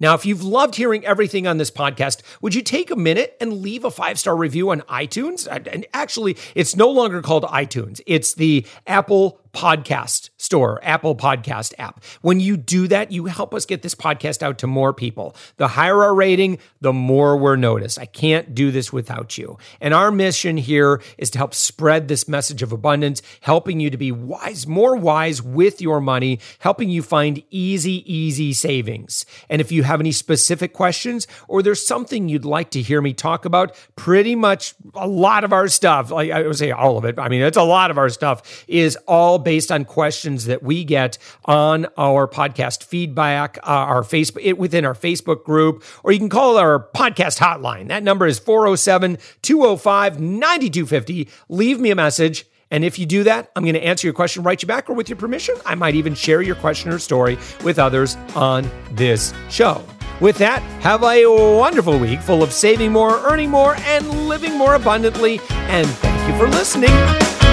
Now, 0.04 0.12
if 0.12 0.26
you've 0.26 0.44
loved 0.44 0.74
hearing 0.74 1.02
everything 1.06 1.46
on 1.46 1.56
this 1.56 1.70
podcast, 1.70 2.20
would 2.42 2.54
you 2.54 2.60
take 2.60 2.90
a 2.90 2.94
minute 2.94 3.38
and 3.40 3.62
leave 3.62 3.86
a 3.86 3.90
five 3.90 4.18
star 4.18 4.36
review 4.36 4.68
on 4.68 4.82
iTunes? 4.82 5.48
And 5.50 5.86
actually, 5.94 6.36
it's 6.54 6.76
no 6.76 6.90
longer 6.90 7.22
called 7.22 7.44
iTunes, 7.44 8.02
it's 8.04 8.34
the 8.34 8.66
Apple 8.86 9.40
podcast 9.54 10.30
store, 10.36 10.80
Apple 10.82 11.16
Podcast 11.16 11.72
app. 11.78 12.04
When 12.20 12.40
you 12.40 12.56
do 12.56 12.88
that, 12.88 13.12
you 13.12 13.26
help 13.26 13.54
us 13.54 13.64
get 13.64 13.82
this 13.82 13.94
podcast 13.94 14.42
out 14.42 14.58
to 14.58 14.66
more 14.66 14.92
people. 14.92 15.34
The 15.56 15.68
higher 15.68 16.02
our 16.02 16.14
rating, 16.14 16.58
the 16.80 16.92
more 16.92 17.36
we're 17.36 17.56
noticed. 17.56 17.98
I 17.98 18.06
can't 18.06 18.54
do 18.54 18.70
this 18.70 18.92
without 18.92 19.38
you. 19.38 19.56
And 19.80 19.94
our 19.94 20.10
mission 20.10 20.56
here 20.56 21.00
is 21.16 21.30
to 21.30 21.38
help 21.38 21.54
spread 21.54 22.08
this 22.08 22.28
message 22.28 22.62
of 22.62 22.72
abundance, 22.72 23.22
helping 23.40 23.80
you 23.80 23.90
to 23.90 23.96
be 23.96 24.12
wise, 24.12 24.66
more 24.66 24.96
wise 24.96 25.40
with 25.40 25.80
your 25.80 26.00
money, 26.00 26.40
helping 26.58 26.90
you 26.90 27.02
find 27.02 27.42
easy, 27.50 28.12
easy 28.12 28.52
savings. 28.52 29.24
And 29.48 29.60
if 29.60 29.70
you 29.70 29.84
have 29.84 30.00
any 30.00 30.12
specific 30.12 30.72
questions 30.72 31.26
or 31.48 31.62
there's 31.62 31.86
something 31.86 32.28
you'd 32.28 32.44
like 32.44 32.70
to 32.72 32.82
hear 32.82 33.00
me 33.00 33.12
talk 33.12 33.44
about, 33.44 33.76
pretty 33.94 34.34
much 34.34 34.74
a 34.94 35.06
lot 35.06 35.44
of 35.44 35.52
our 35.52 35.68
stuff, 35.68 36.10
like 36.10 36.30
I 36.30 36.42
would 36.42 36.58
say 36.58 36.72
all 36.72 36.98
of 36.98 37.04
it, 37.04 37.18
I 37.18 37.28
mean, 37.28 37.42
it's 37.42 37.56
a 37.56 37.62
lot 37.62 37.90
of 37.90 37.98
our 37.98 38.08
stuff 38.08 38.64
is 38.66 38.96
all 39.06 39.38
based 39.44 39.70
on 39.70 39.84
questions 39.84 40.46
that 40.46 40.62
we 40.62 40.84
get 40.84 41.18
on 41.44 41.86
our 41.96 42.26
podcast 42.26 42.84
feedback, 42.84 43.58
uh, 43.58 43.66
our 43.66 44.02
Facebook 44.02 44.54
within 44.54 44.84
our 44.84 44.94
Facebook 44.94 45.44
group, 45.44 45.84
or 46.02 46.12
you 46.12 46.18
can 46.18 46.28
call 46.28 46.56
our 46.56 46.88
podcast 46.94 47.38
hotline. 47.38 47.88
That 47.88 48.02
number 48.02 48.26
is 48.26 48.38
407 48.38 49.18
205 49.42 50.20
9250. 50.20 51.28
Leave 51.48 51.80
me 51.80 51.90
a 51.90 51.94
message. 51.94 52.46
And 52.70 52.84
if 52.84 52.98
you 52.98 53.06
do 53.06 53.22
that, 53.24 53.52
I'm 53.54 53.62
going 53.62 53.74
to 53.74 53.84
answer 53.84 54.06
your 54.06 54.14
question, 54.14 54.42
write 54.42 54.62
you 54.62 54.66
back, 54.66 54.90
or 54.90 54.94
with 54.94 55.08
your 55.08 55.16
permission, 55.16 55.54
I 55.64 55.74
might 55.76 55.94
even 55.94 56.14
share 56.14 56.42
your 56.42 56.56
question 56.56 56.90
or 56.90 56.98
story 56.98 57.38
with 57.62 57.78
others 57.78 58.16
on 58.34 58.68
this 58.92 59.32
show. 59.48 59.84
With 60.20 60.38
that, 60.38 60.62
have 60.80 61.02
a 61.02 61.26
wonderful 61.26 61.98
week 61.98 62.20
full 62.20 62.42
of 62.42 62.52
saving 62.52 62.92
more, 62.92 63.18
earning 63.30 63.50
more, 63.50 63.76
and 63.76 64.28
living 64.28 64.56
more 64.56 64.74
abundantly. 64.74 65.40
And 65.50 65.86
thank 65.86 66.30
you 66.30 66.38
for 66.38 66.48
listening. 66.48 67.43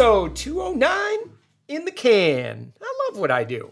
Episode 0.00 0.34
209 0.34 1.36
in 1.68 1.84
the 1.84 1.90
can. 1.90 2.72
I 2.80 2.94
love 3.10 3.18
what 3.18 3.30
I 3.30 3.44
do. 3.44 3.70